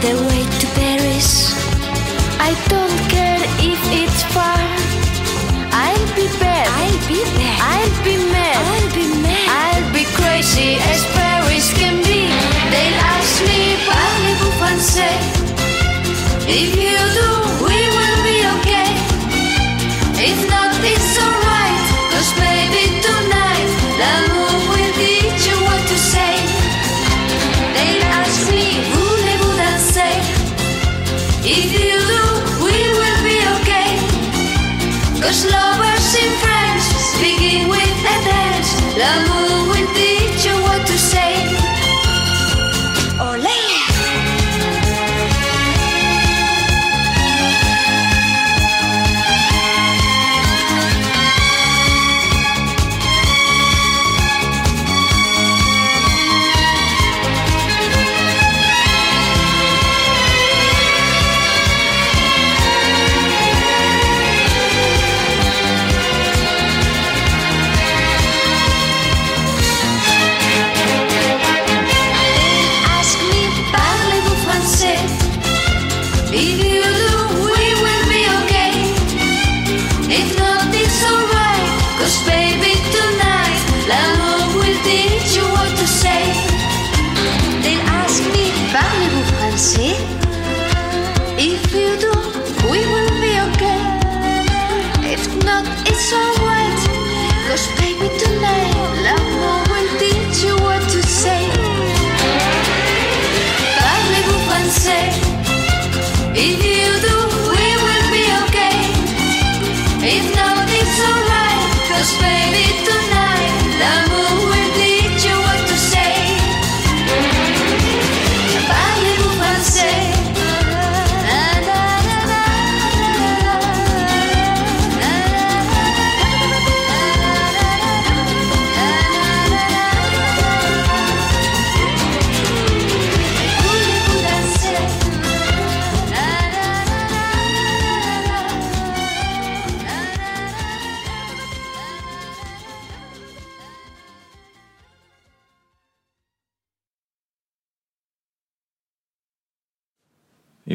the 0.00 0.16
way 0.16 0.44
to 0.60 0.66
Paris. 0.74 1.52
I 2.40 2.54
don't 2.68 3.10
care 3.10 3.29
She 10.50 10.74
is. 10.74 11.19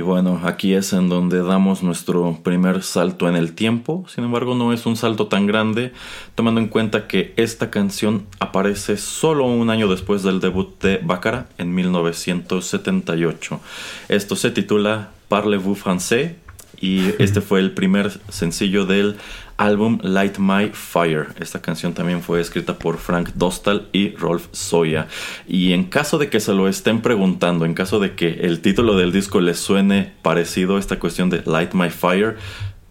Bueno, 0.06 0.40
aquí 0.44 0.74
es 0.74 0.94
en 0.94 1.10
donde 1.10 1.42
damos 1.42 1.84
nuestro 1.84 2.40
primer 2.44 2.84
salto 2.84 3.28
en 3.28 3.36
el 3.36 3.54
tiempo. 3.54 4.06
Sin 4.08 4.24
embargo, 4.24 4.56
no 4.56 4.72
es 4.72 4.86
un 4.86 4.96
salto 4.96 5.28
tan 5.28 5.48
grande, 5.48 5.92
tomando 6.36 6.62
en 6.62 6.68
cuenta 6.68 7.08
que 7.08 7.34
esta 7.36 7.72
canción 7.72 8.28
aparece 8.40 8.98
solo 8.98 9.46
un 9.46 9.70
año 9.70 9.90
después 9.90 10.22
del 10.24 10.40
debut 10.40 10.80
de 10.82 11.00
Baccara 11.04 11.48
en 11.58 11.74
1978. 11.74 13.60
Esto 14.08 14.36
se 14.36 14.52
titula 14.52 15.10
Parlez-vous 15.28 15.76
français 15.76 16.36
y 16.80 17.02
este 17.20 17.42
fue 17.42 17.60
el 17.60 17.72
primer 17.72 18.12
sencillo 18.30 18.86
del 18.86 19.18
álbum 19.58 20.00
Light 20.02 20.38
My 20.38 20.70
Fire. 20.74 21.28
Esta 21.40 21.62
canción 21.62 21.94
también 21.94 22.22
fue 22.22 22.42
escrita 22.42 22.78
por 22.78 22.98
Frank 22.98 23.30
Dostal 23.36 23.88
y 23.92 24.16
Rolf 24.16 24.48
Soya. 24.52 25.08
Y 25.48 25.74
en 25.74 25.86
caso 25.86 26.18
de 26.18 26.30
que 26.30 26.40
se 26.40 26.54
lo 26.54 26.68
estén 26.68 27.02
preguntando, 27.02 27.66
en 27.66 27.74
caso 27.74 28.00
de 28.00 28.16
que 28.16 28.42
el 28.42 28.62
título 28.62 28.96
del 28.96 29.12
disco 29.12 29.40
les 29.40 29.60
suene 29.60 30.14
parecido 30.22 30.78
a 30.78 30.80
esta 30.80 31.00
cuestión 31.00 31.30
de 31.30 31.44
Light 31.46 31.74
My 31.74 31.90
Fire, 31.90 32.38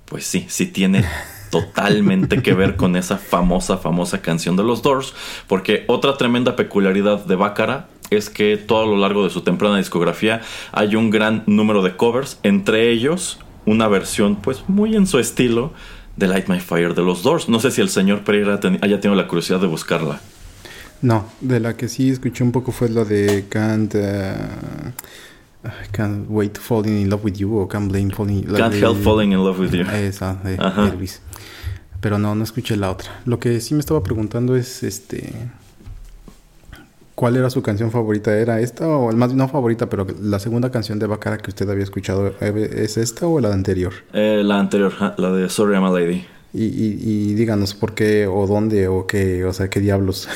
pues 0.07 0.27
sí, 0.27 0.47
sí 0.49 0.67
tiene 0.67 1.05
totalmente 1.51 2.43
que 2.43 2.55
ver 2.55 2.77
con 2.77 2.97
esa 2.97 3.19
famosa, 3.19 3.79
famosa 3.79 4.23
canción 4.23 4.57
de 4.57 4.65
los 4.65 4.83
Doors, 4.83 5.15
porque 5.47 5.85
otra 5.87 6.17
tremenda 6.17 6.57
peculiaridad 6.57 7.25
de 7.25 7.37
Baccara 7.37 7.89
es 8.11 8.31
que 8.31 8.57
todo 8.57 8.83
a 8.83 8.87
lo 8.87 8.97
largo 8.97 9.25
de 9.25 9.31
su 9.31 9.43
temprana 9.43 9.79
discografía 9.79 10.43
hay 10.73 10.97
un 10.97 11.11
gran 11.11 11.43
número 11.47 11.83
de 11.83 11.97
covers, 11.97 12.39
entre 12.43 12.91
ellos 12.91 13.39
una 13.67 13.89
versión 13.89 14.37
pues 14.37 14.65
muy 14.69 14.95
en 14.95 15.07
su 15.07 15.19
estilo 15.19 15.73
de 16.17 16.27
Light 16.29 16.49
My 16.49 16.61
Fire 16.61 16.95
de 16.95 17.03
los 17.03 17.23
Doors. 17.23 17.49
No 17.49 17.59
sé 17.61 17.71
si 17.71 17.81
el 17.81 17.89
señor 17.89 18.23
Pereira 18.25 18.61
ten- 18.61 18.79
haya 18.83 19.01
tenido 19.01 19.21
la 19.21 19.27
curiosidad 19.29 19.61
de 19.61 19.67
buscarla. 19.67 20.21
No, 21.03 21.27
de 21.41 21.61
la 21.61 21.77
que 21.77 21.89
sí 21.89 22.09
escuché 22.11 22.43
un 22.45 22.53
poco 22.53 22.73
fue 22.73 22.89
la 22.89 23.05
de 23.05 23.45
Can't, 23.49 23.93
eh, 23.95 24.35
can't 25.93 26.27
Wait 26.29 26.59
Falling 26.59 26.99
in 27.01 27.11
Love 27.11 27.25
with 27.25 27.35
You 27.35 27.59
o 27.59 27.69
Can't 27.69 27.91
Blame 27.91 28.11
Falling 28.15 28.45
la 28.51 28.59
Can't 28.59 28.75
de- 28.75 28.81
Help 28.81 29.03
Falling 29.03 29.33
in 29.33 29.39
Love 29.45 29.59
with 29.61 29.71
You. 29.73 29.83
Esa, 29.91 30.35
de 30.45 30.57
Ajá. 30.59 30.89
Elvis. 30.89 31.21
Pero 32.01 32.19
no, 32.19 32.35
no 32.35 32.45
escuché 32.45 32.77
la 32.77 32.91
otra. 32.91 33.21
Lo 33.25 33.39
que 33.39 33.61
sí 33.61 33.75
me 33.75 33.81
estaba 33.81 34.03
preguntando 34.03 34.57
es 34.57 34.83
este. 34.83 35.33
¿Cuál 37.15 37.37
era 37.37 37.49
su 37.49 37.63
canción 37.63 37.93
favorita? 37.93 38.37
¿Era 38.37 38.61
esta 38.61 38.89
o 38.89 39.13
más 39.13 39.35
no 39.35 39.47
favorita, 39.49 39.89
pero 39.89 40.07
la 40.21 40.41
segunda 40.41 40.71
canción 40.71 40.99
de 40.99 41.07
Baccara 41.07 41.39
que 41.39 41.51
usted 41.51 41.69
había 41.71 41.85
escuchado 41.85 42.35
eh, 42.41 42.71
es 42.75 42.97
esta 42.97 43.27
o 43.27 43.39
la 43.39 43.53
anterior? 43.53 43.93
Eh, 44.13 44.43
la 44.45 44.59
anterior, 44.59 44.93
la 45.17 45.31
de 45.31 45.49
Sorry 45.49 45.75
I'm 45.75 45.85
a 45.85 45.91
Lady. 45.91 46.27
Y, 46.55 46.65
y, 46.67 46.99
y 47.03 47.35
díganos 47.35 47.75
por 47.75 47.95
qué 47.95 48.29
o 48.29 48.47
dónde 48.47 48.87
o 48.87 49.07
qué, 49.07 49.45
o 49.45 49.53
sea, 49.53 49.69
qué 49.69 49.81
diablos. 49.81 50.29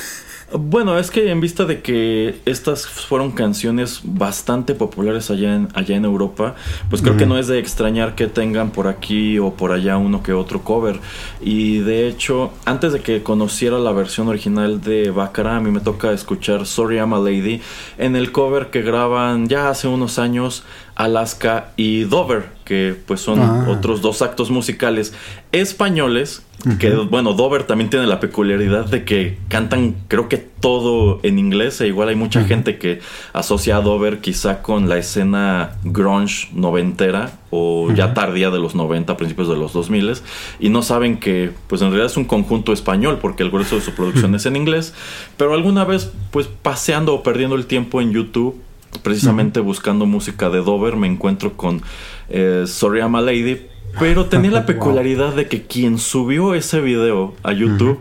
Bueno, 0.50 0.98
es 0.98 1.10
que 1.10 1.30
en 1.30 1.42
vista 1.42 1.66
de 1.66 1.82
que 1.82 2.40
estas 2.46 2.86
fueron 2.86 3.32
canciones 3.32 4.00
bastante 4.02 4.74
populares 4.74 5.30
allá 5.30 5.54
en, 5.54 5.68
allá 5.74 5.94
en 5.94 6.06
Europa, 6.06 6.54
pues 6.88 7.02
creo 7.02 7.18
que 7.18 7.26
no 7.26 7.36
es 7.36 7.48
de 7.48 7.58
extrañar 7.58 8.14
que 8.14 8.28
tengan 8.28 8.70
por 8.70 8.88
aquí 8.88 9.38
o 9.38 9.52
por 9.52 9.72
allá 9.72 9.98
uno 9.98 10.22
que 10.22 10.32
otro 10.32 10.64
cover. 10.64 11.00
Y 11.42 11.80
de 11.80 12.08
hecho, 12.08 12.50
antes 12.64 12.94
de 12.94 13.00
que 13.00 13.22
conociera 13.22 13.78
la 13.78 13.92
versión 13.92 14.28
original 14.28 14.80
de 14.80 15.10
Baccara, 15.10 15.56
a 15.56 15.60
mí 15.60 15.70
me 15.70 15.80
toca 15.80 16.12
escuchar 16.12 16.64
Sorry 16.64 16.96
I'm 16.96 17.12
a 17.12 17.18
Lady 17.18 17.60
en 17.98 18.16
el 18.16 18.32
cover 18.32 18.70
que 18.70 18.80
graban 18.80 19.48
ya 19.48 19.68
hace 19.68 19.86
unos 19.86 20.18
años 20.18 20.64
Alaska 20.99 21.70
y 21.76 22.01
Dover, 22.03 22.46
que 22.64 22.94
pues 23.07 23.20
son 23.20 23.40
Ah. 23.40 23.66
otros 23.70 24.03
dos 24.03 24.20
actos 24.20 24.51
musicales 24.51 25.14
españoles. 25.53 26.42
Que 26.80 26.90
bueno, 26.90 27.34
Dover 27.34 27.62
también 27.62 27.88
tiene 27.88 28.09
la 28.09 28.18
peculiaridad 28.18 28.86
de 28.86 29.05
que 29.05 29.38
cantan, 29.46 29.94
creo 30.09 30.28
que 30.28 30.38
todo 30.38 31.20
en 31.22 31.38
inglés. 31.38 31.80
E 31.80 31.86
igual 31.86 32.09
hay 32.09 32.16
mucha 32.16 32.42
gente 32.42 32.78
que 32.78 32.99
asocia 33.32 33.76
a 33.76 33.80
Dover 33.80 34.18
quizá 34.18 34.61
con 34.61 34.88
la 34.88 34.99
escena 34.99 35.76
grunge 35.84 36.49
noventera 36.53 37.30
o 37.51 37.92
ya 37.92 38.12
tardía 38.12 38.51
de 38.51 38.59
los 38.59 38.74
90, 38.74 39.16
principios 39.16 39.49
de 39.49 39.55
los 39.55 39.72
2000 39.72 40.20
y 40.59 40.68
no 40.70 40.82
saben 40.82 41.18
que 41.20 41.53
pues 41.68 41.80
en 41.80 41.88
realidad 41.90 42.07
es 42.11 42.16
un 42.16 42.24
conjunto 42.24 42.72
español 42.72 43.18
porque 43.22 43.44
el 43.44 43.51
grueso 43.53 43.76
de 43.76 43.82
su 43.82 43.92
producción 43.92 44.34
es 44.34 44.44
en 44.44 44.57
inglés. 44.57 44.94
Pero 45.36 45.55
alguna 45.55 45.84
vez, 45.84 46.11
pues 46.32 46.49
paseando 46.49 47.14
o 47.14 47.22
perdiendo 47.22 47.55
el 47.55 47.66
tiempo 47.66 48.01
en 48.01 48.11
YouTube 48.11 48.61
precisamente 49.03 49.61
buscando 49.61 50.07
música 50.07 50.51
de 50.51 50.59
Dover 50.59 50.97
me 50.97 51.07
encuentro 51.07 51.57
con 51.57 51.82
eh, 52.28 52.64
Sorry 52.66 53.01
I'm 53.01 53.14
a 53.16 53.20
Lady, 53.20 53.66
pero 53.99 54.26
tenía 54.26 54.51
la 54.51 54.66
peculiaridad 54.66 55.34
de 55.34 55.49
que 55.49 55.62
quien 55.62 55.99
subió 55.99 56.55
ese 56.55 56.80
video 56.80 57.34
a 57.43 57.53
YouTube 57.53 58.01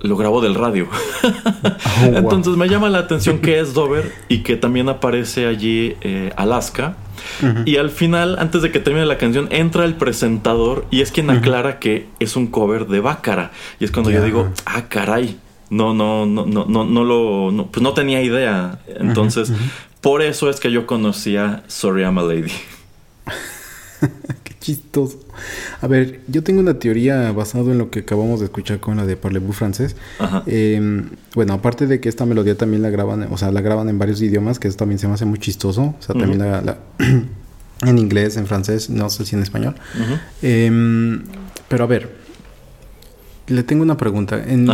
lo 0.00 0.16
grabó 0.16 0.40
del 0.40 0.54
radio. 0.54 0.88
Oh, 1.22 2.06
wow. 2.10 2.16
Entonces 2.16 2.56
me 2.56 2.68
llama 2.68 2.88
la 2.88 2.98
atención 2.98 3.38
que 3.38 3.60
es 3.60 3.74
Dover 3.74 4.12
y 4.28 4.38
que 4.38 4.56
también 4.56 4.88
aparece 4.88 5.46
allí 5.46 5.96
eh, 6.00 6.32
Alaska. 6.36 6.96
Y 7.64 7.76
al 7.76 7.90
final, 7.90 8.36
antes 8.38 8.62
de 8.62 8.70
que 8.70 8.78
termine 8.78 9.04
la 9.04 9.18
canción, 9.18 9.48
entra 9.50 9.84
el 9.84 9.94
presentador 9.94 10.86
y 10.90 11.00
es 11.00 11.10
quien 11.10 11.28
aclara 11.28 11.80
que 11.80 12.06
es 12.20 12.36
un 12.36 12.46
cover 12.46 12.86
de 12.86 13.00
Bácara. 13.00 13.50
Y 13.80 13.84
es 13.84 13.90
cuando 13.90 14.10
yo 14.10 14.22
digo, 14.22 14.48
ah, 14.64 14.84
caray. 14.88 15.36
No, 15.68 15.92
no, 15.92 16.24
no, 16.24 16.46
no, 16.46 16.66
no, 16.66 16.84
no 16.84 17.04
lo, 17.04 17.50
no, 17.50 17.66
pues 17.66 17.82
no 17.82 17.94
tenía 17.94 18.22
idea. 18.22 18.78
Entonces, 18.86 19.52
por 20.06 20.22
eso 20.22 20.48
es 20.48 20.60
que 20.60 20.70
yo 20.70 20.86
conocía 20.86 21.64
Sorry 21.66 22.02
I'm 22.02 22.16
a 22.18 22.22
Lady. 22.22 22.52
Qué 24.44 24.54
chistoso. 24.60 25.18
A 25.80 25.88
ver, 25.88 26.20
yo 26.28 26.44
tengo 26.44 26.60
una 26.60 26.78
teoría 26.78 27.32
basada 27.32 27.72
en 27.72 27.78
lo 27.78 27.90
que 27.90 27.98
acabamos 28.00 28.38
de 28.38 28.46
escuchar 28.46 28.78
con 28.78 28.96
la 28.98 29.04
de 29.04 29.16
Parlez-vous 29.16 29.56
francés. 29.56 29.96
Ajá. 30.20 30.44
Eh, 30.46 31.02
bueno, 31.34 31.54
aparte 31.54 31.88
de 31.88 31.98
que 31.98 32.08
esta 32.08 32.24
melodía 32.24 32.56
también 32.56 32.82
la 32.82 32.90
graban, 32.90 33.26
o 33.32 33.36
sea, 33.36 33.50
la 33.50 33.60
graban 33.62 33.88
en 33.88 33.98
varios 33.98 34.22
idiomas, 34.22 34.60
que 34.60 34.68
eso 34.68 34.76
también 34.76 35.00
se 35.00 35.08
me 35.08 35.14
hace 35.14 35.24
muy 35.24 35.40
chistoso. 35.40 35.82
O 35.82 35.96
sea, 35.98 36.14
también 36.14 36.38
la, 36.38 36.60
la- 36.62 36.78
en 37.84 37.98
inglés, 37.98 38.36
en 38.36 38.46
francés, 38.46 38.88
no 38.88 39.10
sé 39.10 39.24
si 39.26 39.34
en 39.34 39.42
español. 39.42 39.74
Eh, 40.40 41.18
pero 41.66 41.82
a 41.82 41.86
ver, 41.88 42.14
le 43.48 43.64
tengo 43.64 43.82
una 43.82 43.96
pregunta. 43.96 44.40
En- 44.46 44.68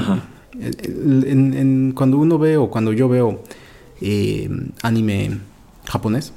cuando 1.97 2.19
uno 2.19 2.39
ve 2.39 2.59
o 2.59 2.69
cuando 2.71 2.93
yo 2.93 3.09
veo 3.09 3.43
eh, 4.03 4.51
anime 4.83 5.39
japonés, 5.85 6.33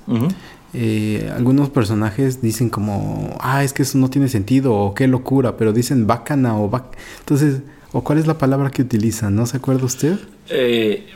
eh, 0.73 1.31
algunos 1.33 1.69
personajes 1.69 2.41
dicen 2.41 2.69
como, 2.69 3.37
ah, 3.39 3.63
es 3.63 3.73
que 3.73 3.83
eso 3.83 3.97
no 3.97 4.09
tiene 4.09 4.27
sentido 4.27 4.73
o 4.73 4.93
qué 4.93 5.07
locura, 5.07 5.57
pero 5.57 5.71
dicen 5.73 6.05
bacana 6.05 6.59
o 6.59 6.69
bac... 6.69 6.97
Entonces, 7.19 7.61
¿o 7.93 8.03
cuál 8.03 8.19
es 8.19 8.27
la 8.27 8.37
palabra 8.37 8.69
que 8.69 8.81
utilizan? 8.81 9.35
¿No 9.35 9.45
se 9.45 9.57
acuerda 9.57 9.85
usted? 9.85 10.19
Eh, 10.49 11.07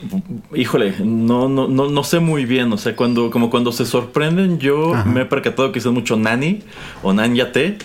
híjole, 0.54 0.94
no, 1.04 1.48
no, 1.48 1.68
no, 1.68 1.88
no 1.90 2.04
sé 2.04 2.20
muy 2.20 2.46
bien. 2.46 2.72
O 2.72 2.78
sea, 2.78 2.96
cuando, 2.96 3.30
como 3.30 3.50
cuando 3.50 3.70
se 3.70 3.84
sorprenden, 3.84 4.58
yo 4.58 4.94
Ajá. 4.94 5.08
me 5.08 5.22
he 5.22 5.26
percatado 5.26 5.72
que 5.72 5.78
es 5.78 5.86
mucho 5.86 6.16
nani 6.16 6.60
o 7.02 7.12
nanyate. 7.12 7.76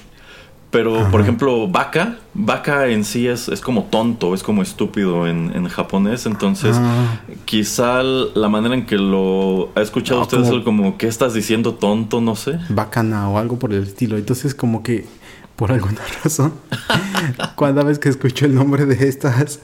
Pero, 0.76 1.09
por 1.09 1.21
ejemplo, 1.21 1.69
vaca, 1.69 2.17
vaca 2.34 2.88
en 2.88 3.05
sí 3.05 3.28
es, 3.28 3.47
es 3.47 3.61
como 3.61 3.84
tonto, 3.86 4.34
es 4.34 4.43
como 4.43 4.61
estúpido 4.61 5.26
en, 5.26 5.51
en 5.55 5.67
japonés. 5.69 6.26
Entonces, 6.26 6.76
Ah. 6.78 7.21
quizá 7.45 8.03
la 8.03 8.49
manera 8.49 8.76
en 8.76 8.86
que 8.86 8.97
lo 8.97 9.69
ha 9.76 9.82
escuchado 9.82 10.19
No, 10.19 10.23
usted 10.23 10.38
es 10.39 10.43
como- 10.43 10.57
el 10.57 10.63
como, 10.65 10.97
¿qué 10.97 11.07
estás 11.07 11.34
diciendo 11.34 11.76
tonto? 11.76 12.19
No 12.19 12.36
sé. 12.36 12.59
Bacana 12.67 13.30
o 13.30 13.38
algo 13.38 13.57
por 13.57 13.71
el 13.73 13.84
estilo. 13.84 14.17
Entonces, 14.17 14.53
como 14.53 14.84
que, 14.84 15.05
por 15.55 15.71
alguna 15.71 16.01
razón, 16.26 16.53
cada 17.57 17.84
vez 17.84 17.97
que 17.97 18.09
escucho 18.09 18.45
el 18.45 18.53
nombre 18.53 18.86
de 18.86 19.07
estas, 19.07 19.61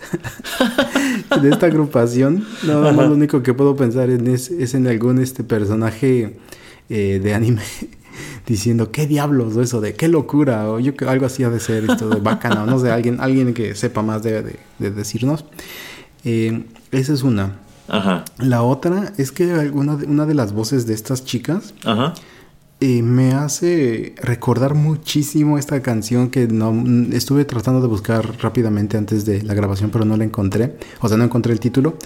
de 1.41 1.49
esta 1.49 1.65
agrupación, 1.65 2.45
nada 2.65 2.93
más 2.93 3.07
lo 3.09 3.15
único 3.15 3.43
que 3.43 3.53
puedo 3.53 3.75
pensar 3.75 4.09
en 4.09 4.27
es, 4.27 4.49
es 4.49 4.73
en 4.75 4.87
algún 4.87 5.19
este 5.19 5.43
personaje 5.43 6.37
eh, 6.89 7.19
de 7.21 7.33
anime 7.33 7.61
diciendo 8.47 8.91
qué 8.91 9.07
diablos 9.07 9.55
o 9.55 9.61
eso 9.61 9.81
de 9.81 9.93
qué 9.93 10.07
locura 10.07 10.69
o 10.69 10.79
yo 10.79 10.95
que- 10.95 11.05
algo 11.05 11.25
así 11.25 11.43
ha 11.43 11.49
de 11.49 11.59
ser 11.59 11.83
esto 11.89 12.09
de 12.09 12.19
bacana 12.19 12.63
o 12.63 12.65
no 12.65 12.79
sé 12.79 12.91
alguien 12.91 13.19
alguien 13.21 13.53
que 13.53 13.75
sepa 13.75 14.01
más 14.01 14.23
debe 14.23 14.41
de, 14.43 14.55
de 14.79 14.91
decirnos. 14.91 15.45
Eh, 16.23 16.63
esa 16.91 17.13
es 17.13 17.23
una. 17.23 17.57
Ajá, 17.87 18.25
la 18.37 18.61
otra 18.63 19.11
es 19.17 19.31
que 19.31 19.51
alguna 19.51 19.95
una 20.07 20.25
de 20.25 20.33
las 20.33 20.53
voces 20.53 20.85
de 20.87 20.93
estas 20.93 21.25
chicas 21.25 21.73
ajá. 21.83 22.13
eh, 22.79 23.01
me 23.01 23.33
hace 23.33 24.15
recordar 24.21 24.75
muchísimo 24.75 25.57
esta 25.57 25.81
canción 25.81 26.29
que 26.29 26.47
no 26.47 26.71
estuve 27.13 27.43
tratando 27.43 27.81
de 27.81 27.87
buscar 27.87 28.37
rápidamente 28.41 28.97
antes 28.97 29.25
de 29.25 29.41
la 29.43 29.53
grabación, 29.55 29.89
pero 29.91 30.05
no 30.05 30.15
la 30.15 30.23
encontré. 30.23 30.77
O 31.01 31.07
sea, 31.09 31.17
no 31.17 31.23
encontré 31.25 31.51
el 31.53 31.59
título 31.59 31.97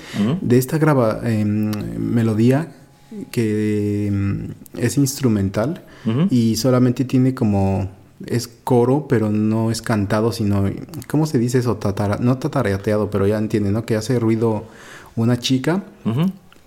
de 0.41 0.57
esta 0.57 0.77
graba 0.79 1.19
em, 1.23 1.71
melodía 1.99 2.71
que 3.31 4.07
em, 4.07 4.49
es 4.77 4.97
instrumental 4.97 5.83
y 6.29 6.55
solamente 6.57 7.03
tiene 7.05 7.33
como 7.33 7.89
es 8.27 8.47
coro, 8.63 9.07
pero 9.09 9.31
no 9.31 9.71
es 9.71 9.81
cantado, 9.81 10.31
sino 10.31 10.69
¿cómo 11.07 11.25
se 11.25 11.39
dice 11.39 11.57
eso? 11.59 11.77
Tatara- 11.79 12.19
no 12.19 12.37
tatareateado, 12.37 13.09
pero 13.09 13.25
ya 13.27 13.37
entienden, 13.39 13.73
¿no? 13.73 13.85
Que 13.85 13.95
hace 13.95 14.19
ruido 14.19 14.65
una 15.15 15.37
chica 15.39 15.83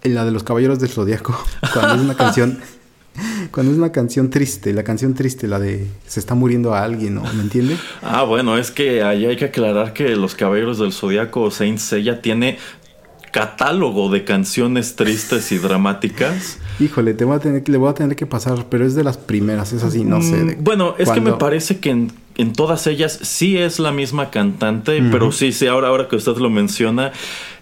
en 0.02 0.14
la 0.14 0.24
de 0.24 0.30
los 0.32 0.42
Caballeros 0.42 0.78
del 0.80 0.90
Zodiaco, 0.90 1.36
cuando 1.72 1.94
es 1.94 2.00
una 2.00 2.14
canción, 2.16 2.58
cuando 3.52 3.72
es 3.72 3.78
una 3.78 3.92
canción 3.92 4.28
triste, 4.30 4.72
la 4.72 4.82
canción 4.84 5.14
triste, 5.14 5.46
la 5.48 5.58
de 5.58 5.86
se 6.06 6.20
está 6.20 6.34
muriendo 6.34 6.74
a 6.74 6.82
alguien, 6.82 7.14
¿no? 7.14 7.22
¿Me 7.34 7.42
entiende? 7.42 7.76
Ah, 8.02 8.22
bueno, 8.24 8.58
es 8.58 8.70
que 8.70 9.02
ahí 9.02 9.24
hay 9.26 9.36
que 9.36 9.46
aclarar 9.46 9.92
que 9.92 10.16
Los 10.16 10.34
Caballeros 10.34 10.78
del 10.78 10.92
Zodiaco 10.92 11.42
o 11.42 11.50
Saint 11.50 11.78
Seiya 11.78 12.20
tiene 12.22 12.58
catálogo 13.32 14.10
de 14.10 14.24
canciones 14.24 14.96
tristes 14.96 15.52
y 15.52 15.58
dramáticas. 15.58 16.58
Híjole, 16.80 17.14
te 17.14 17.24
voy 17.24 17.36
a 17.36 17.38
tener, 17.40 17.62
que- 17.62 17.72
le 17.72 17.78
voy 17.78 17.90
a 17.90 17.94
tener 17.94 18.16
que 18.16 18.26
pasar, 18.26 18.66
pero 18.70 18.86
es 18.86 18.94
de 18.94 19.04
las 19.04 19.16
primeras, 19.16 19.72
es 19.72 19.82
así, 19.82 20.04
no 20.04 20.22
sé. 20.22 20.44
de 20.44 20.56
Mm, 20.56 20.64
bueno, 20.64 20.94
es 20.98 21.10
que 21.10 21.20
me 21.20 21.32
parece 21.32 21.78
que 21.78 21.90
en, 21.90 22.12
en 22.36 22.52
todas 22.52 22.86
ellas 22.86 23.18
sí 23.22 23.56
es 23.58 23.78
la 23.80 23.92
misma 23.92 24.30
cantante, 24.30 25.02
pero 25.10 25.32
sí, 25.32 25.52
sí, 25.52 25.66
ahora, 25.66 25.88
ahora 25.88 26.08
que 26.08 26.16
usted 26.16 26.36
lo 26.36 26.50
menciona, 26.50 27.12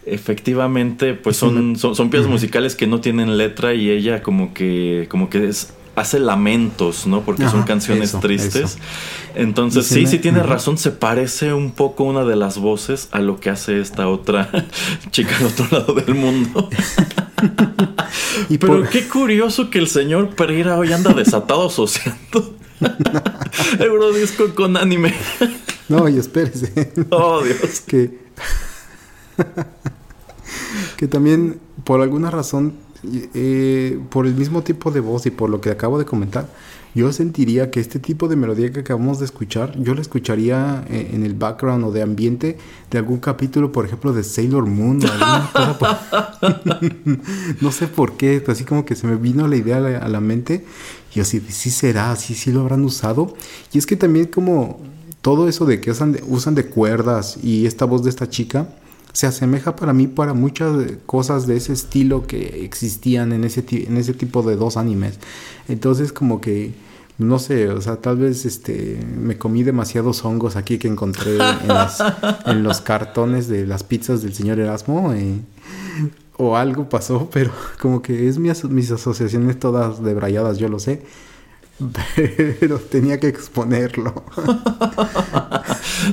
efectivamente, 0.05 1.14
pues 1.14 1.37
son, 1.37 1.77
son, 1.77 1.95
son 1.95 2.11
piezas 2.11 2.29
musicales 2.29 2.77
que 2.77 2.87
no 2.87 3.01
tienen 3.01 3.37
letra 3.39 3.75
y 3.75 3.91
ella 3.91 4.23
como 4.23 4.55
que, 4.55 5.07
como 5.11 5.29
que 5.31 5.49
es- 5.49 5.73
hace 5.97 6.18
lamentos, 6.20 7.07
¿no? 7.07 7.22
Porque 7.22 7.49
son 7.49 7.62
canciones 7.64 8.11
eso, 8.11 8.20
tristes. 8.20 8.55
eso. 8.74 8.78
Entonces, 9.34 9.86
sí, 9.86 10.03
me- 10.03 10.07
sí 10.07 10.18
tiene 10.18 10.42
razón, 10.42 10.78
se 10.78 10.90
parece 10.92 11.53
un 11.53 11.72
poco 11.72 12.05
una 12.05 12.24
de 12.24 12.36
las 12.36 12.59
voces 12.59 13.09
a 13.12 13.18
lo 13.18 13.40
que 13.40 13.51
hace 13.51 13.80
esta 13.80 14.09
otra 14.09 14.49
chica 15.11 15.36
al 15.38 15.47
otro 15.47 15.66
lado 15.70 15.94
del 15.94 16.14
mundo. 16.14 16.68
Y 18.49 18.59
Pero 18.59 18.74
por- 18.80 18.88
qué 18.88 19.07
curioso 19.09 19.68
que 19.70 19.78
el 19.78 19.88
señor 19.88 20.30
Pereira 20.34 20.78
hoy 20.78 20.92
anda 20.92 21.12
desatado 21.12 21.66
asociando 21.66 22.55
Eurodisco 23.78 24.55
con 24.55 24.76
anime. 24.76 25.14
No, 25.88 26.09
y 26.09 26.16
espérese. 26.18 26.92
Oh, 27.11 27.42
Dios. 27.42 27.80
que 27.86 28.18
que 30.97 31.07
también 31.09 31.61
por 31.84 32.01
alguna 32.01 32.30
razón 32.30 32.74
eh, 33.35 33.99
por 34.11 34.27
el 34.27 34.35
mismo 34.35 34.63
tipo 34.63 34.91
de 34.91 35.01
voz 35.01 35.27
y 35.27 35.31
por 35.31 35.51
lo 35.51 35.61
que 35.61 35.71
acabo 35.71 35.99
de 35.99 36.05
comentar 36.05 36.49
yo 36.95 37.13
sentiría 37.13 37.71
que 37.71 37.79
este 37.79 37.99
tipo 37.99 38.27
de 38.27 38.37
melodía 38.37 38.73
que 38.73 38.81
acabamos 38.81 39.19
de 39.19 39.27
escuchar 39.27 39.79
yo 39.79 39.95
la 39.95 40.01
escucharía 40.01 40.83
eh, 40.89 41.11
en 41.13 41.25
el 41.25 41.35
background 41.35 41.85
o 41.85 41.93
de 41.93 42.01
ambiente 42.03 42.57
de 42.91 42.99
algún 42.99 43.19
capítulo 43.19 43.71
por 43.71 43.85
ejemplo 43.85 44.13
de 44.15 44.23
Sailor 44.25 44.67
Moon 44.67 45.01
o 45.05 45.79
por- 45.79 45.97
no 47.61 47.71
sé 47.73 47.89
por 47.89 48.17
qué 48.17 48.43
así 48.47 48.65
como 48.65 48.85
que 48.85 48.95
se 48.97 49.07
me 49.07 49.17
vino 49.17 49.47
la 49.49 49.57
idea 49.57 49.77
a 49.77 49.81
la, 49.81 49.99
a 49.99 50.09
la 50.09 50.21
mente 50.21 50.65
y 51.13 51.17
yo 51.19 51.25
sí 51.25 51.41
sí 51.49 51.71
será 51.71 52.17
sí 52.17 52.35
sí 52.35 52.51
lo 52.53 52.61
habrán 52.61 52.85
usado 52.85 53.35
y 53.73 53.79
es 53.79 53.87
que 53.87 53.97
también 53.97 54.27
como 54.27 54.81
todo 55.23 55.49
eso 55.49 55.67
de 55.67 55.81
que 55.81 55.91
usan 55.91 56.13
de, 56.13 56.23
usan 56.27 56.55
de 56.55 56.67
cuerdas 56.67 57.39
y 57.43 57.67
esta 57.67 57.85
voz 57.85 58.05
de 58.05 58.11
esta 58.11 58.29
chica 58.29 58.69
se 59.17 59.27
asemeja 59.27 59.77
para 59.77 59.95
mí 59.95 60.09
para 60.09 60.35
muchas 60.35 60.79
eh, 60.83 60.99
cosas 61.07 61.47
de 61.47 61.57
ese 61.57 61.73
estilo 61.73 62.27
que 62.27 62.64
existían 62.67 63.33
en 63.33 63.45
ese, 63.45 63.64
en 63.71 63.97
ese 63.97 64.12
tipo 64.12 64.43
de 64.43 64.57
dos 64.57 64.77
animes. 64.77 65.19
Entonces 65.69 66.12
como 66.12 66.39
que, 66.43 66.75
no 67.17 67.39
sé, 67.39 67.71
o 67.71 67.81
sea, 67.81 67.97
tal 67.97 68.19
vez 68.19 68.45
este 68.45 69.01
me 69.19 69.39
comí 69.39 69.62
demasiados 69.62 70.23
hongos 70.23 70.55
aquí 70.57 70.77
que 70.77 70.89
encontré 70.89 71.37
en, 71.37 71.69
las- 71.69 72.03
en 72.45 72.62
los 72.62 72.83
cartones 72.83 73.49
de 73.49 73.67
las 73.67 73.85
pizzas 73.85 74.21
del 74.23 74.35
señor 74.35 74.61
Erasmo. 74.61 75.14
eh, 75.14 75.41
o 76.39 76.55
algo 76.55 76.87
pasó, 76.91 77.31
pero 77.33 77.51
como 77.81 78.03
que 78.03 78.29
es 78.29 78.39
mi 78.39 78.51
aso- 78.51 78.69
mis 78.69 78.91
asociaciones 78.91 79.59
todas 79.59 80.03
debrayadas, 80.05 80.59
yo 80.59 80.69
lo 80.69 80.79
sé. 80.79 81.01
pero 82.61 82.79
tenía 82.79 83.20
que 83.20 83.29
exponerlo. 83.29 84.24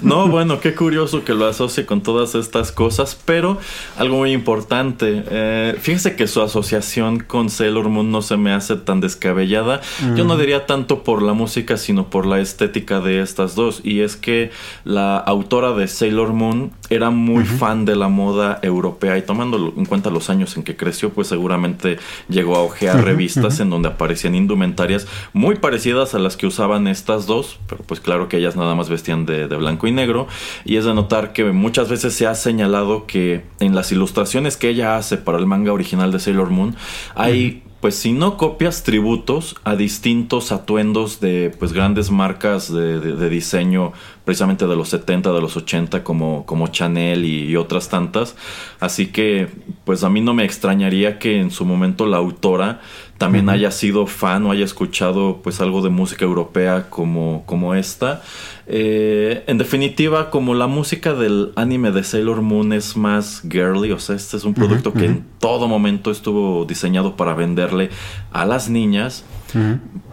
No, 0.02 0.28
bueno, 0.28 0.60
qué 0.60 0.74
curioso 0.74 1.24
que 1.24 1.34
lo 1.34 1.46
asocie 1.46 1.86
con 1.86 2.02
todas 2.02 2.36
estas 2.36 2.72
cosas, 2.72 3.18
pero 3.26 3.60
algo 3.98 4.18
muy 4.18 4.32
importante, 4.32 5.24
eh, 5.30 5.76
fíjese 5.80 6.16
que 6.16 6.28
su 6.28 6.42
asociación 6.42 7.20
con 7.20 7.50
Sailor 7.50 7.90
Moon 7.90 8.12
no 8.12 8.22
se 8.22 8.38
me 8.38 8.54
hace 8.54 8.76
tan 8.76 9.02
descabellada, 9.02 9.82
yo 10.16 10.24
no 10.26 10.38
diría 10.38 10.66
tanto 10.66 11.04
por 11.04 11.22
la 11.22 11.34
música, 11.34 11.78
sino 11.78 12.10
por 12.10 12.26
la 12.26 12.40
estética 12.40 13.02
de 13.02 13.22
estas 13.22 13.56
dos, 13.56 13.82
y 13.84 14.02
es 14.02 14.16
que 14.16 14.52
la 14.84 15.18
autora 15.18 15.74
de 15.74 15.88
Sailor 15.88 16.34
Moon 16.34 16.72
era 16.90 17.10
muy 17.10 17.46
fan 17.46 17.86
de 17.86 17.96
la 17.96 18.08
moda 18.08 18.60
europea 18.62 19.18
y 19.18 19.22
tomando 19.22 19.74
en 19.76 19.86
cuenta 19.86 20.10
los 20.10 20.30
años 20.30 20.56
en 20.58 20.64
que 20.64 20.76
creció, 20.76 21.12
pues 21.12 21.28
seguramente 21.28 21.98
llegó 22.30 22.56
a 22.56 22.62
ojear 22.62 23.04
revistas 23.04 23.60
en 23.60 23.70
donde 23.70 23.90
aparecían 23.90 24.36
indumentarias 24.36 25.08
muy 25.34 25.53
parecidas 25.56 26.16
a 26.16 26.20
las 26.20 26.38
que 26.38 26.48
usaban 26.48 26.88
estas 26.88 27.26
dos, 27.28 27.60
pero 27.68 27.84
pues 27.84 28.00
claro 28.00 28.30
que 28.30 28.38
ellas 28.38 28.56
nada 28.56 28.76
más 28.76 28.90
vestían 28.90 29.26
de, 29.26 29.48
de 29.48 29.56
blanco 29.56 29.88
y 29.88 29.92
negro. 29.92 30.28
Y 30.66 30.78
es 30.78 30.86
de 30.86 30.94
notar 30.94 31.34
que 31.34 31.44
muchas 31.52 31.90
veces 31.90 32.14
se 32.14 32.28
ha 32.28 32.36
señalado 32.36 33.06
que 33.08 33.44
en 33.60 33.76
las 33.76 33.92
ilustraciones 33.92 34.58
que 34.58 34.70
ella 34.70 34.98
hace 34.98 35.18
para 35.18 35.38
el 35.38 35.46
manga 35.46 35.74
original 35.74 36.12
de 36.12 36.20
Sailor 36.20 36.50
Moon 36.50 36.76
hay 37.16 37.64
pues 37.82 37.96
si 37.96 38.14
no 38.14 38.38
copias 38.38 38.84
tributos 38.84 39.56
a 39.66 39.76
distintos 39.76 40.54
atuendos 40.54 41.20
de 41.20 41.54
pues 41.60 41.74
grandes 41.74 42.12
marcas 42.12 42.72
de, 42.72 43.02
de- 43.02 43.18
de 43.18 43.30
diseño 43.30 43.92
precisamente 44.26 44.68
de 44.68 44.76
los 44.76 44.90
70, 44.90 45.32
de 45.32 45.42
los 45.42 45.58
80 45.58 46.04
como, 46.04 46.46
como 46.46 46.68
Chanel 46.68 47.26
y, 47.26 47.46
y 47.46 47.56
otras 47.56 47.90
tantas. 47.90 48.36
Así 48.80 49.08
que 49.08 49.50
pues 49.86 50.04
a 50.04 50.10
mí 50.10 50.22
no 50.22 50.34
me 50.34 50.46
extrañaría 50.46 51.20
que 51.20 51.40
en 51.40 51.52
su 51.52 51.66
momento 51.66 52.06
la 52.06 52.18
autora 52.18 52.82
también 53.18 53.50
haya 53.50 53.72
sido 53.72 54.06
fan 54.06 54.46
o 54.46 54.52
haya 54.52 54.66
escuchado 54.66 55.40
pues 55.42 55.62
algo 55.62 55.82
de 55.82 55.90
música 55.90 56.26
europea 56.26 56.90
como, 56.90 57.44
como 57.46 57.74
esta. 57.74 58.22
Eh, 58.68 59.44
en 59.48 59.58
definitiva, 59.58 60.30
como 60.30 60.54
la 60.54 60.68
música 60.68 61.14
del 61.14 61.54
anime 61.56 61.92
de 61.92 62.04
Sailor 62.04 62.42
Moon 62.42 62.74
es 62.74 62.98
más 62.98 63.42
girly, 63.50 63.92
o 63.92 64.00
sea, 64.00 64.16
este 64.16 64.38
es 64.38 64.44
un 64.44 64.54
producto 64.54 64.94
que 64.94 65.06
en 65.06 65.26
todo 65.40 65.68
momento 65.68 66.12
estuvo 66.12 66.66
diseñado 66.66 67.16
para 67.16 67.34
venderle 67.34 67.90
a 68.32 68.46
las 68.46 68.70
niñas, 68.70 69.24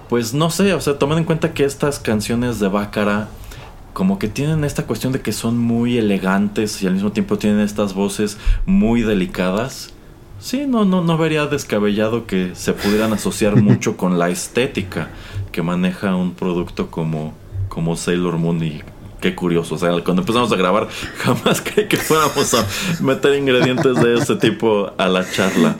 pues 0.09 0.35
no 0.35 0.51
sé, 0.51 0.73
o 0.75 0.81
sea, 0.81 0.99
tomando 0.99 1.19
en 1.19 1.25
cuenta 1.25 1.53
que 1.53 1.65
estas 1.65 1.99
canciones 1.99 2.61
de 2.61 2.69
Bácara 2.69 3.29
como 4.01 4.19
que 4.19 4.29
tienen 4.29 4.65
esta 4.65 4.87
cuestión 4.87 5.13
de 5.13 5.21
que 5.21 5.31
son 5.31 5.59
muy 5.59 5.99
elegantes 5.99 6.83
y 6.83 6.87
al 6.87 6.95
mismo 6.95 7.13
tiempo 7.13 7.37
tienen 7.37 7.61
estas 7.61 7.93
voces 7.93 8.39
muy 8.65 9.03
delicadas. 9.03 9.93
Sí, 10.39 10.65
no, 10.67 10.87
no, 10.87 11.05
no 11.05 11.19
vería 11.19 11.45
descabellado 11.45 12.27
que 12.27 12.55
se 12.55 12.73
pudieran 12.73 13.13
asociar 13.13 13.57
mucho 13.63 13.99
con 13.99 14.19
la 14.19 14.31
estética 14.31 15.11
que 15.53 15.61
maneja 15.61 16.17
un 16.17 16.33
producto 16.33 16.91
como, 16.91 17.35
como 17.69 17.95
Sailor 17.95 18.39
Moon 18.39 18.65
y 18.65 18.81
qué 19.21 19.35
curioso. 19.35 19.75
O 19.75 19.79
sea, 19.79 19.91
cuando 20.03 20.23
empezamos 20.23 20.51
a 20.51 20.57
grabar 20.57 20.89
jamás 21.19 21.61
creí 21.61 21.87
que 21.87 21.99
fuéramos 21.99 22.55
a 22.55 22.67
meter 23.03 23.35
ingredientes 23.35 23.97
de 23.97 24.15
ese 24.15 24.37
tipo 24.37 24.93
a 24.97 25.09
la 25.09 25.31
charla. 25.31 25.77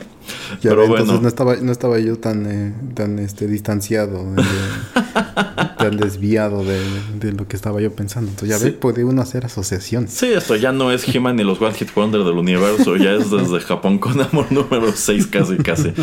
Ya 0.61 0.69
Pero 0.71 0.81
ve, 0.81 0.87
bueno. 0.87 1.01
entonces 1.03 1.21
no 1.21 1.27
estaba, 1.27 1.55
no 1.57 1.71
estaba 1.71 1.99
yo 1.99 2.17
tan, 2.17 2.45
eh, 2.45 2.73
tan 2.93 3.19
este, 3.19 3.47
distanciado, 3.47 4.33
de- 4.33 4.43
tan 5.77 5.97
desviado 5.97 6.63
de, 6.63 6.79
de 7.19 7.31
lo 7.33 7.47
que 7.47 7.55
estaba 7.55 7.81
yo 7.81 7.91
pensando. 7.93 8.29
Entonces 8.29 8.49
ya 8.49 8.57
Sí. 8.59 8.65
ve, 8.65 8.71
puede 8.73 9.03
uno 9.03 9.21
hacer 9.21 9.45
asociaciones. 9.45 10.11
Sí, 10.13 10.27
esto 10.33 10.55
ya 10.55 10.71
no 10.71 10.91
es 10.91 11.07
He-Man 11.13 11.35
ni 11.35 11.43
los 11.43 11.61
One 11.61 11.73
Hit 11.73 11.93
Wonder 11.95 12.23
del 12.23 12.37
universo, 12.37 12.95
ya 12.97 13.11
es 13.13 13.31
desde 13.31 13.59
Japón 13.65 13.97
con 13.99 14.19
amor 14.21 14.51
número 14.51 14.91
6 14.93 15.27
casi 15.27 15.57
casi. 15.57 15.93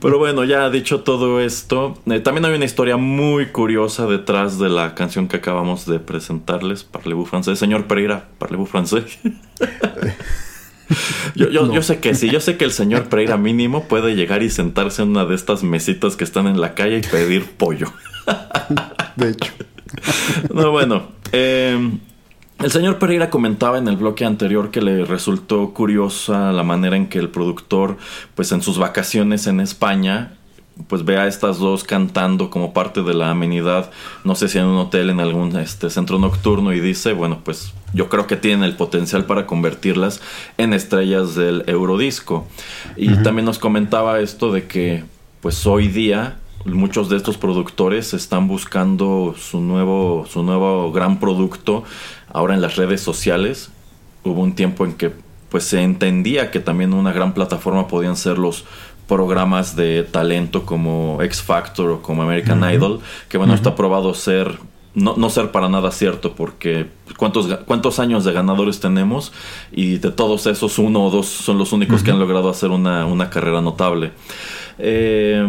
Pero 0.00 0.18
bueno, 0.18 0.44
ya 0.44 0.68
dicho 0.70 1.00
todo 1.00 1.40
esto, 1.40 1.98
eh, 2.06 2.20
también 2.20 2.44
hay 2.46 2.54
una 2.54 2.64
historia 2.64 2.96
muy 2.96 3.46
curiosa 3.46 4.06
detrás 4.06 4.58
de 4.58 4.68
la 4.68 4.94
canción 4.94 5.28
que 5.28 5.36
acabamos 5.36 5.86
de 5.86 5.98
presentarles, 6.00 6.84
Parlez-vous 6.84 7.28
francés. 7.28 7.58
Señor 7.58 7.86
Pereira, 7.86 8.28
Parlez-vous 8.38 8.68
francés. 8.68 9.04
Yo, 11.34 11.48
yo, 11.50 11.72
yo 11.72 11.82
sé 11.82 11.98
que 11.98 12.14
sí, 12.14 12.30
yo 12.30 12.40
sé 12.40 12.56
que 12.56 12.64
el 12.64 12.72
señor 12.72 13.08
Pereira 13.08 13.36
mínimo 13.36 13.84
puede 13.88 14.14
llegar 14.14 14.42
y 14.42 14.50
sentarse 14.50 15.02
en 15.02 15.08
una 15.10 15.24
de 15.24 15.34
estas 15.34 15.62
mesitas 15.62 16.16
que 16.16 16.24
están 16.24 16.46
en 16.46 16.60
la 16.60 16.74
calle 16.74 16.98
y 16.98 17.02
pedir 17.02 17.44
pollo. 17.44 17.92
De 19.16 19.30
hecho, 19.30 19.52
No, 20.52 20.70
bueno. 20.70 21.08
eh, 21.32 21.98
el 22.58 22.70
señor 22.70 22.98
Pereira 22.98 23.28
comentaba 23.28 23.78
en 23.78 23.86
el 23.88 23.96
bloque 23.96 24.24
anterior 24.24 24.70
que 24.70 24.80
le 24.80 25.04
resultó 25.04 25.74
curiosa 25.74 26.52
la 26.52 26.62
manera 26.62 26.96
en 26.96 27.08
que 27.08 27.18
el 27.18 27.28
productor, 27.28 27.98
pues 28.34 28.50
en 28.52 28.62
sus 28.62 28.78
vacaciones 28.78 29.46
en 29.46 29.60
España, 29.60 30.32
pues 30.88 31.04
ve 31.04 31.18
a 31.18 31.26
estas 31.26 31.58
dos 31.58 31.84
cantando 31.84 32.48
como 32.48 32.72
parte 32.72 33.02
de 33.02 33.14
la 33.14 33.30
amenidad, 33.30 33.90
no 34.24 34.34
sé 34.34 34.48
si 34.48 34.58
en 34.58 34.64
un 34.66 34.76
hotel, 34.78 35.10
en 35.10 35.20
algún 35.20 35.54
este, 35.56 35.90
centro 35.90 36.18
nocturno, 36.18 36.72
y 36.72 36.80
dice, 36.80 37.12
bueno, 37.12 37.40
pues 37.44 37.72
yo 37.92 38.08
creo 38.08 38.26
que 38.26 38.36
tienen 38.36 38.64
el 38.64 38.76
potencial 38.76 39.24
para 39.24 39.46
convertirlas 39.46 40.20
en 40.58 40.72
estrellas 40.72 41.34
del 41.34 41.64
Eurodisco. 41.66 42.46
Y 42.96 43.14
también 43.22 43.44
nos 43.44 43.58
comentaba 43.58 44.20
esto 44.20 44.52
de 44.52 44.66
que, 44.66 45.04
pues 45.40 45.66
hoy 45.66 45.88
día, 45.88 46.36
muchos 46.64 47.08
de 47.08 47.16
estos 47.16 47.36
productores 47.38 48.12
están 48.14 48.48
buscando 48.48 49.34
su 49.38 49.60
nuevo, 49.60 50.26
su 50.28 50.42
nuevo 50.42 50.92
gran 50.92 51.20
producto 51.20 51.84
ahora 52.32 52.54
en 52.54 52.60
las 52.60 52.76
redes 52.76 53.00
sociales. 53.00 53.70
Hubo 54.24 54.42
un 54.42 54.54
tiempo 54.54 54.84
en 54.84 54.94
que 54.94 55.12
pues 55.48 55.64
se 55.64 55.80
entendía 55.80 56.50
que 56.50 56.60
también 56.60 56.92
una 56.92 57.12
gran 57.12 57.32
plataforma 57.32 57.86
podían 57.86 58.16
ser 58.16 58.36
los 58.36 58.64
programas 59.06 59.76
de 59.76 60.02
talento 60.02 60.66
como 60.66 61.22
X 61.22 61.42
Factor 61.42 61.90
o 61.90 62.02
como 62.02 62.22
American 62.22 62.68
Idol, 62.72 63.00
que 63.28 63.38
bueno, 63.38 63.54
está 63.54 63.76
probado 63.76 64.12
ser 64.14 64.58
no, 64.96 65.14
no 65.16 65.30
ser 65.30 65.52
para 65.52 65.68
nada 65.68 65.92
cierto, 65.92 66.34
porque 66.34 66.88
¿cuántos, 67.16 67.46
¿cuántos 67.66 68.00
años 68.00 68.24
de 68.24 68.32
ganadores 68.32 68.80
tenemos? 68.80 69.32
Y 69.70 69.98
de 69.98 70.10
todos 70.10 70.46
esos, 70.46 70.78
uno 70.80 71.04
o 71.04 71.10
dos 71.10 71.26
son 71.28 71.58
los 71.58 71.72
únicos 71.72 72.02
que 72.02 72.10
han 72.10 72.18
logrado 72.18 72.48
hacer 72.50 72.70
una, 72.70 73.06
una 73.06 73.30
carrera 73.30 73.60
notable. 73.60 74.10
Eh, 74.78 75.46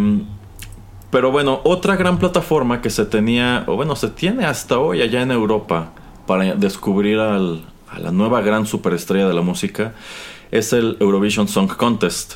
pero 1.10 1.32
bueno, 1.32 1.62
otra 1.64 1.96
gran 1.96 2.20
plataforma 2.20 2.82
que 2.82 2.90
se 2.90 3.06
tenía, 3.06 3.64
o 3.68 3.76
bueno, 3.76 3.96
se 3.96 4.10
tiene 4.10 4.46
hasta 4.46 4.78
hoy 4.78 5.02
allá 5.02 5.22
en 5.22 5.32
Europa 5.32 5.94
para 6.28 6.54
descubrir 6.56 7.18
al- 7.20 7.64
a 7.90 8.00
la 8.00 8.12
nueva 8.12 8.42
gran 8.42 8.66
superestrella 8.66 9.28
de 9.30 9.34
la 9.34 9.42
música 9.42 9.94
es 10.52 10.74
el 10.74 10.98
Eurovision 11.00 11.48
Song 11.48 11.70
Contest. 11.76 12.36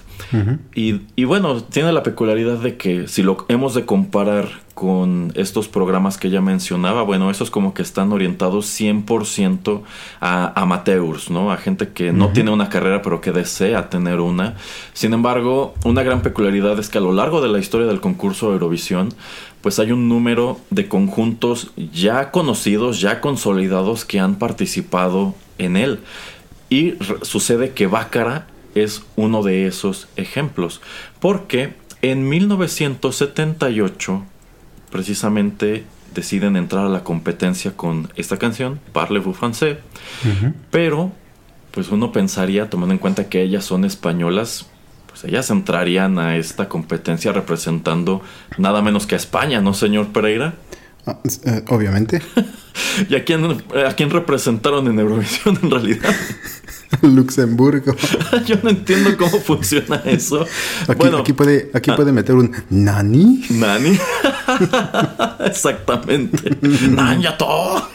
y, 0.76 1.01
y 1.16 1.24
bueno, 1.26 1.62
tiene 1.64 1.91
la 1.91 2.03
peculiaridad 2.03 2.57
de 2.59 2.78
que 2.78 3.07
si 3.07 3.24
lo 3.24 3.45
hemos 3.49 3.74
de 3.74 3.86
comparar 3.86 4.49
con 4.82 5.32
estos 5.36 5.68
programas 5.68 6.18
que 6.18 6.30
ya 6.30 6.41
mencionaba, 6.41 7.03
bueno, 7.03 7.30
esos 7.30 7.51
como 7.51 7.74
que 7.74 7.82
están 7.82 8.12
orientados 8.12 8.66
100% 8.80 9.82
a 10.20 10.59
amateurs, 10.59 11.30
¿no? 11.30 11.51
A 11.51 11.57
gente 11.57 11.89
que 11.89 12.12
no 12.12 12.30
tiene 12.30 12.49
una 12.49 12.70
carrera 12.70 13.01
pero 13.03 13.22
que 13.22 13.32
desea 13.32 13.89
tener 13.89 14.20
una. 14.20 14.55
Sin 14.93 15.14
embargo, 15.14 15.76
una 15.84 16.03
gran 16.03 16.22
peculiaridad 16.22 16.80
es 16.80 16.89
que 16.89 16.97
a 16.97 17.01
lo 17.01 17.12
largo 17.12 17.41
de 17.41 17.49
la 17.49 17.59
historia 17.59 17.86
del 17.86 18.01
concurso 18.01 18.47
de 18.47 18.53
Eurovisión, 18.53 19.09
pues 19.62 19.78
hay 19.78 19.91
un 19.91 20.09
número 20.09 20.57
de 20.72 20.88
conjuntos 20.88 21.72
ya 21.93 22.32
conocidos, 22.32 23.01
ya 23.01 23.22
consolidados 23.22 24.05
que 24.05 24.20
han 24.20 24.36
participado 24.36 25.36
en 25.57 25.78
él. 25.78 25.99
Y 26.72 26.96
sucede 27.22 27.72
que 27.72 27.86
Bácara 27.86 28.48
es 28.76 29.04
uno 29.18 29.44
de 29.44 29.68
esos 29.68 30.08
ejemplos. 30.16 30.80
Porque 31.20 31.74
en 32.02 32.30
1978, 32.30 34.24
precisamente, 34.90 35.84
deciden 36.16 36.56
entrar 36.56 36.86
a 36.86 36.90
la 36.90 37.04
competencia 37.04 37.76
con 37.76 38.10
esta 38.16 38.38
canción, 38.38 38.80
Parlez-vous 38.94 39.38
français. 39.38 39.80
Pero, 40.72 41.12
pues 41.72 41.90
uno 41.90 42.14
pensaría, 42.14 42.70
tomando 42.70 42.94
en 42.94 43.00
cuenta 43.00 43.28
que 43.28 43.42
ellas 43.42 43.66
son 43.66 43.84
españolas, 43.84 44.68
pues 45.08 45.26
ellas 45.26 45.50
entrarían 45.50 46.20
a 46.20 46.38
esta 46.38 46.70
competencia 46.70 47.34
representando 47.34 48.22
nada 48.58 48.82
menos 48.82 49.06
que 49.06 49.16
a 49.16 49.18
España, 49.18 49.60
¿no, 49.60 49.74
señor 49.74 50.14
Pereira? 50.14 50.54
Ah, 51.06 51.18
eh, 51.46 51.66
obviamente, 51.68 52.22
¿Y 53.10 53.16
a 53.16 53.24
quién, 53.24 53.44
a 53.46 53.94
quién 53.94 54.10
representaron 54.10 54.88
en 54.88 55.00
Eurovisión 55.00 55.60
en 55.62 55.72
realidad? 55.72 56.16
Luxemburgo. 57.02 57.96
Yo 58.46 58.56
no 58.64 58.70
entiendo 58.70 59.16
cómo 59.18 59.39
funciona 59.39 60.02
eso. 60.06 60.46
Aquí, 60.88 60.96
bueno, 60.98 61.18
aquí 61.20 61.34
puede, 61.34 61.72
aquí 61.74 61.92
ah. 61.92 61.96
puede 61.96 62.12
meter 62.12 62.36
un 62.36 62.52
nani. 62.70 63.44
Nani. 63.50 63.98
Exactamente. 65.46 66.58
Nanyato. 66.89 67.89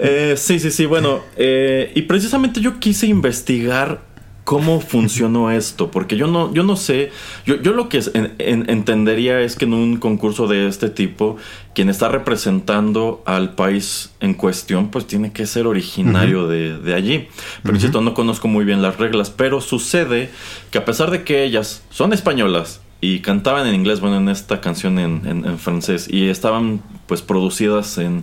Eh, 0.00 0.34
sí, 0.36 0.58
sí, 0.60 0.70
sí. 0.70 0.86
Bueno, 0.86 1.22
eh, 1.36 1.92
y 1.94 2.02
precisamente 2.02 2.60
yo 2.60 2.78
quise 2.78 3.06
investigar 3.06 4.02
cómo 4.48 4.80
funcionó 4.80 5.50
esto, 5.50 5.90
porque 5.90 6.16
yo 6.16 6.26
no, 6.26 6.54
yo 6.54 6.62
no 6.62 6.74
sé, 6.76 7.10
yo, 7.44 7.60
yo 7.60 7.72
lo 7.74 7.90
que 7.90 7.98
es- 7.98 8.10
en- 8.14 8.32
en- 8.38 8.70
entendería 8.70 9.42
es 9.42 9.56
que 9.56 9.66
en 9.66 9.74
un 9.74 9.98
concurso 9.98 10.46
de 10.46 10.66
este 10.68 10.88
tipo, 10.88 11.36
quien 11.74 11.90
está 11.90 12.08
representando 12.08 13.22
al 13.26 13.54
país 13.54 14.10
en 14.20 14.32
cuestión, 14.32 14.88
pues 14.88 15.06
tiene 15.06 15.32
que 15.32 15.44
ser 15.44 15.66
originario 15.66 16.48
de, 16.48 16.78
de 16.78 16.94
allí. 16.94 17.28
Pero 17.62 17.74
insisto, 17.74 18.00
no 18.00 18.14
conozco 18.14 18.48
muy 18.48 18.64
bien 18.64 18.80
las 18.80 18.96
reglas, 18.96 19.28
pero 19.28 19.60
sucede 19.60 20.30
que 20.70 20.78
a 20.78 20.86
pesar 20.86 21.10
de 21.10 21.24
que 21.24 21.44
ellas 21.44 21.82
son 21.90 22.14
españolas, 22.14 22.80
y 23.02 23.20
cantaban 23.20 23.66
en 23.66 23.74
inglés, 23.74 24.00
bueno, 24.00 24.16
en 24.16 24.30
esta 24.30 24.62
canción 24.62 24.98
en, 24.98 25.26
en- 25.26 25.44
en 25.44 25.58
francés, 25.58 26.08
y 26.10 26.28
estaban 26.30 26.80
pues 27.06 27.20
producidas 27.20 27.98
en, 27.98 28.22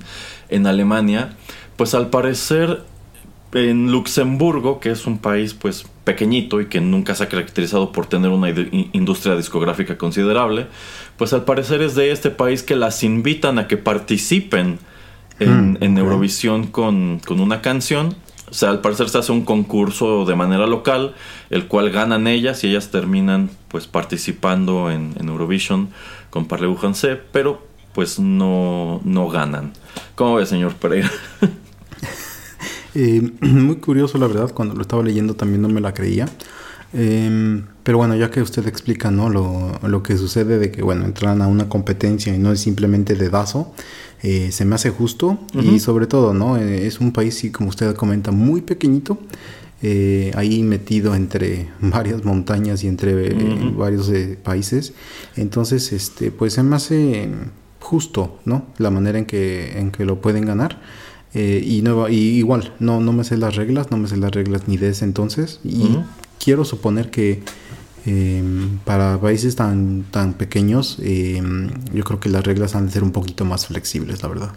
en 0.49 0.65
Alemania, 0.65 1.35
pues 1.77 1.93
al 1.93 2.09
parecer 2.09 2.81
en 3.55 3.89
Luxemburgo, 3.89 4.81
que 4.81 4.91
es 4.91 5.07
un 5.07 5.17
país 5.17 5.53
pues 5.53 5.85
pequeñito 6.03 6.59
y 6.59 6.67
que 6.67 6.81
nunca 6.81 7.15
se 7.15 7.23
ha 7.23 7.29
caracterizado 7.29 7.93
por 7.93 8.05
tener 8.05 8.29
una 8.29 8.49
industria 8.91 9.35
discográfica 9.35 9.97
considerable, 9.97 10.67
pues 11.17 11.31
al 11.31 11.45
parecer 11.45 11.81
es 11.81 11.95
de 11.95 12.11
este 12.11 12.31
país 12.31 12.63
que 12.63 12.75
las 12.75 13.01
invitan 13.03 13.57
a 13.57 13.67
que 13.67 13.77
participen 13.77 14.77
en, 15.39 15.71
Mm, 15.71 15.77
en 15.81 15.93
ok. 15.93 15.97
Eurovisión 15.99 16.67
con, 16.67 17.21
con 17.25 17.39
una 17.39 17.61
canción. 17.61 18.15
O 18.49 18.53
sea, 18.53 18.69
al 18.69 18.81
parecer 18.81 19.09
se 19.09 19.17
hace 19.17 19.31
un 19.31 19.43
concurso 19.43 20.25
de 20.25 20.35
manera 20.35 20.67
local, 20.67 21.15
el 21.49 21.67
cual 21.67 21.89
ganan 21.89 22.27
ellas 22.27 22.63
y 22.63 22.67
ellas 22.67 22.91
terminan 22.91 23.49
pues 23.69 23.87
participando 23.87 24.91
en, 24.91 25.13
en 25.19 25.29
Eurovision 25.29 25.89
con 26.29 26.45
Parlez-vous 26.45 27.07
pero 27.31 27.65
pues 27.93 28.19
no, 28.19 29.01
no 29.03 29.29
ganan. 29.29 29.71
¿Cómo 30.15 30.35
ve, 30.35 30.45
señor 30.45 30.75
Pereira? 30.75 31.09
Eh, 32.95 33.21
muy 33.41 33.75
curioso, 33.77 34.17
la 34.17 34.27
verdad, 34.27 34.51
cuando 34.53 34.75
lo 34.75 34.81
estaba 34.81 35.03
leyendo 35.03 35.35
también 35.35 35.61
no 35.61 35.69
me 35.69 35.81
la 35.81 35.93
creía. 35.93 36.27
Eh, 36.93 37.61
pero 37.83 37.97
bueno, 37.97 38.15
ya 38.15 38.31
que 38.31 38.41
usted 38.41 38.65
explica, 38.67 39.11
¿no? 39.11 39.29
Lo, 39.29 39.79
lo 39.83 40.01
que 40.01 40.17
sucede 40.17 40.57
de 40.59 40.71
que, 40.71 40.81
bueno, 40.81 41.05
entran 41.05 41.41
a 41.41 41.47
una 41.47 41.67
competencia 41.67 42.33
y 42.33 42.39
no 42.39 42.51
es 42.51 42.61
simplemente 42.61 43.15
dedazo, 43.15 43.73
eh, 44.23 44.51
se 44.51 44.65
me 44.65 44.75
hace 44.75 44.89
justo. 44.91 45.39
Y 45.53 45.79
sobre 45.79 46.07
todo, 46.07 46.33
¿no? 46.33 46.57
Eh, 46.57 46.87
es 46.87 46.99
un 46.99 47.11
país, 47.11 47.35
sí, 47.35 47.51
como 47.51 47.69
usted 47.69 47.93
comenta, 47.95 48.31
muy 48.31 48.61
pequeñito. 48.61 49.19
eh, 49.81 50.31
ahí 50.35 50.63
metido 50.63 51.13
entre 51.15 51.69
varias 51.81 52.23
montañas 52.25 52.83
y 52.83 52.87
entre 52.87 53.27
eh, 53.27 53.71
varios 53.77 54.09
eh, 54.09 54.37
países. 54.41 54.93
Entonces, 55.35 55.91
este, 55.93 56.31
pues 56.31 56.53
se 56.53 56.63
me 56.63 56.75
hace 56.77 57.29
justo, 57.79 58.39
¿no? 58.45 58.65
La 58.77 58.89
manera 58.89 59.19
en 59.19 59.25
que, 59.25 59.77
en 59.77 59.91
que 59.91 60.05
lo 60.05 60.21
pueden 60.21 60.45
ganar. 60.45 60.81
Eh, 61.35 61.61
y, 61.65 61.81
no, 61.81 62.07
y 62.07 62.15
igual, 62.15 62.73
no, 62.79 63.01
no 63.01 63.11
me 63.11 63.25
sé 63.25 63.35
las 63.37 63.55
reglas, 63.55 63.91
no 63.91 63.97
me 63.97 64.07
sé 64.07 64.15
las 64.15 64.31
reglas 64.31 64.67
ni 64.67 64.77
de 64.77 64.89
ese 64.89 65.03
entonces. 65.05 65.59
Y 65.63 65.97
quiero 66.43 66.63
suponer 66.63 67.11
que 67.11 67.41
eh, 68.05 68.43
para 68.85 69.19
países 69.19 69.55
tan, 69.55 70.05
tan 70.11 70.33
pequeños, 70.33 70.97
eh, 71.01 71.43
yo 71.93 72.03
creo 72.03 72.19
que 72.19 72.29
las 72.29 72.43
reglas 72.45 72.75
han 72.75 72.85
de 72.85 72.93
ser 72.93 73.03
un 73.03 73.11
poquito 73.11 73.43
más 73.43 73.67
flexibles, 73.67 74.23
la 74.23 74.29
verdad. 74.29 74.53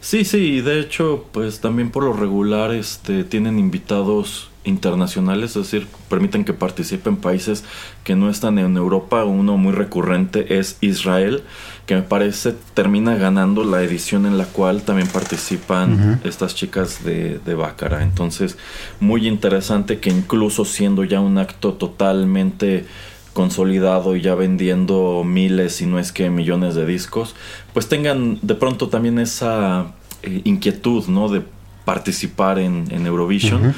Sí, 0.00 0.24
sí, 0.24 0.38
y 0.38 0.60
de 0.60 0.80
hecho, 0.80 1.26
pues 1.32 1.60
también 1.60 1.90
por 1.90 2.04
lo 2.04 2.12
regular 2.12 2.72
este, 2.72 3.24
tienen 3.24 3.58
invitados 3.58 4.48
internacionales, 4.64 5.56
es 5.56 5.70
decir, 5.70 5.86
permiten 6.08 6.44
que 6.44 6.52
participen 6.52 7.16
países 7.16 7.64
que 8.04 8.14
no 8.14 8.30
están 8.30 8.58
en 8.58 8.76
Europa. 8.76 9.24
Uno 9.24 9.56
muy 9.56 9.72
recurrente 9.72 10.58
es 10.58 10.78
Israel, 10.80 11.42
que 11.88 11.94
me 11.94 12.02
parece 12.02 12.54
termina 12.74 13.16
ganando 13.16 13.64
la 13.64 13.82
edición 13.82 14.26
en 14.26 14.36
la 14.36 14.44
cual 14.44 14.82
también 14.82 15.08
participan 15.08 16.20
estas 16.22 16.54
chicas 16.54 17.02
de, 17.02 17.38
de 17.38 17.54
Bácara. 17.54 18.02
Entonces, 18.02 18.58
muy 19.00 19.26
interesante 19.26 19.98
que 19.98 20.10
incluso 20.10 20.66
siendo 20.66 21.02
ya 21.04 21.20
un 21.20 21.38
acto 21.38 21.72
totalmente 21.72 22.84
consolidado 23.32 24.16
y 24.16 24.20
ya 24.20 24.34
vendiendo 24.34 25.22
miles, 25.24 25.80
y 25.80 25.86
no 25.86 25.98
es 25.98 26.12
que 26.12 26.28
millones 26.28 26.74
de 26.74 26.84
discos, 26.84 27.34
pues 27.72 27.88
tengan 27.88 28.38
de 28.42 28.54
pronto 28.54 28.88
también 28.88 29.18
esa 29.18 29.94
eh, 30.22 30.42
inquietud, 30.44 31.06
¿no? 31.06 31.30
De 31.30 31.42
participar 31.86 32.58
en, 32.58 32.84
en 32.90 33.06
Eurovision. 33.06 33.74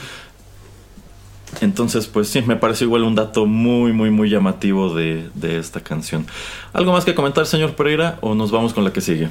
Entonces, 1.61 2.07
pues 2.07 2.29
sí, 2.29 2.43
me 2.43 2.57
parece 2.57 2.85
igual 2.85 3.03
un 3.03 3.15
dato 3.15 3.47
muy, 3.47 3.93
muy, 3.93 4.11
muy 4.11 4.31
llamativo 4.31 4.95
de, 4.95 5.31
de 5.35 5.59
esta 5.59 5.81
canción. 5.81 6.27
¿Algo 6.73 6.93
más 6.93 7.05
que 7.05 7.15
comentar, 7.15 7.47
señor 7.47 7.75
Pereira? 7.75 8.19
¿O 8.21 8.35
nos 8.35 8.51
vamos 8.51 8.73
con 8.73 8.85
la 8.85 8.93
que 8.93 9.01
sigue? 9.01 9.29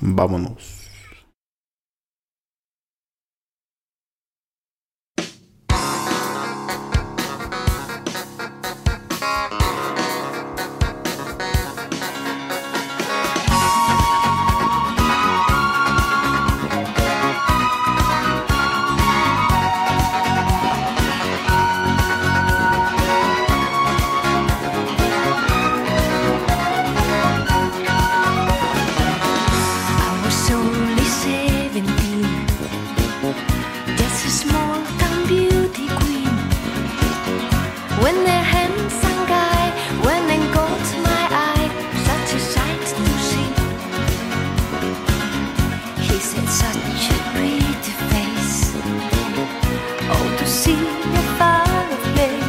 Vámonos. 0.00 0.75
Place. 38.06 38.36
A 42.36 42.38
sight 42.38 42.86
to 42.98 43.04
see. 43.28 43.50
She 46.04 46.18
said 46.18 46.48
said 46.58 46.80
she'd 47.02 47.26
to 47.86 47.92
face. 48.10 48.56
Oh 50.14 50.26
to 50.38 50.46
see 50.46 50.80
your 51.14 51.28
face 52.14 52.46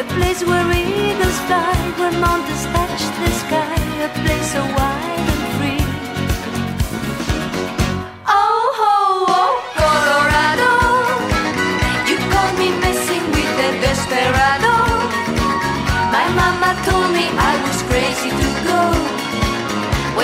a 0.00 0.04
place 0.14 0.42
where 0.44 0.66
eagles 0.72 1.38
fly, 1.46 1.74
where 1.98 2.12
mountains 2.12 2.64
touch 2.74 3.02
the 3.20 3.30
sky, 3.42 3.76
a 4.06 4.08
place 4.24 4.52
so 4.52 4.79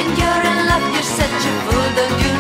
When 0.06 0.16
you're 0.16 0.42
in 0.52 0.66
love, 0.68 0.94
you're 0.94 1.02
such 1.02 1.46
a 1.46 1.52
fool, 1.66 1.94
don't 1.96 2.22
you 2.22 2.35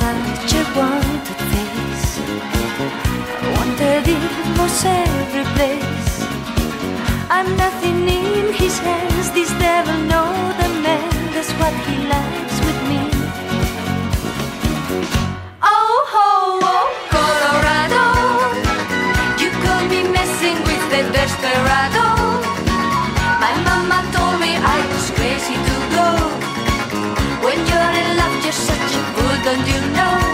such 0.00 0.52
a 0.60 0.64
wanted 0.76 1.40
face. 1.52 2.08
I 3.42 3.48
wanted 3.56 4.04
it 4.16 4.24
was 4.58 4.84
every 4.84 5.46
place. 5.56 6.14
I'm 7.36 7.48
nothing 7.56 7.98
in 8.08 8.52
his 8.52 8.78
hands. 8.78 9.30
This 9.32 9.50
devil 9.58 9.98
know 10.10 10.28
the 10.60 10.68
man. 10.82 10.85
A 29.46 29.52
fool, 29.52 29.54
don't 29.54 29.66
you 29.68 29.80
know? 29.92 30.25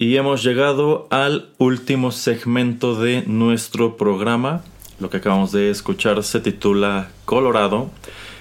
Y 0.00 0.16
hemos 0.16 0.42
llegado 0.42 1.06
al 1.10 1.50
último 1.58 2.10
segmento 2.10 2.94
de 2.94 3.22
nuestro 3.26 3.98
programa. 3.98 4.62
Lo 4.98 5.10
que 5.10 5.18
acabamos 5.18 5.52
de 5.52 5.68
escuchar 5.68 6.22
se 6.22 6.40
titula 6.40 7.10
Colorado. 7.26 7.90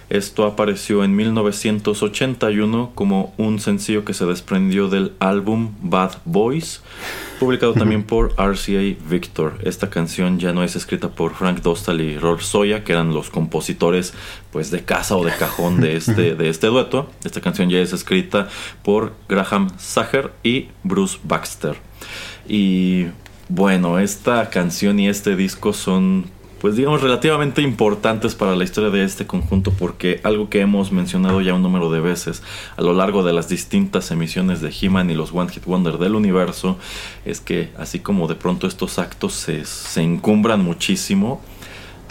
Esto 0.10 0.46
apareció 0.46 1.04
en 1.04 1.16
1981 1.16 2.92
como 2.96 3.34
un 3.38 3.60
sencillo 3.60 4.06
que 4.06 4.16
se 4.16 4.26
desprendió 4.26 4.90
del 4.90 5.14
álbum 5.20 5.74
Bad 5.82 6.18
Boys, 6.26 6.82
publicado 7.40 7.74
también 7.74 8.04
por 8.04 8.34
RCA 8.38 8.98
Victor. 9.08 9.60
Esta 9.64 9.90
canción 9.90 10.40
ya 10.40 10.52
no 10.52 10.64
es 10.64 10.76
escrita 10.76 11.10
por 11.10 11.36
Frank 11.36 11.62
Dostal 11.62 12.02
y 12.02 12.18
Rolf 12.18 12.42
Soya, 12.42 12.84
que 12.84 12.94
eran 12.94 13.14
los 13.14 13.30
compositores 13.30 14.14
pues 14.52 14.72
de 14.72 14.84
casa 14.84 15.16
o 15.16 15.24
de 15.24 15.32
cajón 15.32 15.80
de 15.80 15.96
este, 15.96 16.34
de 16.36 16.50
este 16.50 16.68
dueto. 16.68 17.10
Esta 17.24 17.40
canción 17.40 17.70
ya 17.70 17.78
es 17.78 17.94
escrita 17.94 18.50
por 18.84 19.14
Graham 19.28 19.70
Sager 19.78 20.32
y 20.44 20.70
Bruce 20.84 21.20
Baxter. 21.24 21.76
Y 22.48 23.06
bueno, 23.48 24.00
esta 24.00 24.50
canción 24.50 25.00
y 25.00 25.08
este 25.08 25.36
disco 25.36 25.74
son 25.74 26.26
pues 26.60 26.76
digamos 26.76 27.02
relativamente 27.02 27.62
importantes 27.62 28.36
para 28.36 28.56
la 28.56 28.64
historia 28.64 28.90
de 28.90 29.04
este 29.04 29.26
conjunto 29.26 29.72
porque 29.72 30.20
algo 30.24 30.50
que 30.50 30.62
hemos 30.62 30.92
mencionado 30.92 31.42
ya 31.42 31.54
un 31.54 31.64
número 31.64 31.92
de 31.92 32.00
veces 32.00 32.44
a 32.78 32.82
lo 32.82 32.94
largo 32.94 33.24
de 33.24 33.34
las 33.34 33.50
distintas 33.50 34.12
emisiones 34.12 34.62
de 34.62 34.74
He-Man 34.80 35.10
y 35.10 35.16
los 35.16 35.34
One 35.34 35.50
Hit 35.50 35.66
Wonder 35.66 35.98
del 35.98 36.16
universo 36.16 36.78
es 37.26 37.42
que 37.42 37.70
así 37.78 38.00
como 38.00 38.28
de 38.28 38.36
pronto 38.36 38.68
estos 38.68 39.00
actos 39.00 39.34
se, 39.34 39.66
se 39.66 40.02
encumbran 40.02 40.64
muchísimo 40.64 41.42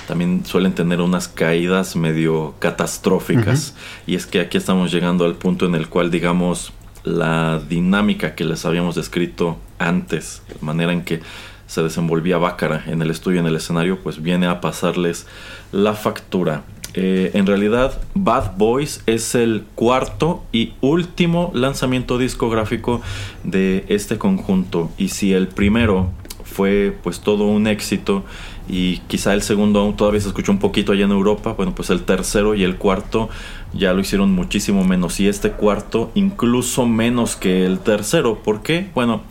también 0.09 0.47
suelen 0.47 0.73
tener 0.73 1.03
unas 1.03 1.29
caídas 1.29 1.95
medio 1.95 2.55
catastróficas. 2.61 3.75
Y 4.07 4.15
es 4.15 4.25
que 4.25 4.41
aquí 4.41 4.57
estamos 4.57 4.91
llegando 4.91 5.27
al 5.27 5.35
punto 5.35 5.67
en 5.67 5.75
el 5.75 5.91
cual 5.91 6.11
digamos 6.11 6.73
la 7.05 7.61
dinámica 7.69 8.35
que 8.35 8.45
les 8.45 8.65
habíamos 8.65 8.95
descrito 8.95 9.59
antes, 9.79 10.43
la 10.49 10.57
manera 10.63 10.93
en 10.93 11.03
que 11.05 11.21
se 11.69 11.83
desenvolvía 11.83 12.39
Bácara 12.39 12.83
en 12.87 13.01
el 13.03 13.11
estudio, 13.11 13.39
en 13.39 13.47
el 13.47 13.55
escenario, 13.55 14.01
pues 14.01 14.21
viene 14.21 14.47
a 14.47 14.61
pasarles 14.61 15.27
la 15.71 15.95
factura. 15.95 16.65
Eh, 16.95 17.31
en 17.35 17.47
realidad, 17.47 18.01
Bad 18.15 18.57
Boys 18.57 19.03
es 19.07 19.37
el 19.37 19.65
cuarto 19.75 20.43
y 20.51 20.73
último 20.81 21.53
lanzamiento 21.55 22.19
discográfico 22.19 23.03
de 23.45 23.85
este 23.89 24.19
conjunto. 24.19 24.91
Y 24.99 25.11
si 25.11 25.33
el 25.35 25.47
primero 25.47 26.11
fue 26.43 26.97
pues 27.03 27.21
todo 27.21 27.45
un 27.45 27.67
éxito 27.67 28.25
y 28.69 28.99
quizá 29.07 29.35
el 29.35 29.43
segundo 29.43 29.81
aún 29.81 29.97
todavía 29.97 30.21
se 30.21 30.29
escuchó 30.29 30.51
un 30.51 30.59
poquito 30.59 30.93
allá 30.93 31.05
en 31.05 31.11
Europa, 31.11 31.53
bueno 31.53 31.75
pues 31.75 31.91
el 31.91 32.03
tercero 32.03 32.55
y 32.55 32.65
el 32.65 32.77
cuarto 32.77 33.29
ya 33.73 33.93
lo 33.93 34.01
hicieron 34.01 34.33
muchísimo 34.33 34.85
menos 34.85 35.21
y 35.21 35.29
este 35.29 35.53
cuarto 35.53 36.11
incluso 36.15 36.87
menos 36.87 37.37
que 37.37 37.67
el 37.67 37.79
tercero. 37.81 38.43
¿Por 38.43 38.63
qué? 38.63 38.91
Bueno, 38.95 39.23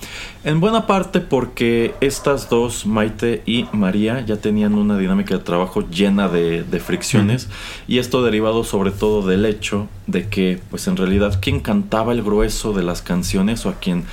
en 0.44 0.60
buena 0.60 0.88
parte 0.88 1.20
porque 1.20 1.96
estas 2.02 2.50
dos, 2.50 2.86
Maite 2.86 3.42
y 3.46 3.66
María, 3.72 4.22
ya 4.22 4.38
tenían 4.38 4.76
una 4.76 4.98
dinámica 4.98 5.38
de 5.38 5.44
trabajo 5.44 5.82
llena 5.90 6.30
de, 6.30 6.64
fricciones 6.80 7.50
y 7.88 7.98
esto 7.98 8.24
derivado 8.24 8.64
sobre 8.64 8.92
todo 8.92 9.28
del 9.28 9.46
hecho 9.46 9.88
de 10.06 10.30
que 10.30 10.60
pues 10.70 10.88
en 10.88 10.96
realidad 10.96 11.40
quien 11.42 11.60
cantaba 11.60 12.14
el 12.14 12.22
grueso 12.22 12.72
de 12.72 12.84
las 12.84 13.02
canciones 13.02 13.66
o 13.66 13.70
a 13.70 13.80
quien 13.80 14.06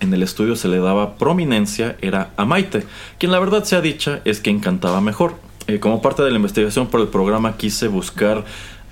en 0.00 0.12
el 0.12 0.22
estudio 0.22 0.54
se 0.54 0.68
le 0.68 0.78
daba 0.78 1.16
prominencia 1.16 1.96
era 2.02 2.30
a 2.36 2.44
Maite, 2.44 2.84
quien 3.18 3.32
la 3.32 3.38
verdad 3.38 3.64
sea 3.64 3.80
dicha 3.80 4.20
es 4.24 4.40
quien 4.40 4.60
cantaba 4.60 5.00
mejor. 5.00 5.34
Eh, 5.66 5.78
como 5.78 6.02
parte 6.02 6.22
de 6.22 6.30
la 6.30 6.36
investigación 6.36 6.88
por 6.88 7.00
el 7.00 7.08
programa 7.08 7.56
quise 7.56 7.88
buscar 7.88 8.44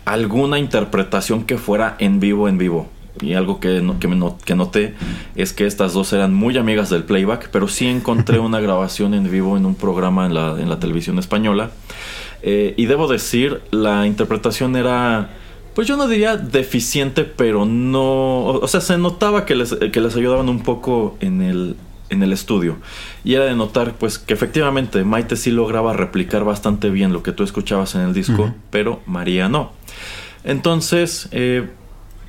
alguna 0.09 0.59
interpretación 0.59 1.45
que 1.45 1.59
fuera 1.59 1.97
en 1.99 2.21
vivo, 2.21 2.49
en 2.49 2.59
vivo. 2.59 2.89
Y 3.21 3.35
algo 3.35 3.59
que, 3.59 3.83
que, 4.01 4.33
que, 4.45 4.55
noté 4.55 4.95
es 5.35 5.53
que 5.53 5.67
estas 5.67 5.93
dos 5.93 6.13
eran 6.13 6.35
muy 6.35 6.57
amigas 6.57 6.89
del 6.89 7.05
playback, 7.05 7.51
pero 7.51 7.69
sí 7.69 7.87
encontré 7.87 8.39
una 8.39 8.61
grabación 8.61 9.13
en 9.15 9.31
vivo 9.31 9.57
en 9.57 9.67
un 9.67 9.75
programa 9.75 10.27
en 10.27 10.35
la, 10.35 10.57
en 10.59 10.69
la 10.69 10.79
televisión 10.79 11.19
española. 11.19 11.71
Eh, 12.43 12.75
y 12.77 12.87
debo 12.87 13.09
decir, 13.09 13.61
la 13.71 14.07
interpretación 14.07 14.77
era, 14.77 15.31
pues 15.75 15.89
yo 15.89 15.97
no 15.97 16.07
diría 16.07 16.37
deficiente, 16.37 17.25
pero 17.25 17.67
no... 17.67 18.45
O 18.45 18.69
sea, 18.69 18.81
se 18.81 18.97
notaba 18.97 19.45
que 19.45 19.57
les, 19.57 19.75
que 19.75 20.01
les 20.01 20.15
ayudaban 20.15 20.49
un 20.49 20.63
poco 20.63 21.17
en 21.21 21.43
el, 21.43 21.77
en 22.11 22.23
el 22.23 22.33
estudio. 22.33 22.77
Y 23.25 23.35
era 23.35 23.45
de 23.45 23.57
notar, 23.57 23.95
pues, 23.95 24.19
que 24.19 24.35
efectivamente 24.35 25.03
Maite 25.03 25.37
sí 25.37 25.51
lograba 25.51 25.93
replicar 25.93 26.45
bastante 26.45 26.91
bien 26.91 27.13
lo 27.13 27.25
que 27.25 27.33
tú 27.33 27.43
escuchabas 27.43 27.97
en 27.97 28.03
el 28.03 28.15
disco, 28.15 28.55
pero 28.71 29.01
María 29.07 29.49
no. 29.49 29.78
Entonces, 30.45 31.29
eh, 31.33 31.69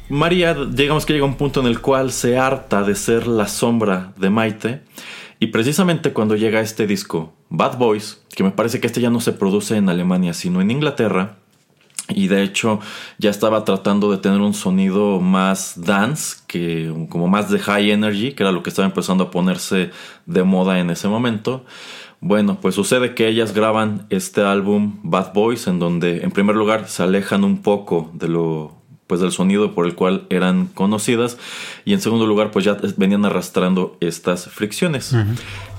María, 0.09 0.55
digamos 0.55 1.05
que 1.05 1.13
llega 1.13 1.25
a 1.25 1.29
un 1.29 1.35
punto 1.35 1.59
en 1.59 1.67
el 1.67 1.81
cual 1.81 2.11
se 2.11 2.37
harta 2.37 2.83
de 2.83 2.95
ser 2.95 3.27
la 3.27 3.47
sombra 3.47 4.13
de 4.17 4.29
Maite. 4.29 4.81
Y 5.39 5.47
precisamente 5.47 6.11
cuando 6.11 6.35
llega 6.35 6.59
este 6.59 6.87
disco, 6.87 7.33
Bad 7.49 7.77
Boys, 7.77 8.21
que 8.35 8.43
me 8.43 8.51
parece 8.51 8.79
que 8.79 8.87
este 8.87 9.01
ya 9.01 9.09
no 9.09 9.21
se 9.21 9.31
produce 9.31 9.77
en 9.77 9.87
Alemania, 9.87 10.33
sino 10.33 10.61
en 10.61 10.71
Inglaterra, 10.71 11.37
y 12.09 12.27
de 12.27 12.43
hecho 12.43 12.79
ya 13.19 13.29
estaba 13.29 13.63
tratando 13.63 14.11
de 14.11 14.17
tener 14.17 14.41
un 14.41 14.53
sonido 14.53 15.21
más 15.21 15.73
dance, 15.77 16.37
que 16.47 16.91
como 17.09 17.27
más 17.27 17.49
de 17.49 17.59
high 17.59 17.91
energy, 17.91 18.33
que 18.33 18.43
era 18.43 18.51
lo 18.51 18.63
que 18.63 18.69
estaba 18.69 18.87
empezando 18.87 19.25
a 19.25 19.31
ponerse 19.31 19.91
de 20.25 20.43
moda 20.43 20.79
en 20.79 20.89
ese 20.89 21.07
momento. 21.07 21.65
Bueno, 22.21 22.59
pues 22.61 22.75
sucede 22.75 23.15
que 23.15 23.27
ellas 23.27 23.53
graban 23.53 24.05
este 24.09 24.41
álbum 24.41 24.99
Bad 25.03 25.33
Boys 25.33 25.67
en 25.67 25.79
donde 25.79 26.21
en 26.21 26.31
primer 26.31 26.55
lugar 26.55 26.87
se 26.89 27.03
alejan 27.03 27.43
un 27.43 27.61
poco 27.61 28.11
de 28.13 28.27
lo 28.27 28.77
pues 29.07 29.21
del 29.21 29.31
sonido 29.31 29.73
por 29.73 29.87
el 29.87 29.95
cual 29.95 30.27
eran 30.29 30.67
conocidas 30.67 31.39
y 31.83 31.93
en 31.93 32.01
segundo 32.01 32.27
lugar 32.27 32.51
pues 32.51 32.63
ya 32.63 32.77
venían 32.97 33.25
arrastrando 33.25 33.97
estas 34.01 34.47
fricciones. 34.49 35.15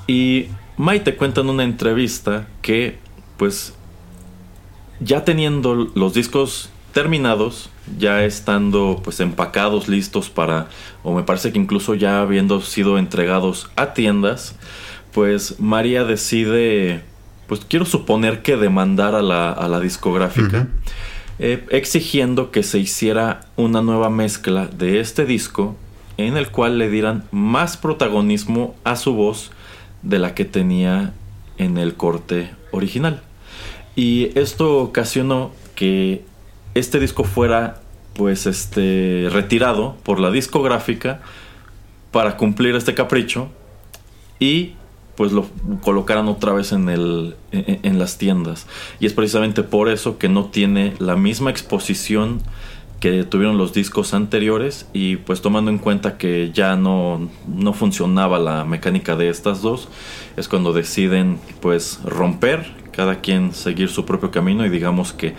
Y 0.09 0.47
Maite 0.77 1.15
cuenta 1.15 1.43
en 1.43 1.51
una 1.51 1.63
entrevista 1.63 2.49
que 2.61 2.99
pues 3.37 3.75
ya 4.99 5.25
teniendo 5.25 5.75
los 5.95 6.15
discos 6.15 6.71
terminados, 6.93 7.71
ya 7.99 8.25
estando 8.25 9.01
pues 9.03 9.21
empacados, 9.21 9.89
listos 9.89 10.29
para, 10.29 10.69
o 11.03 11.15
me 11.15 11.23
parece 11.23 11.53
que 11.53 11.59
incluso 11.59 11.95
ya 11.95 12.21
habiendo 12.21 12.61
sido 12.61 12.99
entregados 12.99 13.71
a 13.77 13.95
tiendas, 13.95 14.57
pues 15.13 15.61
María 15.61 16.05
decide, 16.05 17.03
pues 17.47 17.65
quiero 17.65 17.85
suponer 17.85 18.43
que 18.43 18.57
demandar 18.57 19.15
a 19.15 19.23
la, 19.23 19.53
a 19.53 19.69
la 19.69 19.81
discográfica, 19.81 20.69
eh, 21.39 21.65
exigiendo 21.71 22.51
que 22.51 22.63
se 22.63 22.79
hiciera 22.79 23.41
una 23.57 23.83
nueva 23.83 24.11
mezcla 24.11 24.67
de 24.67 25.01
este 25.01 25.25
disco 25.25 25.77
en 26.17 26.37
el 26.37 26.51
cual 26.51 26.79
le 26.79 26.91
dieran 26.91 27.25
más 27.31 27.77
protagonismo 27.77 28.75
a 28.85 28.97
su 28.97 29.15
voz 29.15 29.51
de 30.03 30.19
la 30.19 30.35
que 30.35 30.45
tenía 30.45 31.15
en 31.59 31.79
el 31.79 31.95
corte 31.95 32.51
original. 32.73 33.23
Y 33.97 34.39
esto 34.39 34.79
ocasionó 34.79 35.53
que 35.75 36.25
este 36.75 37.01
disco 37.01 37.25
fuera 37.25 37.81
pues 38.15 38.47
este 38.47 39.29
retirado 39.31 39.97
por 40.03 40.21
la 40.21 40.31
discográfica 40.31 41.23
para 42.11 42.37
cumplir 42.37 42.75
este 42.75 42.95
capricho 42.95 43.49
y 44.39 44.75
pues 45.21 45.33
lo 45.33 45.47
colocaran 45.83 46.29
otra 46.29 46.55
vez 46.55 46.73
en, 46.73 46.89
el, 46.89 47.37
en, 47.53 47.99
las 47.99 48.17
tiendas. 48.17 48.67
Y 49.01 49.05
es 49.05 49.13
precisamente 49.13 49.63
por 49.63 49.91
eso 49.91 50.17
que 50.17 50.31
no 50.31 50.47
tiene 50.47 50.95
la 50.99 51.15
misma 51.15 51.51
exposición 51.51 52.41
que 53.01 53.25
tuvieron 53.25 53.59
los 53.59 53.75
discos 53.75 54.15
anteriores 54.15 54.89
y 54.95 55.17
pues 55.17 55.43
tomando 55.43 55.71
en 55.71 55.77
cuenta 55.77 56.17
que 56.17 56.53
ya 56.55 56.75
no, 56.75 57.29
no 57.47 57.75
funcionaba 57.75 58.39
la 58.39 58.65
mecánica 58.65 59.15
de 59.15 59.29
estas 59.29 59.61
dos, 59.61 59.89
es 60.39 60.49
cuando 60.49 60.73
deciden 60.73 61.39
pues 61.61 62.01
romper, 62.03 62.73
cada 62.91 63.21
quien 63.21 63.53
seguir 63.53 63.91
su 63.91 64.07
propio 64.07 64.31
camino 64.31 64.65
y 64.65 64.71
digamos 64.71 65.13
que 65.13 65.35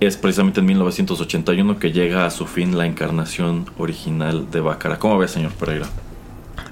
es 0.00 0.16
precisamente 0.16 0.60
en 0.60 0.66
1981 0.66 1.78
que 1.78 1.92
llega 1.92 2.24
a 2.24 2.30
su 2.30 2.46
fin 2.46 2.78
la 2.78 2.86
encarnación 2.86 3.66
original 3.76 4.50
de 4.50 4.62
Bácara. 4.62 4.98
¿Cómo 4.98 5.18
ve, 5.18 5.28
señor 5.28 5.52
Pereira? 5.52 5.88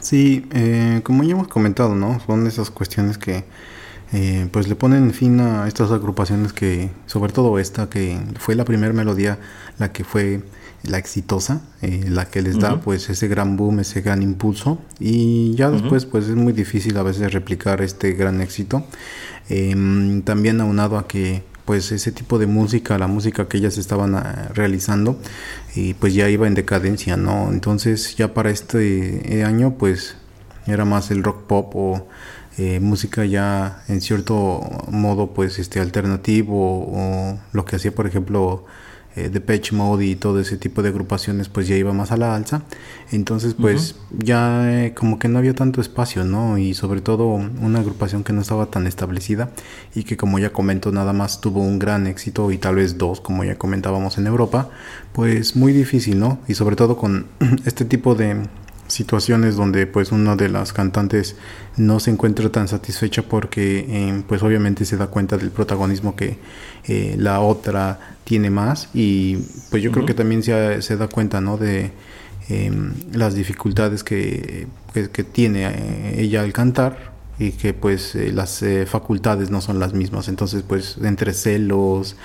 Sí, 0.07 0.47
eh, 0.53 1.01
como 1.03 1.25
ya 1.25 1.33
hemos 1.33 1.49
comentado, 1.49 1.97
¿no? 1.97 2.21
Son 2.25 2.47
esas 2.47 2.71
cuestiones 2.71 3.19
que 3.19 3.43
eh, 4.13 4.47
pues 4.53 4.69
le 4.69 4.77
ponen 4.77 5.13
fin 5.13 5.41
a 5.41 5.67
estas 5.67 5.91
agrupaciones 5.91 6.53
que, 6.53 6.91
sobre 7.07 7.33
todo 7.33 7.59
esta, 7.59 7.91
que 7.91 8.17
fue 8.39 8.55
la 8.55 8.65
primera 8.65 8.93
melodía, 8.93 9.41
la 9.79 9.91
que 9.91 10.05
fue 10.05 10.45
la 10.85 10.99
exitosa, 10.99 11.61
eh, 11.83 12.05
la 12.09 12.27
que 12.27 12.41
les 12.41 12.57
da 12.61 12.81
pues 12.81 13.11
ese 13.11 13.27
gran 13.27 13.57
boom, 13.57 13.81
ese 13.81 14.01
gran 14.01 14.23
impulso 14.23 14.79
y 15.01 15.57
ya 15.57 15.73
después 15.73 16.07
pues 16.07 16.29
es 16.29 16.37
muy 16.37 16.53
difícil 16.53 16.97
a 16.99 17.03
veces 17.03 17.33
replicar 17.33 17.81
este 17.83 18.13
gran 18.13 18.41
éxito. 18.41 18.85
Em, 19.49 20.23
también 20.23 20.61
aunado 20.61 20.99
a 20.99 21.09
que 21.09 21.43
pues 21.67 21.93
ese 21.93 22.13
tipo 22.13 22.39
de 22.39 22.47
música, 22.47 22.97
la 22.97 23.09
música 23.09 23.49
que 23.49 23.59
ellas 23.59 23.77
estaban 23.77 24.15
ah, 24.15 24.51
realizando, 24.55 25.19
y 25.75 25.95
pues 25.95 26.15
ya 26.15 26.31
iba 26.31 26.47
en 26.47 26.55
decadencia, 26.55 27.19
¿no? 27.19 27.51
Entonces 27.53 28.17
ya 28.17 28.33
para 28.33 28.51
este 28.51 29.39
eh, 29.39 29.45
año 29.45 29.75
pues 29.77 30.17
era 30.67 30.85
más 30.85 31.11
el 31.11 31.23
rock 31.23 31.43
pop 31.47 31.77
o 31.77 32.09
eh, 32.59 32.81
música 32.81 33.25
ya 33.27 33.83
en 33.89 34.01
cierto 34.01 34.61
modo 34.91 35.35
pues 35.35 35.59
este 35.59 35.81
alternativo 35.81 36.89
o, 36.91 37.39
lo 37.53 37.65
que 37.67 37.77
hacía 37.77 37.95
por 37.95 38.07
ejemplo 38.07 38.65
eh, 39.17 39.31
Depeche 39.31 39.75
Mode 39.75 40.05
y 40.05 40.17
todo 40.17 40.41
ese 40.41 40.57
tipo 40.57 40.83
de 40.83 40.91
agrupaciones 40.91 41.49
pues 41.49 41.67
ya 41.67 41.77
iba 41.77 41.93
más 41.93 42.13
a 42.13 42.17
la 42.17 42.35
alza. 42.35 42.63
Entonces 43.11 43.55
pues 43.55 43.97
ya 44.11 44.85
eh, 44.85 44.95
como 44.95 45.19
que 45.19 45.29
no 45.29 45.39
había 45.39 45.55
tanto 45.55 45.81
espacio, 45.81 46.25
¿no? 46.25 46.59
Y 46.59 46.75
sobre 46.75 47.01
todo 47.01 47.27
una 47.27 47.81
agrupación 47.81 48.25
que 48.25 48.33
no 48.33 48.41
estaba 48.41 48.67
tan 48.67 48.87
establecida 48.87 49.51
y 49.95 50.05
que 50.05 50.17
como 50.17 50.39
ya 50.39 50.53
comento 50.53 50.93
nada 50.93 51.13
más 51.13 51.41
tuvo 51.41 51.61
un 51.61 51.79
gran 51.79 52.07
éxito 52.07 52.51
y 52.53 52.59
tal 52.59 52.77
vez 52.77 52.99
dos 52.99 53.21
como 53.21 53.45
ya 53.45 53.57
comentábamos 53.57 54.19
en 54.19 54.27
Europa, 54.27 54.71
pues 55.13 55.57
muy 55.57 55.73
difícil, 55.73 56.19
¿no? 56.19 56.39
Y 56.47 56.55
sobre 56.55 56.77
todo 56.77 56.97
con 56.97 57.27
este 57.65 57.85
tipo 57.85 58.15
de 58.15 58.43
situaciones 58.89 59.57
donde 59.57 59.87
pues 59.87 60.13
una 60.13 60.37
de 60.37 60.49
las 60.49 60.73
cantantes 60.73 61.37
no 61.77 62.01
se 62.01 62.11
encuentra 62.11 62.51
tan 62.51 62.69
satisfecha 62.69 63.23
porque 63.23 63.87
eh, 63.89 64.23
pues 64.27 64.43
obviamente 64.43 64.85
se 64.85 64.97
da 64.97 65.09
cuenta 65.09 65.37
del 65.37 65.51
protagonismo 65.51 66.17
que 66.17 66.39
eh, 66.85 67.17
la 67.19 67.41
otra 67.41 68.17
tiene 68.25 68.51
más 68.51 68.89
y 68.95 69.37
pues 69.71 69.83
yo 69.83 69.93
creo 69.93 70.07
que 70.07 70.15
también 70.15 70.43
se, 70.43 70.83
se, 70.83 70.97
da 70.97 71.09
cuenta 71.09 71.41
no 71.41 71.57
de 71.57 71.93
em, 72.49 72.95
las 73.13 73.35
dificultades 73.35 74.05
que, 74.05 74.67
que, 74.93 75.25
tiene 75.25 75.67
eh, 75.67 76.21
ella 76.23 76.43
al 76.43 76.53
cantar 76.53 77.13
y 77.39 77.53
que 77.53 77.75
pues 77.75 78.15
las 78.15 78.65
facultades 78.87 79.51
no 79.51 79.61
son 79.61 79.79
las 79.79 79.93
mismas. 79.93 80.29
Entonces 80.29 80.63
pues 80.67 80.97
entre 81.03 81.35
celos 81.35 82.17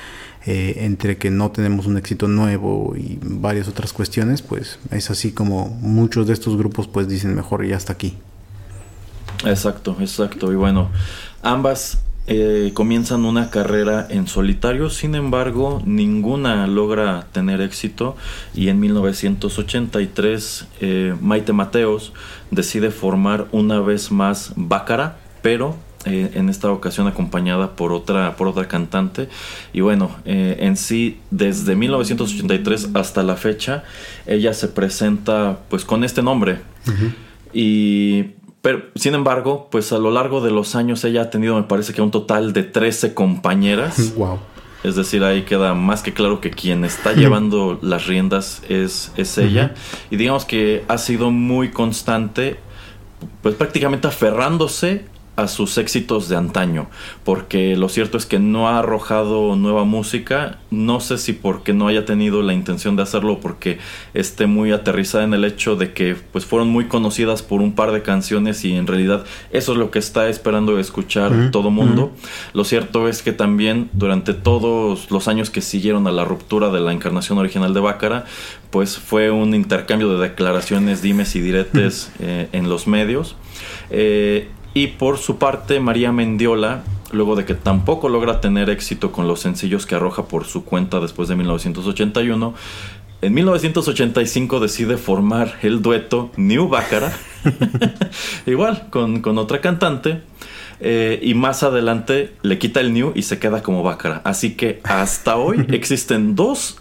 eh, 0.45 0.85
entre 0.85 1.17
que 1.17 1.29
no 1.29 1.51
tenemos 1.51 1.85
un 1.85 1.97
éxito 1.97 2.27
nuevo 2.27 2.95
y 2.97 3.19
varias 3.21 3.67
otras 3.67 3.93
cuestiones, 3.93 4.41
pues 4.41 4.79
es 4.89 5.11
así 5.11 5.31
como 5.31 5.67
muchos 5.67 6.27
de 6.27 6.33
estos 6.33 6.57
grupos 6.57 6.87
pues 6.87 7.07
dicen 7.07 7.35
mejor 7.35 7.65
ya 7.65 7.77
hasta 7.77 7.93
aquí. 7.93 8.17
Exacto, 9.45 9.95
exacto. 9.99 10.51
Y 10.51 10.55
bueno, 10.55 10.89
ambas 11.41 11.99
eh, 12.27 12.71
comienzan 12.73 13.25
una 13.25 13.49
carrera 13.49 14.05
en 14.09 14.27
solitario, 14.27 14.89
sin 14.89 15.15
embargo, 15.15 15.81
ninguna 15.85 16.67
logra 16.67 17.27
tener 17.31 17.61
éxito 17.61 18.15
y 18.53 18.69
en 18.69 18.79
1983 18.79 20.67
eh, 20.79 21.15
Maite 21.19 21.51
Mateos 21.51 22.13
decide 22.51 22.91
formar 22.91 23.47
una 23.51 23.79
vez 23.79 24.11
más 24.11 24.53
Bácara, 24.55 25.17
pero 25.41 25.75
eh, 26.05 26.31
en 26.33 26.49
esta 26.49 26.71
ocasión 26.71 27.07
acompañada 27.07 27.75
por 27.75 27.93
otra, 27.93 28.35
por 28.35 28.47
otra 28.47 28.67
cantante. 28.67 29.29
Y 29.73 29.81
bueno, 29.81 30.11
eh, 30.25 30.57
en 30.59 30.77
sí, 30.77 31.19
desde 31.29 31.75
1983 31.75 32.89
hasta 32.93 33.23
la 33.23 33.35
fecha, 33.35 33.83
ella 34.25 34.53
se 34.53 34.67
presenta 34.67 35.59
pues 35.69 35.85
con 35.85 36.03
este 36.03 36.21
nombre. 36.21 36.59
Y 37.53 38.31
pero, 38.61 38.83
sin 38.95 39.15
embargo, 39.15 39.67
pues 39.71 39.91
a 39.91 39.97
lo 39.97 40.11
largo 40.11 40.39
de 40.41 40.51
los 40.51 40.75
años 40.75 41.03
ella 41.03 41.23
ha 41.23 41.29
tenido, 41.29 41.55
me 41.55 41.63
parece 41.63 41.93
que 41.93 42.01
un 42.01 42.11
total 42.11 42.53
de 42.53 42.63
13 42.63 43.13
compañeras. 43.13 44.13
Wow. 44.21 44.39
Es 44.83 44.95
decir, 44.95 45.23
ahí 45.23 45.43
queda 45.43 45.75
más 45.75 46.01
que 46.01 46.11
claro 46.11 46.41
que 46.41 46.49
quien 46.49 46.83
está 46.85 47.13
llevando 47.13 47.77
las 47.83 48.07
riendas 48.07 48.63
es, 48.67 49.11
es 49.15 49.37
ella. 49.37 49.75
Y 50.09 50.15
digamos 50.15 50.43
que 50.43 50.83
ha 50.87 50.97
sido 50.97 51.29
muy 51.29 51.69
constante, 51.69 52.57
pues 53.43 53.53
prácticamente 53.53 54.07
aferrándose 54.07 55.05
a 55.41 55.47
sus 55.47 55.77
éxitos 55.77 56.29
de 56.29 56.37
antaño, 56.37 56.87
porque 57.23 57.75
lo 57.75 57.89
cierto 57.89 58.17
es 58.17 58.25
que 58.25 58.39
no 58.39 58.67
ha 58.67 58.79
arrojado 58.79 59.55
nueva 59.55 59.83
música, 59.83 60.59
no 60.69 60.99
sé 60.99 61.17
si 61.17 61.33
porque 61.33 61.73
no 61.73 61.87
haya 61.87 62.05
tenido 62.05 62.41
la 62.41 62.53
intención 62.53 62.95
de 62.95 63.03
hacerlo, 63.03 63.39
porque 63.39 63.79
esté 64.13 64.47
muy 64.47 64.71
aterrizada 64.71 65.23
en 65.23 65.33
el 65.33 65.45
hecho 65.45 65.75
de 65.75 65.93
que 65.93 66.15
pues 66.31 66.45
fueron 66.45 66.69
muy 66.69 66.85
conocidas 66.85 67.41
por 67.41 67.61
un 67.61 67.73
par 67.73 67.91
de 67.91 68.01
canciones 68.01 68.63
y 68.65 68.73
en 68.73 68.87
realidad 68.87 69.25
eso 69.51 69.73
es 69.73 69.77
lo 69.77 69.91
que 69.91 69.99
está 69.99 70.29
esperando 70.29 70.79
escuchar 70.79 71.51
todo 71.51 71.71
mundo. 71.71 72.11
Lo 72.53 72.63
cierto 72.63 73.07
es 73.07 73.21
que 73.21 73.31
también 73.31 73.89
durante 73.93 74.33
todos 74.33 75.11
los 75.11 75.27
años 75.27 75.49
que 75.49 75.61
siguieron 75.61 76.07
a 76.07 76.11
la 76.11 76.25
ruptura 76.25 76.69
de 76.69 76.79
la 76.79 76.93
encarnación 76.93 77.37
original 77.37 77.73
de 77.73 77.79
Bácara, 77.79 78.25
pues 78.69 78.97
fue 78.97 79.31
un 79.31 79.53
intercambio 79.53 80.17
de 80.17 80.29
declaraciones, 80.29 81.01
dimes 81.01 81.35
y 81.35 81.41
diretes 81.41 82.11
eh, 82.19 82.47
en 82.51 82.69
los 82.69 82.87
medios. 82.87 83.35
Eh, 83.89 84.49
y 84.73 84.87
por 84.87 85.17
su 85.17 85.37
parte, 85.37 85.79
María 85.79 86.11
Mendiola, 86.11 86.83
luego 87.11 87.35
de 87.35 87.45
que 87.45 87.53
tampoco 87.53 88.09
logra 88.09 88.41
tener 88.41 88.69
éxito 88.69 89.11
con 89.11 89.27
los 89.27 89.41
sencillos 89.41 89.85
que 89.85 89.95
arroja 89.95 90.25
por 90.25 90.45
su 90.45 90.63
cuenta 90.63 90.99
después 90.99 91.27
de 91.27 91.35
1981, 91.35 92.53
en 93.21 93.35
1985 93.35 94.59
decide 94.59 94.97
formar 94.97 95.59
el 95.61 95.83
dueto 95.83 96.31
New 96.37 96.69
Bácara, 96.69 97.13
igual 98.47 98.87
con, 98.89 99.37
otra 99.37 99.61
cantante, 99.61 100.21
eh, 100.79 101.19
y 101.21 101.35
más 101.35 101.61
adelante 101.61 102.33
le 102.41 102.57
quita 102.57 102.79
el 102.79 102.93
New 102.93 103.11
y 103.13 103.21
se 103.21 103.37
queda 103.37 103.61
como 103.61 103.83
Bácara. 103.83 104.21
Así 104.23 104.55
que 104.55 104.79
hasta 104.83 105.37
hoy 105.37 105.65
existen 105.69 106.35
dos, 106.35 106.79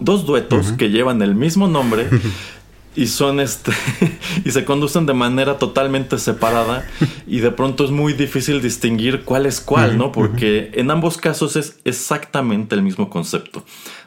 dos 0.00 0.24
duetos 0.24 0.70
que 0.70 0.90
llevan 0.90 1.20
el 1.20 1.34
mismo 1.34 1.66
nombre 1.66 2.10
y 2.96 3.06
son 3.06 3.38
este 3.38 3.72
y 4.44 4.50
se 4.50 4.64
conducen 4.64 5.06
de 5.06 5.12
manera 5.12 5.58
totalmente 5.58 6.18
separada 6.18 6.86
y 7.26 7.40
de 7.40 7.50
pronto 7.50 7.84
es 7.84 7.90
muy 7.90 8.14
difícil 8.14 8.62
distinguir 8.62 9.22
cuál 9.22 9.46
es 9.46 9.60
cuál, 9.60 9.98
¿no? 9.98 10.10
Porque 10.10 10.70
en 10.74 10.90
ambos 10.90 11.18
casos 11.18 11.56
es 11.56 11.78
exactamente 11.84 12.74
el 12.74 12.82
mismo 12.82 13.10
concepto. 13.10 13.62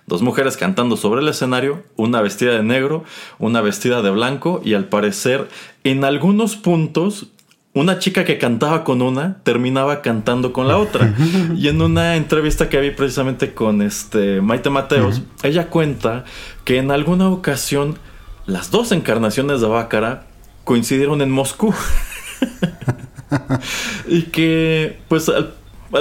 Dos 0.07 0.23
mujeres 0.23 0.57
cantando 0.57 0.97
sobre 0.97 1.21
el 1.21 1.27
escenario, 1.27 1.83
una 1.95 2.21
vestida 2.21 2.53
de 2.53 2.63
negro, 2.63 3.03
una 3.37 3.61
vestida 3.61 4.01
de 4.01 4.09
blanco 4.09 4.59
y 4.65 4.73
al 4.73 4.85
parecer 4.85 5.47
en 5.83 6.03
algunos 6.03 6.55
puntos 6.55 7.27
una 7.73 7.99
chica 7.99 8.25
que 8.25 8.39
cantaba 8.39 8.83
con 8.83 9.03
una 9.03 9.37
terminaba 9.43 10.01
cantando 10.01 10.51
con 10.51 10.67
la 10.67 10.77
otra. 10.77 11.13
Y 11.55 11.67
en 11.67 11.81
una 11.81 12.15
entrevista 12.15 12.69
que 12.69 12.79
vi 12.79 12.91
precisamente 12.91 13.53
con 13.53 13.81
este 13.81 14.41
Maite 14.41 14.69
Mateos, 14.69 15.21
ella 15.43 15.69
cuenta 15.69 16.25
que 16.65 16.77
en 16.77 16.89
alguna 16.89 17.29
ocasión 17.29 17.99
las 18.49 18.71
dos 18.71 18.91
encarnaciones 18.91 19.61
de 19.61 19.67
Bácara 19.67 20.25
coincidieron 20.63 21.21
en 21.21 21.31
Moscú. 21.31 21.73
y 24.07 24.23
que, 24.23 24.99
pues, 25.07 25.29
al, 25.29 25.53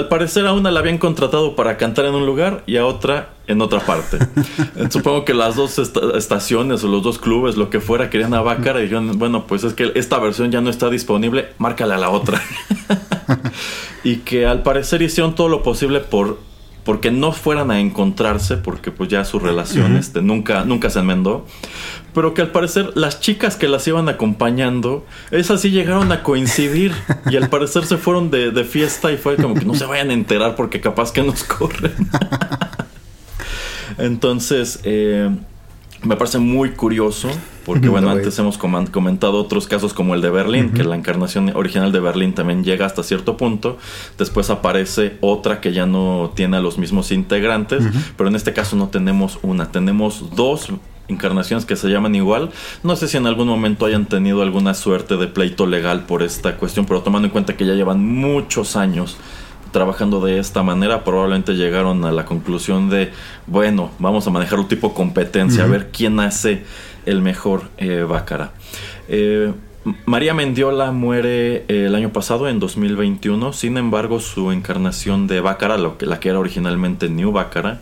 parecer 0.09 0.45
a 0.47 0.53
una 0.53 0.71
la 0.71 0.79
habían 0.79 0.97
contratado 0.97 1.55
para 1.55 1.77
cantar 1.77 2.05
en 2.05 2.15
un 2.15 2.25
lugar 2.25 2.63
y 2.65 2.77
a 2.77 2.85
otra 2.85 3.29
en 3.47 3.61
otra 3.61 3.79
parte. 3.79 4.17
Supongo 4.89 5.25
que 5.25 5.33
las 5.33 5.55
dos 5.55 5.79
estaciones 5.79 6.83
o 6.83 6.87
los 6.87 7.01
dos 7.01 7.17
clubes, 7.17 7.55
lo 7.55 7.69
que 7.69 7.79
fuera, 7.79 8.09
querían 8.09 8.33
a 8.33 8.41
Bácara 8.41 8.79
y 8.79 8.83
dijeron, 8.83 9.17
bueno, 9.17 9.47
pues 9.47 9.63
es 9.63 9.73
que 9.73 9.91
esta 9.95 10.19
versión 10.19 10.51
ya 10.51 10.61
no 10.61 10.69
está 10.69 10.89
disponible, 10.89 11.49
márcale 11.57 11.95
a 11.95 11.97
la 11.97 12.09
otra. 12.09 12.41
y 14.03 14.17
que 14.17 14.45
al 14.45 14.61
parecer 14.61 15.01
hicieron 15.01 15.33
todo 15.33 15.49
lo 15.49 15.63
posible 15.63 15.99
por 15.99 16.48
porque 16.83 17.11
no 17.11 17.31
fueran 17.31 17.71
a 17.71 17.79
encontrarse, 17.79 18.57
porque 18.57 18.91
pues 18.91 19.09
ya 19.09 19.23
su 19.25 19.39
relación 19.39 19.95
este, 19.95 20.21
nunca, 20.21 20.65
nunca 20.65 20.89
se 20.89 20.99
enmendó, 20.99 21.45
pero 22.13 22.33
que 22.33 22.41
al 22.41 22.51
parecer 22.51 22.91
las 22.95 23.19
chicas 23.19 23.55
que 23.55 23.67
las 23.67 23.87
iban 23.87 24.09
acompañando, 24.09 25.05
esas 25.31 25.61
sí 25.61 25.71
llegaron 25.71 26.11
a 26.11 26.23
coincidir 26.23 26.93
y 27.29 27.35
al 27.35 27.49
parecer 27.49 27.85
se 27.85 27.97
fueron 27.97 28.31
de, 28.31 28.51
de 28.51 28.63
fiesta 28.63 29.11
y 29.11 29.17
fue 29.17 29.35
como 29.35 29.55
que 29.55 29.65
no 29.65 29.75
se 29.75 29.85
vayan 29.85 30.09
a 30.09 30.13
enterar 30.13 30.55
porque 30.55 30.81
capaz 30.81 31.11
que 31.11 31.23
nos 31.23 31.43
corren. 31.43 31.93
Entonces, 33.97 34.79
eh, 34.83 35.29
me 36.03 36.15
parece 36.15 36.37
muy 36.37 36.71
curioso, 36.71 37.29
porque 37.65 37.89
bueno, 37.89 38.09
antes 38.09 38.37
hemos 38.39 38.57
comentado 38.57 39.33
otros 39.37 39.67
casos 39.67 39.93
como 39.93 40.15
el 40.15 40.21
de 40.21 40.29
Berlín, 40.29 40.71
que 40.71 40.83
la 40.83 40.95
encarnación 40.95 41.51
original 41.55 41.91
de 41.91 41.99
Berlín 41.99 42.33
también 42.33 42.63
llega 42.63 42.85
hasta 42.85 43.03
cierto 43.03 43.35
punto, 43.37 43.77
después 44.17 44.49
aparece 44.49 45.17
otra 45.21 45.59
que 45.59 45.73
ya 45.73 45.85
no 45.85 46.31
tiene 46.35 46.57
a 46.57 46.61
los 46.61 46.77
mismos 46.77 47.11
integrantes, 47.11 47.83
pero 48.17 48.29
en 48.29 48.35
este 48.35 48.53
caso 48.53 48.75
no 48.75 48.87
tenemos 48.87 49.39
una, 49.41 49.71
tenemos 49.71 50.35
dos 50.35 50.69
encarnaciones 51.09 51.65
que 51.65 51.75
se 51.75 51.89
llaman 51.89 52.15
igual. 52.15 52.51
No 52.83 52.95
sé 52.95 53.07
si 53.07 53.17
en 53.17 53.25
algún 53.25 53.47
momento 53.47 53.85
hayan 53.85 54.05
tenido 54.05 54.41
alguna 54.41 54.73
suerte 54.75 55.17
de 55.17 55.27
pleito 55.27 55.65
legal 55.65 56.05
por 56.05 56.23
esta 56.23 56.55
cuestión, 56.55 56.85
pero 56.85 57.01
tomando 57.01 57.27
en 57.27 57.31
cuenta 57.31 57.57
que 57.57 57.65
ya 57.65 57.73
llevan 57.73 58.05
muchos 58.05 58.75
años 58.75 59.17
trabajando 59.71 60.21
de 60.21 60.39
esta 60.39 60.63
manera, 60.63 61.03
probablemente 61.03 61.53
llegaron 61.53 62.05
a 62.05 62.11
la 62.11 62.25
conclusión 62.25 62.89
de, 62.89 63.11
bueno, 63.47 63.91
vamos 63.99 64.27
a 64.27 64.29
manejar 64.29 64.59
un 64.59 64.67
tipo 64.67 64.89
de 64.89 64.93
competencia, 64.95 65.63
a 65.63 65.67
ver 65.67 65.89
quién 65.91 66.19
hace 66.19 66.63
el 67.05 67.21
mejor 67.21 67.69
eh, 67.77 68.05
Bácara. 68.07 68.51
Eh, 69.07 69.53
María 70.05 70.33
Mendiola 70.33 70.91
muere 70.91 71.63
eh, 71.67 71.85
el 71.85 71.95
año 71.95 72.11
pasado, 72.11 72.49
en 72.49 72.59
2021, 72.59 73.53
sin 73.53 73.77
embargo 73.77 74.19
su 74.19 74.51
encarnación 74.51 75.27
de 75.27 75.39
Bácara, 75.39 75.77
lo 75.77 75.97
que, 75.97 76.05
la 76.05 76.19
que 76.19 76.29
era 76.29 76.39
originalmente 76.39 77.09
New 77.09 77.31
Bácara, 77.31 77.79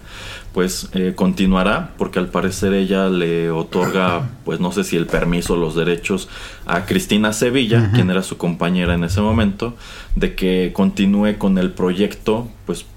pues 0.53 0.89
eh, 0.93 1.13
continuará 1.15 1.91
porque 1.97 2.19
al 2.19 2.29
parecer 2.29 2.73
ella 2.73 3.09
le 3.09 3.51
otorga 3.51 4.29
pues 4.43 4.59
no 4.59 4.71
sé 4.71 4.83
si 4.83 4.95
el 4.95 5.05
permiso 5.05 5.55
los 5.55 5.75
derechos 5.75 6.29
a 6.65 6.85
Cristina 6.85 7.31
Sevilla 7.31 7.91
quien 7.93 8.09
era 8.09 8.23
su 8.23 8.37
compañera 8.37 8.95
en 8.95 9.03
ese 9.03 9.21
momento 9.21 9.75
de 10.15 10.33
que 10.33 10.71
continúe 10.73 11.37
con 11.37 11.59
el 11.59 11.69
proyecto 11.71 12.47
pues 12.65 12.87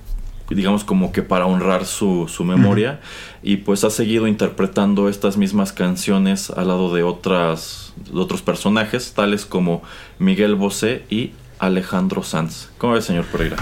digamos 0.54 0.84
como 0.84 1.12
que 1.12 1.22
para 1.22 1.46
honrar 1.46 1.86
su, 1.86 2.28
su 2.28 2.44
memoria 2.44 3.00
y 3.42 3.58
pues 3.58 3.84
ha 3.84 3.90
seguido 3.90 4.26
interpretando 4.26 5.08
estas 5.08 5.36
mismas 5.36 5.72
canciones 5.72 6.50
al 6.50 6.68
lado 6.68 6.94
de 6.94 7.02
otras 7.02 7.92
de 8.12 8.18
otros 8.18 8.42
personajes 8.42 9.12
tales 9.12 9.46
como 9.46 9.82
Miguel 10.18 10.54
Bosé 10.54 11.04
y 11.08 11.32
Alejandro 11.58 12.22
Sanz 12.22 12.68
¿cómo 12.78 12.94
ve 12.94 13.02
señor 13.02 13.24
Pereira? 13.26 13.56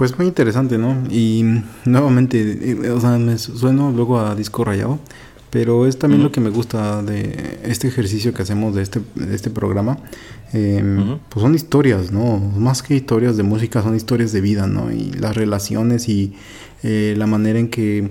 Pues 0.00 0.16
muy 0.16 0.28
interesante, 0.28 0.78
¿no? 0.78 0.96
Y 1.10 1.44
nuevamente, 1.84 2.70
eh, 2.70 2.90
o 2.90 2.98
sea, 3.00 3.18
me 3.18 3.36
sueno 3.36 3.92
luego 3.92 4.18
a 4.18 4.34
disco 4.34 4.64
rayado, 4.64 4.98
pero 5.50 5.86
es 5.86 5.98
también 5.98 6.22
lo 6.22 6.30
que 6.30 6.40
me 6.40 6.50
gusta 6.50 7.02
de 7.02 7.58
este 7.64 7.88
ejercicio 7.88 8.32
que 8.32 8.42
hacemos 8.42 8.74
de 8.74 8.82
este, 8.82 9.00
de 9.16 9.34
este 9.34 9.50
programa. 9.50 9.98
Eh, 10.52 11.16
Pues 11.28 11.42
son 11.42 11.54
historias, 11.54 12.12
¿no? 12.12 12.38
Más 12.38 12.82
que 12.82 12.94
historias 12.94 13.36
de 13.36 13.42
música, 13.42 13.82
son 13.82 13.96
historias 13.96 14.32
de 14.32 14.40
vida, 14.40 14.66
¿no? 14.66 14.92
Y 14.92 15.12
las 15.12 15.36
relaciones 15.36 16.08
y 16.08 16.34
eh, 16.82 17.14
la 17.16 17.26
manera 17.26 17.58
en 17.58 17.68
que 17.68 18.08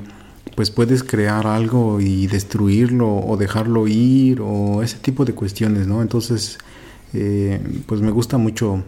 pues 0.55 0.71
puedes 0.71 1.03
crear 1.03 1.47
algo 1.47 2.01
y 2.01 2.27
destruirlo 2.27 3.07
o 3.15 3.37
dejarlo 3.37 3.87
ir 3.87 4.41
o 4.41 4.83
ese 4.83 4.97
tipo 4.97 5.23
de 5.23 5.33
cuestiones, 5.33 5.87
¿no? 5.87 6.01
Entonces, 6.01 6.57
eh, 7.13 7.61
pues 7.85 8.01
me 8.01 8.11
gusta 8.11 8.37
mucho 8.37 8.83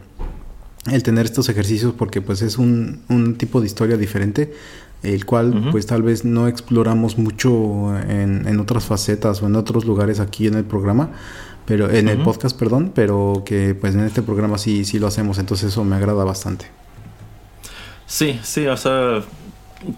el 0.92 1.04
tener 1.04 1.26
estos 1.26 1.48
ejercicios 1.48 1.94
porque 1.94 2.22
pues 2.22 2.42
es 2.42 2.58
un, 2.58 3.00
un 3.08 3.36
tipo 3.36 3.62
de 3.62 3.68
historia 3.68 3.96
diferente 3.98 4.52
el 5.04 5.26
cual 5.26 5.70
pues 5.72 5.88
tal 5.88 6.04
vez 6.04 6.26
no 6.26 6.48
exploramos 6.48 7.18
mucho 7.18 7.98
en, 7.98 8.48
en, 8.48 8.60
otras 8.60 8.86
facetas 8.86 9.42
o 9.42 9.48
en 9.48 9.56
otros 9.56 9.86
lugares 9.86 10.20
aquí 10.20 10.48
en 10.48 10.54
el 10.54 10.64
programa 10.64 11.10
pero 11.66 11.90
en 11.90 12.08
el 12.08 12.20
podcast 12.20 12.58
perdón 12.58 12.92
pero 12.94 13.44
que 13.46 13.74
pues 13.74 13.96
en 13.96 14.02
este 14.02 14.22
programa 14.22 14.58
sí 14.58 14.86
sí 14.86 15.00
lo 15.00 15.08
hacemos 15.08 15.38
entonces 15.40 15.72
eso 15.72 15.84
me 15.84 15.96
agrada 15.96 16.24
bastante. 16.24 16.68
Sí 18.06 18.40
sí 18.44 18.68
o 18.68 18.78
sea 18.78 19.24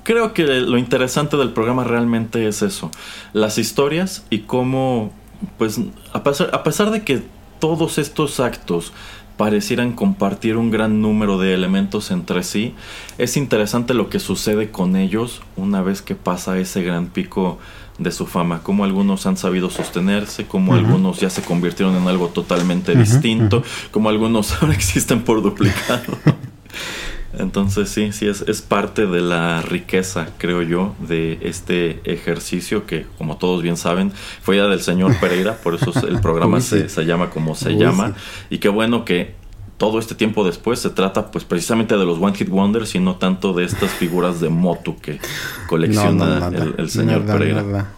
creo 0.03 0.33
que 0.33 0.45
lo 0.45 0.77
interesante 0.77 1.35
del 1.35 1.51
programa 1.51 1.83
realmente 1.83 2.47
es 2.47 2.61
eso 2.61 2.89
las 3.33 3.57
historias 3.57 4.23
y 4.29 4.39
cómo 4.39 5.11
pues 5.57 5.79
a 6.13 6.23
pesar, 6.23 6.49
a 6.53 6.63
pesar 6.63 6.91
de 6.91 7.03
que 7.03 7.23
todos 7.59 7.97
estos 7.97 8.39
actos 8.39 8.91
parecieran 9.37 9.93
compartir 9.93 10.57
un 10.57 10.71
gran 10.71 11.01
número 11.01 11.37
de 11.37 11.53
elementos 11.53 12.11
entre 12.11 12.43
sí. 12.43 12.73
Es 13.17 13.37
interesante 13.37 13.93
lo 13.93 14.09
que 14.09 14.19
sucede 14.19 14.69
con 14.71 14.95
ellos 14.95 15.41
una 15.55 15.81
vez 15.81 16.01
que 16.01 16.15
pasa 16.15 16.57
ese 16.57 16.83
gran 16.83 17.07
pico 17.07 17.57
de 17.97 18.11
su 18.11 18.25
fama, 18.25 18.63
como 18.63 18.83
algunos 18.83 19.25
han 19.27 19.37
sabido 19.37 19.69
sostenerse, 19.69 20.45
como 20.45 20.71
uh 20.71 20.75
-huh. 20.75 20.79
algunos 20.79 21.19
ya 21.19 21.29
se 21.29 21.43
convirtieron 21.43 21.95
en 21.95 22.07
algo 22.07 22.27
totalmente 22.29 22.93
uh 22.93 22.95
-huh, 22.95 22.99
distinto, 22.99 23.57
uh 23.57 23.61
-huh. 23.61 23.91
como 23.91 24.09
algunos 24.09 24.51
ahora 24.61 24.73
existen 24.73 25.21
por 25.21 25.41
duplicado. 25.41 26.17
Entonces 27.37 27.89
sí, 27.89 28.11
sí, 28.11 28.27
es, 28.27 28.41
es, 28.47 28.61
parte 28.61 29.07
de 29.07 29.21
la 29.21 29.61
riqueza, 29.61 30.27
creo 30.37 30.61
yo, 30.61 30.95
de 30.99 31.39
este 31.41 31.99
ejercicio 32.03 32.85
que, 32.85 33.05
como 33.17 33.37
todos 33.37 33.63
bien 33.63 33.75
saben, 33.77 34.11
fue 34.41 34.57
ya 34.57 34.67
del 34.67 34.81
señor 34.81 35.17
Pereira, 35.21 35.57
por 35.57 35.75
eso 35.75 35.91
el 36.07 36.21
programa 36.21 36.61
sí. 36.61 36.79
se, 36.79 36.89
se, 36.89 37.05
llama 37.05 37.29
como 37.29 37.55
se 37.55 37.69
Uy, 37.69 37.79
llama. 37.79 38.09
Sí. 38.09 38.13
Y 38.51 38.57
qué 38.59 38.69
bueno 38.69 39.03
que 39.03 39.33
todo 39.77 39.99
este 39.99 40.15
tiempo 40.15 40.45
después 40.45 40.79
se 40.79 40.91
trata 40.91 41.31
pues 41.31 41.43
precisamente 41.43 41.97
de 41.97 42.05
los 42.05 42.19
One 42.19 42.35
Hit 42.35 42.49
Wonders 42.49 42.95
y 42.95 42.99
no 42.99 43.15
tanto 43.15 43.53
de 43.53 43.65
estas 43.65 43.91
figuras 43.91 44.39
de 44.39 44.49
Motu 44.49 44.97
que 44.99 45.19
colecciona 45.67 46.39
no, 46.39 46.51
no, 46.51 46.63
el, 46.63 46.75
el, 46.77 46.89
señor 46.89 47.25
Pereira. 47.25 47.91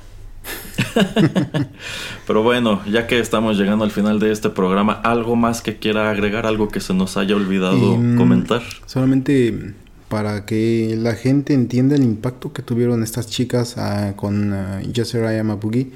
Pero 2.28 2.44
bueno, 2.44 2.82
ya 2.86 3.08
que 3.08 3.20
estamos 3.20 3.58
llegando 3.58 3.84
al 3.84 3.92
final 3.92 4.20
de 4.20 4.32
este 4.32 4.50
programa, 4.50 4.94
¿algo 4.94 5.36
más 5.36 5.62
que 5.62 5.78
quiera 5.78 6.10
agregar? 6.10 6.46
¿Algo 6.46 6.70
que 6.70 6.80
se 6.80 6.94
nos 6.94 7.18
haya 7.18 7.36
olvidado 7.36 7.96
eh, 7.96 8.16
comentar? 8.18 8.62
Solamente 8.86 9.74
para 10.10 10.46
que 10.46 10.96
la 10.98 11.16
gente 11.16 11.54
entienda 11.54 11.96
el 11.96 12.04
impacto 12.04 12.54
que 12.54 12.62
tuvieron 12.62 13.04
estas 13.04 13.28
chicas 13.28 13.76
uh, 13.78 14.16
con 14.16 14.54
uh, 14.54 14.82
Yes 14.94 15.10
Sir 15.10 15.24
I 15.24 15.40
Am 15.40 15.52
a 15.52 15.56
Boogie, 15.56 15.92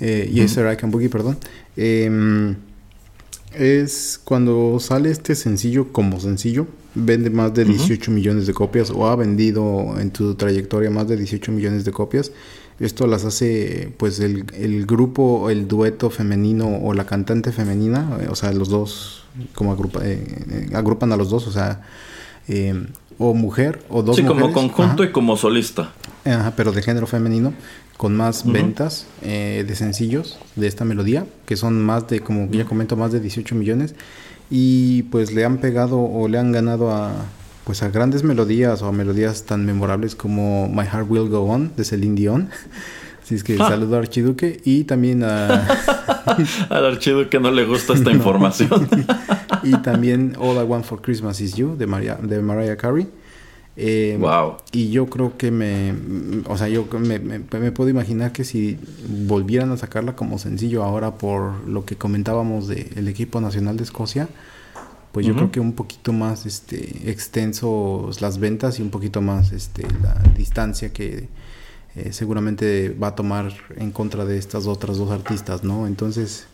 eh, 0.00 1.08
perdón. 1.10 1.38
Eh, 1.76 2.54
es 3.54 4.20
cuando 4.22 4.78
sale 4.80 5.10
este 5.10 5.34
sencillo 5.34 5.92
como 5.92 6.18
sencillo, 6.20 6.66
vende 6.94 7.30
más 7.30 7.54
de 7.54 7.64
18 7.64 8.10
uh 8.10 8.12
-huh. 8.12 8.14
millones 8.14 8.46
de 8.46 8.52
copias 8.52 8.90
o 8.90 9.06
ha 9.06 9.16
vendido 9.16 9.94
en 10.00 10.10
tu 10.10 10.34
trayectoria 10.34 10.90
más 10.90 11.08
de 11.08 11.16
18 11.16 11.52
millones 11.52 11.84
de 11.84 11.92
copias. 11.92 12.32
Esto 12.80 13.06
las 13.06 13.24
hace 13.24 13.92
pues 13.98 14.18
el, 14.20 14.46
el 14.54 14.84
grupo, 14.84 15.48
el 15.50 15.68
dueto 15.68 16.10
femenino 16.10 16.80
o 16.82 16.92
la 16.92 17.06
cantante 17.06 17.52
femenina, 17.52 18.18
o 18.28 18.34
sea, 18.34 18.52
los 18.52 18.68
dos, 18.68 19.24
como 19.54 19.72
agrupa, 19.72 20.00
eh, 20.02 20.68
agrupan 20.74 21.12
a 21.12 21.16
los 21.16 21.30
dos, 21.30 21.46
o 21.46 21.52
sea, 21.52 21.82
eh, 22.48 22.74
o 23.18 23.32
mujer 23.32 23.82
o 23.88 24.02
dos 24.02 24.16
sí, 24.16 24.22
mujeres. 24.22 24.42
como 24.42 24.52
conjunto 24.52 25.02
Ajá. 25.02 25.10
y 25.10 25.12
como 25.12 25.36
solista. 25.36 25.92
Ajá, 26.24 26.54
pero 26.56 26.72
de 26.72 26.82
género 26.82 27.06
femenino, 27.06 27.54
con 27.96 28.16
más 28.16 28.44
uh 28.44 28.48
-huh. 28.48 28.52
ventas 28.52 29.06
eh, 29.22 29.64
de 29.66 29.76
sencillos 29.76 30.38
de 30.56 30.66
esta 30.66 30.84
melodía, 30.84 31.26
que 31.46 31.56
son 31.56 31.80
más 31.80 32.08
de, 32.08 32.20
como 32.20 32.50
ya 32.50 32.64
comento, 32.64 32.96
más 32.96 33.12
de 33.12 33.20
18 33.20 33.54
millones. 33.54 33.94
Y 34.50 35.04
pues 35.04 35.32
le 35.32 35.44
han 35.44 35.58
pegado 35.58 36.00
o 36.00 36.28
le 36.28 36.38
han 36.38 36.52
ganado 36.52 36.90
a 36.90 37.12
pues 37.64 37.82
a 37.82 37.88
grandes 37.88 38.22
melodías 38.22 38.82
o 38.82 38.86
a 38.86 38.92
melodías 38.92 39.44
tan 39.44 39.64
memorables 39.64 40.14
como 40.14 40.68
My 40.68 40.84
Heart 40.84 41.10
Will 41.10 41.28
Go 41.28 41.44
On 41.44 41.72
de 41.76 41.84
Celine 41.84 42.14
Dion. 42.14 42.50
Así 43.22 43.36
es 43.36 43.42
que 43.42 43.56
ah. 43.58 43.68
saludo 43.68 43.96
a 43.96 44.00
Archiduque 44.00 44.60
y 44.66 44.84
también 44.84 45.24
a... 45.24 45.66
Al 46.68 46.84
Archiduque 46.84 47.40
no 47.40 47.50
le 47.50 47.64
gusta 47.64 47.94
esta 47.94 48.10
información. 48.12 48.86
y 49.62 49.72
también 49.78 50.36
All 50.38 50.56
I 50.56 50.64
Want 50.64 50.84
for 50.84 51.00
Christmas 51.00 51.40
Is 51.40 51.54
You 51.54 51.74
de, 51.74 51.86
Maria, 51.86 52.18
de 52.22 52.42
Mariah 52.42 52.76
Carey. 52.76 53.08
Eh, 53.76 54.18
wow. 54.20 54.58
Y 54.72 54.90
yo 54.90 55.06
creo 55.06 55.38
que 55.38 55.50
me... 55.50 55.94
O 56.48 56.58
sea, 56.58 56.68
yo 56.68 56.86
me, 56.98 57.18
me, 57.18 57.38
me, 57.38 57.72
puedo 57.72 57.88
imaginar 57.88 58.32
que 58.32 58.44
si 58.44 58.78
volvieran 59.08 59.72
a 59.72 59.78
sacarla 59.78 60.14
como 60.14 60.38
sencillo 60.38 60.84
ahora 60.84 61.12
por 61.14 61.66
lo 61.66 61.86
que 61.86 61.96
comentábamos 61.96 62.68
del 62.68 63.06
de 63.06 63.10
equipo 63.10 63.40
nacional 63.40 63.78
de 63.78 63.84
Escocia, 63.84 64.28
pues 65.14 65.24
yo 65.24 65.32
uh 65.32 65.36
-huh. 65.36 65.38
creo 65.38 65.52
que 65.52 65.60
un 65.60 65.74
poquito 65.74 66.12
más 66.12 66.44
este 66.44 67.08
extensos 67.08 68.20
las 68.20 68.38
ventas 68.38 68.80
y 68.80 68.82
un 68.82 68.90
poquito 68.90 69.22
más 69.22 69.52
este 69.52 69.86
la 70.02 70.14
distancia 70.36 70.92
que 70.92 71.28
eh, 71.94 72.12
seguramente 72.12 72.90
va 72.90 73.08
a 73.08 73.14
tomar 73.14 73.54
en 73.76 73.92
contra 73.92 74.24
de 74.24 74.36
estas 74.36 74.66
otras 74.66 74.96
dos 74.96 75.12
artistas, 75.12 75.62
¿no? 75.62 75.86
Entonces, 75.86 76.48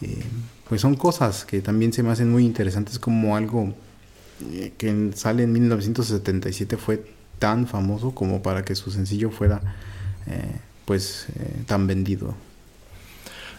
eh, 0.00 0.24
pues 0.66 0.80
son 0.80 0.96
cosas 0.96 1.44
que 1.44 1.60
también 1.60 1.92
se 1.92 2.02
me 2.02 2.10
hacen 2.10 2.32
muy 2.32 2.46
interesantes 2.46 2.98
como 2.98 3.36
algo 3.36 3.74
eh, 4.52 4.72
que 4.78 5.10
sale 5.14 5.42
en 5.42 5.52
1977 5.52 6.78
fue 6.78 7.04
tan 7.38 7.66
famoso 7.66 8.12
como 8.12 8.40
para 8.40 8.64
que 8.64 8.74
su 8.74 8.90
sencillo 8.90 9.30
fuera 9.30 9.60
pues 10.86 11.26
tan 11.66 11.86
vendido. 11.86 12.34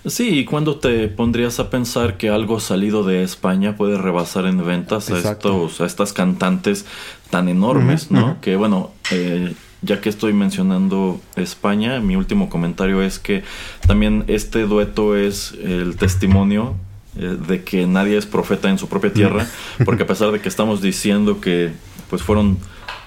Sí, 0.05 0.39
y 0.39 0.45
cuando 0.45 0.77
te 0.77 1.07
pondrías 1.09 1.59
a 1.59 1.69
pensar 1.69 2.17
que 2.17 2.29
algo 2.29 2.59
salido 2.59 3.03
de 3.03 3.23
España 3.23 3.75
puede 3.75 3.97
rebasar 3.97 4.45
en 4.45 4.65
ventas 4.65 5.09
a, 5.11 5.19
estos, 5.19 5.81
a 5.81 5.85
estas 5.85 6.13
cantantes 6.13 6.85
tan 7.29 7.49
enormes, 7.49 8.07
uh 8.09 8.13
-huh, 8.13 8.19
¿no? 8.19 8.25
Uh 8.25 8.29
-huh. 8.29 8.39
Que 8.39 8.55
bueno, 8.55 8.91
eh, 9.11 9.53
ya 9.81 10.01
que 10.01 10.09
estoy 10.09 10.33
mencionando 10.33 11.19
España, 11.35 11.99
mi 11.99 12.15
último 12.15 12.49
comentario 12.49 13.01
es 13.01 13.19
que 13.19 13.43
también 13.87 14.23
este 14.27 14.63
dueto 14.63 15.15
es 15.15 15.53
el 15.63 15.95
testimonio 15.95 16.75
eh, 17.17 17.37
de 17.47 17.63
que 17.63 17.87
nadie 17.87 18.17
es 18.17 18.25
profeta 18.25 18.69
en 18.69 18.77
su 18.77 18.87
propia 18.87 19.11
tierra, 19.13 19.47
porque 19.85 20.03
a 20.03 20.07
pesar 20.07 20.31
de 20.31 20.39
que 20.39 20.49
estamos 20.49 20.81
diciendo 20.81 21.39
que 21.41 21.71
pues 22.09 22.21
fueron 22.23 22.57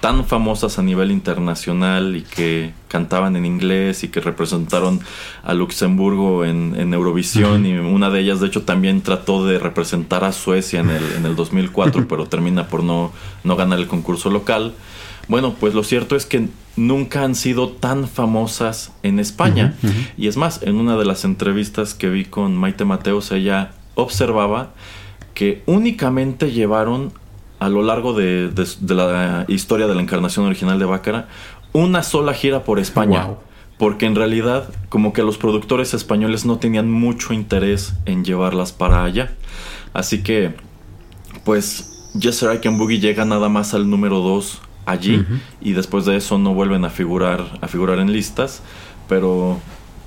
tan 0.03 0.25
famosas 0.25 0.79
a 0.79 0.83
nivel 0.83 1.11
internacional 1.11 2.17
y 2.17 2.23
que 2.23 2.73
cantaban 2.89 3.37
en 3.37 3.45
inglés 3.45 4.03
y 4.03 4.09
que 4.09 4.19
representaron 4.19 4.99
a 5.45 5.53
Luxemburgo 5.53 6.43
en, 6.43 6.75
en 6.77 6.93
Eurovisión 6.93 7.61
uh 7.61 7.65
-huh. 7.65 7.69
y 7.69 7.95
una 7.95 8.09
de 8.09 8.19
ellas 8.19 8.41
de 8.41 8.47
hecho 8.47 8.63
también 8.63 8.99
trató 8.99 9.45
de 9.45 9.59
representar 9.59 10.25
a 10.25 10.33
Suecia 10.33 10.81
en 10.81 10.89
el, 10.89 11.05
en 11.15 11.25
el 11.25 11.37
2004 11.37 12.05
pero 12.09 12.25
termina 12.25 12.67
por 12.67 12.83
no, 12.83 13.13
no 13.45 13.55
ganar 13.55 13.79
el 13.79 13.87
concurso 13.87 14.29
local. 14.29 14.73
Bueno, 15.29 15.55
pues 15.57 15.73
lo 15.73 15.85
cierto 15.85 16.17
es 16.17 16.25
que 16.25 16.49
nunca 16.75 17.23
han 17.23 17.33
sido 17.33 17.69
tan 17.69 18.09
famosas 18.09 18.91
en 19.03 19.19
España. 19.19 19.73
Uh 19.83 19.87
-huh, 19.87 19.89
uh 19.89 19.93
-huh. 19.93 20.07
Y 20.17 20.27
es 20.27 20.35
más, 20.35 20.59
en 20.63 20.75
una 20.75 20.97
de 20.97 21.05
las 21.05 21.23
entrevistas 21.23 21.93
que 21.93 22.09
vi 22.09 22.25
con 22.25 22.57
Maite 22.57 22.83
Mateos, 22.83 23.31
ella 23.31 23.71
observaba 23.95 24.73
que 25.33 25.63
únicamente 25.65 26.51
llevaron 26.51 27.13
a 27.63 27.69
lo 27.69 27.81
largo 27.81 28.13
de, 28.13 28.49
de, 28.49 28.67
de, 28.79 28.93
la 28.93 29.45
historia 29.47 29.87
de 29.87 29.95
la 29.95 30.01
encarnación 30.01 30.45
original 30.45 30.79
de 30.79 30.85
Bácara 30.85 31.27
una 31.71 32.03
sola 32.03 32.33
gira 32.33 32.63
por 32.63 32.79
España. 32.79 33.25
Wow. 33.25 33.37
Porque 33.77 34.05
en 34.05 34.15
realidad 34.15 34.69
como 34.89 35.13
que 35.13 35.23
los 35.23 35.37
productores 35.37 35.93
españoles 35.93 36.45
no 36.45 36.57
tenían 36.57 36.91
mucho 36.91 37.33
interés 37.33 37.93
en 38.05 38.23
llevarlas 38.23 38.71
para 38.71 39.03
allá. 39.03 39.33
Así 39.93 40.23
que 40.23 40.55
pues 41.43 42.11
Yes 42.19 42.43
I 42.43 42.59
Can 42.59 42.77
Boogie 42.77 42.99
llega 42.99 43.25
nada 43.25 43.49
más 43.49 43.73
al 43.73 43.89
número 43.89 44.19
2 44.19 44.61
allí 44.85 45.17
uh 45.17 45.19
-huh. 45.21 45.39
y 45.61 45.71
después 45.73 46.05
de 46.05 46.17
eso 46.17 46.37
no 46.37 46.53
vuelven 46.53 46.85
a 46.85 46.89
figurar 46.89 47.57
a 47.61 47.67
figurar 47.67 47.99
en 47.99 48.11
listas, 48.11 48.61
pero 49.07 49.59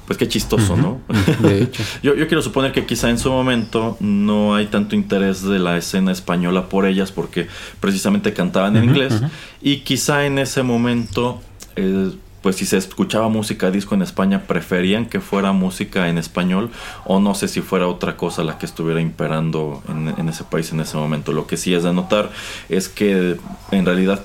pues 0.07 0.19
qué 0.19 0.29
chistoso, 0.29 0.75
uh 0.75 0.77
-huh. 0.77 0.83
¿no? 0.83 1.01
De 1.49 1.63
hecho. 1.63 1.83
yo, 2.03 2.15
yo, 2.15 2.27
quiero 2.29 2.43
suponer 2.43 2.73
que 2.73 2.87
quizá 2.87 3.11
en 3.11 3.19
su 3.19 3.31
momento 3.31 3.97
no 4.01 4.55
hay 4.55 4.67
tanto 4.67 4.95
interés 4.95 5.43
de 5.43 5.59
la 5.59 5.77
escena 5.77 6.13
española 6.13 6.69
por 6.69 6.87
ellas 6.87 7.13
porque 7.13 7.49
precisamente 7.81 8.33
cantaban 8.33 8.77
en 8.77 8.85
uh 8.85 8.87
-huh, 8.87 8.89
inglés 8.91 9.13
uh 9.15 9.25
-huh. 9.25 9.31
y 9.63 9.79
quizá 9.79 10.25
en 10.27 10.39
ese 10.39 10.63
momento, 10.63 11.41
eh, 11.75 12.11
pues 12.41 12.57
si 12.57 12.67
se 12.67 12.77
escuchaba 12.77 13.29
música 13.29 13.73
disco 13.73 13.97
en 13.97 14.03
España, 14.03 14.45
preferían 14.47 15.07
que 15.07 15.21
fuera 15.21 15.51
música 15.51 16.09
en 16.09 16.19
español 16.19 16.71
o 17.05 17.19
no 17.19 17.35
sé 17.35 17.49
si 17.49 17.61
fuera 17.61 17.89
otra 17.89 18.17
cosa 18.17 18.45
la 18.45 18.59
que 18.59 18.67
estuviera 18.67 19.01
imperando 19.01 19.83
en, 19.89 20.15
en 20.17 20.29
ese 20.29 20.45
país 20.45 20.71
en 20.73 20.79
ese 20.79 20.97
momento. 20.97 21.33
Lo 21.33 21.49
que 21.49 21.57
sí 21.57 21.75
es 21.75 21.83
de 21.83 21.93
notar 21.93 22.31
es 22.69 22.89
que 22.89 23.37
en 23.73 23.85
realidad 23.85 24.21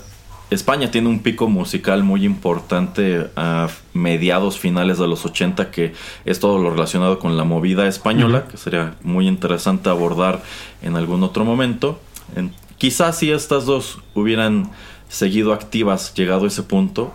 España 0.52 0.91
tiene 0.91 1.07
un 1.07 1.19
pico 1.19 1.48
musical 1.48 2.03
muy 2.03 2.26
importante 2.26 3.30
a 3.38 3.69
mediados 3.94 4.60
finales 4.60 4.98
de 4.99 5.07
los 5.07 5.26
80 5.26 5.72
que 5.72 5.94
es 6.26 6.40
todo 6.40 6.60
lo 6.61 6.69
relacionado 6.72 7.19
con 7.19 7.38
la 7.38 7.45
movida 7.45 7.88
española, 7.88 8.45
que 8.52 8.57
sería 8.57 8.95
muy 9.02 9.28
interesante 9.28 9.90
abordar 9.90 10.44
en 10.84 10.95
algún 10.98 11.23
otro 11.23 11.45
momento. 11.45 11.99
En- 12.36 12.52
quizás 12.78 13.18
si 13.18 13.32
estas 13.32 13.65
dos 13.65 13.99
hubieran 14.14 14.69
seguido 15.07 15.53
activas 15.53 16.14
llegado 16.15 16.44
a 16.44 16.48
ese 16.49 16.64
punto, 16.64 17.14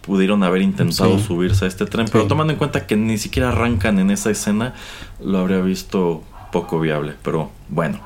pudieron 0.00 0.42
haber 0.42 0.62
intentado 0.62 1.18
Sí. 1.18 1.24
subirse 1.26 1.66
a 1.66 1.68
este 1.68 1.84
tren, 1.84 2.06
pero 2.10 2.24
Sí. 2.24 2.28
tomando 2.28 2.52
en 2.54 2.58
cuenta 2.58 2.86
que 2.86 2.96
ni 2.96 3.18
siquiera 3.18 3.50
arrancan 3.50 3.98
en 3.98 4.10
esa 4.10 4.30
escena, 4.30 4.74
lo 5.22 5.38
habría 5.38 5.60
visto 5.60 6.22
poco 6.50 6.80
viable. 6.80 7.12
Pero 7.22 7.50
bueno, 7.68 8.00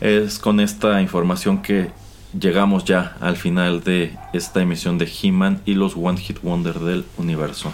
es 0.00 0.38
con 0.38 0.60
esta 0.60 1.02
información 1.02 1.60
que 1.60 1.90
llegamos 2.38 2.84
ya 2.84 3.16
al 3.20 3.36
final 3.36 3.82
de 3.82 4.16
esta 4.32 4.62
emisión 4.62 4.98
de 4.98 5.06
He-Man 5.22 5.60
y 5.64 5.74
los 5.74 5.96
One 5.96 6.18
Hit 6.18 6.40
Wonder 6.42 6.78
del 6.80 7.04
universo. 7.16 7.72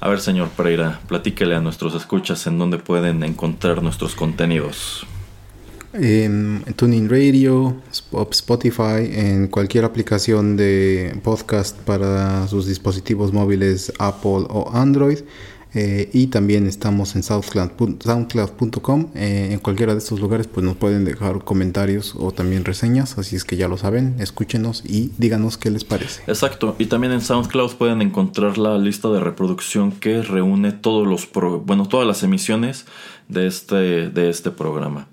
A 0.00 0.08
ver, 0.08 0.20
señor 0.20 0.48
Pereira, 0.50 1.00
platíquele 1.08 1.54
a 1.56 1.60
nuestros 1.60 1.94
escuchas 1.94 2.46
en 2.46 2.58
dónde 2.58 2.78
pueden 2.78 3.22
encontrar 3.22 3.82
nuestros 3.82 4.14
contenidos. 4.14 5.06
En 5.94 6.64
Tuning 6.76 7.08
Radio, 7.08 7.76
Sp- 7.90 8.28
Spotify, 8.30 9.08
en 9.10 9.48
cualquier 9.48 9.84
aplicación 9.84 10.56
de 10.56 11.18
podcast 11.24 11.76
para 11.78 12.46
sus 12.46 12.66
dispositivos 12.66 13.32
móviles 13.32 13.92
Apple 13.98 14.46
o 14.50 14.70
Android. 14.74 15.18
Eh, 15.74 16.08
y 16.12 16.28
también 16.28 16.66
estamos 16.66 17.14
en 17.16 17.22
soundcloud- 17.22 18.02
soundcloud.com. 18.02 19.08
eh, 19.14 19.50
en 19.52 19.58
cualquiera 19.58 19.92
de 19.92 19.98
estos 19.98 20.20
lugares 20.20 20.46
pues 20.46 20.64
nos 20.64 20.76
pueden 20.76 21.04
dejar 21.04 21.44
comentarios 21.44 22.14
o 22.18 22.32
también 22.32 22.64
reseñas. 22.64 23.18
Así 23.18 23.36
es 23.36 23.44
que 23.44 23.56
ya 23.56 23.68
lo 23.68 23.76
saben, 23.78 24.16
escúchenos 24.18 24.82
y 24.86 25.10
díganos 25.18 25.56
qué 25.58 25.70
les 25.70 25.84
parece. 25.84 26.22
Exacto, 26.26 26.74
y 26.78 26.86
también 26.86 27.12
en 27.12 27.20
SoundCloud 27.20 27.72
pueden 27.76 28.02
encontrar 28.02 28.58
la 28.58 28.78
lista 28.78 29.08
de 29.08 29.20
reproducción 29.20 29.92
que 29.92 30.22
reúne 30.22 30.72
todos 30.72 31.06
los 31.06 31.26
pro- 31.26 31.60
bueno, 31.60 31.86
todas 31.86 32.06
las 32.06 32.22
emisiones 32.22 32.86
de 33.28 33.46
este, 33.46 34.10
de 34.10 34.30
este 34.30 34.50
programa. 34.50 35.06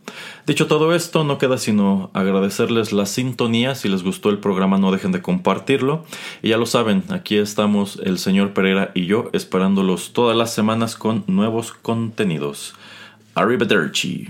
Dicho 0.47 0.67
todo 0.67 0.95
esto, 0.95 1.23
no 1.23 1.37
queda 1.37 1.57
sino 1.57 2.09
agradecerles 2.13 2.93
la 2.93 3.05
sintonía. 3.05 3.75
Si 3.75 3.89
les 3.89 4.03
gustó 4.03 4.29
el 4.29 4.39
programa, 4.39 4.77
no 4.77 4.91
dejen 4.91 5.11
de 5.11 5.21
compartirlo. 5.21 6.05
Y 6.41 6.49
ya 6.49 6.57
lo 6.57 6.65
saben, 6.65 7.03
aquí 7.09 7.37
estamos 7.37 7.99
el 8.03 8.17
señor 8.17 8.53
Pereira 8.53 8.91
y 8.93 9.05
yo 9.05 9.29
esperándolos 9.33 10.13
todas 10.13 10.37
las 10.37 10.53
semanas 10.53 10.95
con 10.95 11.23
nuevos 11.27 11.73
contenidos. 11.73 12.75
Arrivederci. 13.33 14.29